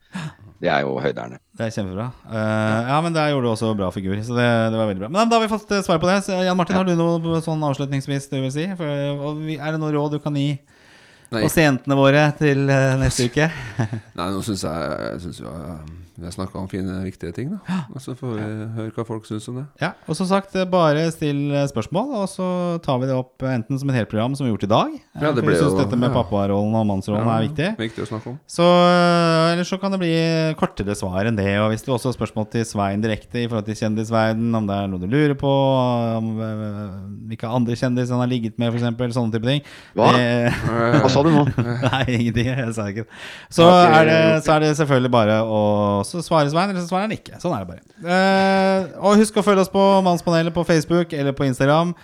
Det 0.60 0.68
er 0.68 0.82
jo 0.84 0.98
høyderne. 1.00 1.38
Det 1.56 1.64
er 1.66 1.70
kjempebra. 1.72 2.10
Uh, 2.28 2.88
ja, 2.90 2.96
men 3.00 3.14
der 3.16 3.30
gjorde 3.32 3.46
du 3.48 3.50
også 3.54 3.70
bra 3.78 3.86
figur, 3.94 4.18
så 4.20 4.34
det, 4.36 4.48
det 4.74 4.76
var 4.76 4.90
veldig 4.90 5.00
bra. 5.06 5.08
Men 5.14 5.30
da 5.30 5.38
har 5.38 5.46
vi 5.46 5.52
fått 5.54 5.70
eh, 5.72 5.80
svar 5.86 6.02
på 6.02 6.10
det. 6.10 6.18
Så, 6.26 6.36
Jan 6.44 6.58
Martin, 6.58 6.76
har 6.76 6.84
du 6.84 6.92
noe 6.98 7.40
sånn 7.40 7.64
avslutningsvis 7.64 8.28
du 8.28 8.36
vil 8.42 8.52
si? 8.52 8.66
For, 8.76 9.00
og 9.30 9.40
er 9.56 9.72
det 9.72 9.80
noe 9.80 9.94
råd 9.96 10.18
du 10.18 10.20
kan 10.20 10.36
gi 10.36 10.50
Nei. 11.32 11.46
jentene 11.48 11.96
våre 11.96 12.26
til 12.36 12.68
eh, 12.68 12.92
neste 13.00 13.24
uke? 13.30 13.48
Nei, 14.18 14.28
nå 14.34 14.44
syns 14.44 14.66
jeg, 14.68 15.00
jeg 15.06 15.24
synes 15.24 15.40
jo, 15.46 15.54
vi 16.20 16.26
har 16.28 16.34
snakka 16.34 16.58
om 16.60 16.68
fine, 16.68 16.98
viktige 17.06 17.32
ting, 17.32 17.54
da. 17.54 17.78
Og 17.94 18.02
så 18.04 18.12
får 18.18 18.34
vi 18.36 18.46
høre 18.76 18.92
hva 18.92 19.04
folk 19.08 19.24
syns 19.24 19.46
om 19.48 19.56
det. 19.60 19.64
Ja, 19.80 19.94
og 20.04 20.16
som 20.18 20.26
sagt, 20.28 20.52
eh, 20.58 20.66
bare 20.68 21.06
still 21.14 21.48
eh, 21.56 21.64
spørsmål, 21.70 22.10
og 22.20 22.26
så 22.28 22.46
tar 22.84 22.98
vi 23.00 23.08
det 23.08 23.16
opp 23.16 23.40
eh, 23.46 23.54
enten 23.56 23.80
som 23.80 23.88
et 23.88 23.96
helt 23.96 24.10
program 24.12 24.34
som 24.36 24.44
vi 24.44 24.50
har 24.50 24.56
gjort 24.58 24.66
i 24.66 24.70
dag. 24.74 24.92
Ja, 25.16 25.30
det 25.32 25.40
for 25.40 25.48
ble 25.48 25.54
vi 25.54 25.60
syns 25.62 25.72
jo- 25.72 25.80
dette 25.80 25.96
med 25.96 26.10
ja. 26.10 26.14
papparollen 26.18 26.76
og 26.76 26.84
mannsrollen 26.90 27.30
er 27.32 27.46
viktig. 27.46 27.68
Viktig 27.80 28.04
å 28.04 28.08
snakke 28.10 28.34
om. 28.34 28.36
Så, 28.50 28.66
eller 29.54 29.64
så 29.68 29.80
kan 29.80 29.96
det 29.96 30.00
bli 30.02 30.12
kortere 30.60 30.96
svar 30.98 31.30
enn 31.30 31.38
det. 31.40 31.48
Og 31.62 31.70
hvis 31.72 31.86
du 31.86 31.90
også 31.94 32.10
har 32.12 32.18
spørsmål 32.18 32.50
til 32.52 32.66
Svein 32.68 33.00
direkte 33.04 33.40
i 33.40 33.48
forhold 33.48 33.66
til 33.70 33.80
kjendisverden, 33.80 34.52
om 34.60 34.68
det 34.68 34.76
er 34.76 34.92
noe 34.92 35.00
du 35.00 35.08
lurer 35.10 35.36
på, 35.40 35.54
om 36.20 36.30
hvilke 37.30 37.48
andre 37.48 37.78
kjendiser 37.80 38.16
han 38.16 38.24
har 38.26 38.30
ligget 38.30 38.60
med, 38.60 38.74
f.eks., 38.76 39.16
sånne 39.16 39.32
type 39.34 39.48
ting. 39.48 39.64
Hva? 39.96 40.10
Det, 40.14 40.52
Hva 41.00 41.10
sa 41.12 41.24
du 41.24 41.32
nå? 41.32 41.46
nei, 41.88 42.04
ingenting. 42.18 42.52
Jeg 42.52 42.76
sa 42.76 42.88
ikke 42.92 43.06
det. 43.06 43.20
Så, 43.48 43.66
er 43.70 44.04
det. 44.08 44.20
så 44.44 44.54
er 44.58 44.66
det 44.66 44.74
selvfølgelig 44.78 45.12
bare 45.14 45.40
å 45.46 45.60
så 46.10 46.22
svarer 46.24 46.50
Svein, 46.52 46.72
eller 46.72 46.82
så 46.82 46.90
svarer 46.92 47.08
han 47.08 47.16
ikke. 47.16 47.38
Sånn 47.42 47.54
er 47.56 47.64
det 47.64 47.70
bare. 47.70 47.84
Eh, 48.04 48.90
og 49.00 49.20
husk 49.20 49.38
å 49.40 49.44
følge 49.46 49.64
oss 49.64 49.72
på 49.72 49.84
Mannspanelet 50.06 50.54
på 50.56 50.66
Facebook 50.68 51.14
eller 51.16 51.36
på 51.36 51.46
Instagram. 51.48 51.94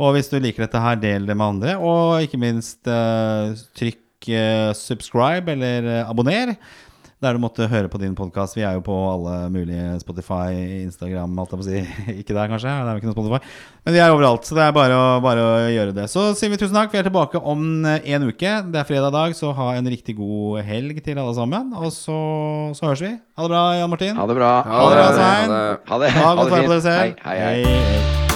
Og 0.00 0.14
hvis 0.16 0.30
du 0.32 0.38
liker 0.40 0.64
dette 0.64 0.80
her, 0.80 1.00
del 1.00 1.28
det 1.28 1.36
med 1.36 1.46
andre. 1.46 1.76
Og 1.76 2.24
ikke 2.24 2.40
minst 2.40 2.88
eh, 2.88 3.52
trykk 3.76 4.30
eh, 4.32 4.70
subscribe 4.76 5.52
eller 5.52 5.90
abonner. 6.06 6.56
Der 7.20 7.36
du 7.36 7.40
måtte 7.42 7.66
høre 7.68 7.88
på 7.92 7.98
din 8.00 8.14
podkast. 8.16 8.56
Vi 8.56 8.62
er 8.64 8.78
jo 8.78 8.80
på 8.80 8.94
alle 8.96 9.50
mulige 9.52 9.98
Spotify, 10.00 10.54
Instagram, 10.86 11.34
alt 11.42 11.50
jeg 11.52 11.60
på 11.60 11.66
å 11.66 11.68
si. 11.68 11.80
Ikke 12.22 12.32
der, 12.32 12.48
kanskje. 12.48 12.72
Det 12.72 12.88
er 12.88 12.96
jo 12.96 13.02
ikke 13.02 13.10
noe 13.10 13.16
Spotify. 13.18 13.40
Men 13.84 13.96
vi 13.96 14.00
er 14.00 14.14
overalt, 14.14 14.48
så 14.48 14.56
det 14.56 14.62
er 14.64 14.72
bare 14.72 14.96
å, 14.96 15.02
bare 15.20 15.42
å 15.44 15.58
gjøre 15.68 15.92
det. 15.98 16.06
Så 16.08 16.30
sier 16.38 16.48
vi 16.48 16.56
tusen 16.56 16.78
takk. 16.78 16.88
Vi 16.94 17.02
er 17.02 17.04
tilbake 17.10 17.42
om 17.44 17.84
eh, 17.84 18.08
en 18.16 18.24
uke. 18.24 18.54
Det 18.72 18.80
er 18.80 18.88
fredag 18.88 19.12
dag, 19.12 19.36
så 19.36 19.52
ha 19.58 19.74
en 19.76 19.92
riktig 19.92 20.16
god 20.16 20.64
helg 20.64 21.02
til 21.04 21.20
alle 21.20 21.36
sammen. 21.36 21.76
Og 21.76 21.92
så, 21.92 22.16
så 22.78 22.88
høres 22.88 23.04
vi. 23.04 23.12
Ha 23.12 23.44
det 23.44 23.52
bra, 23.52 23.66
Jan 23.82 23.92
Martin. 23.92 24.16
Ha 24.16 24.26
det 24.32 24.40
bra. 24.40 24.54
Ha 24.64 24.80
det 24.80 24.96
bra, 24.96 25.12
Svein. 25.20 25.54
Ha 25.54 25.60
det. 25.60 25.76
Ha 25.92 26.00
det. 26.00 26.16
Ha 26.16 26.26
Ha 26.32 26.34
det 26.40 26.48
på 26.48 26.56
dere 26.56 26.80
fint. 26.80 26.90
Hei, 26.96 27.12
hei, 27.28 27.38
hei. 27.44 27.78
hei. 27.84 28.29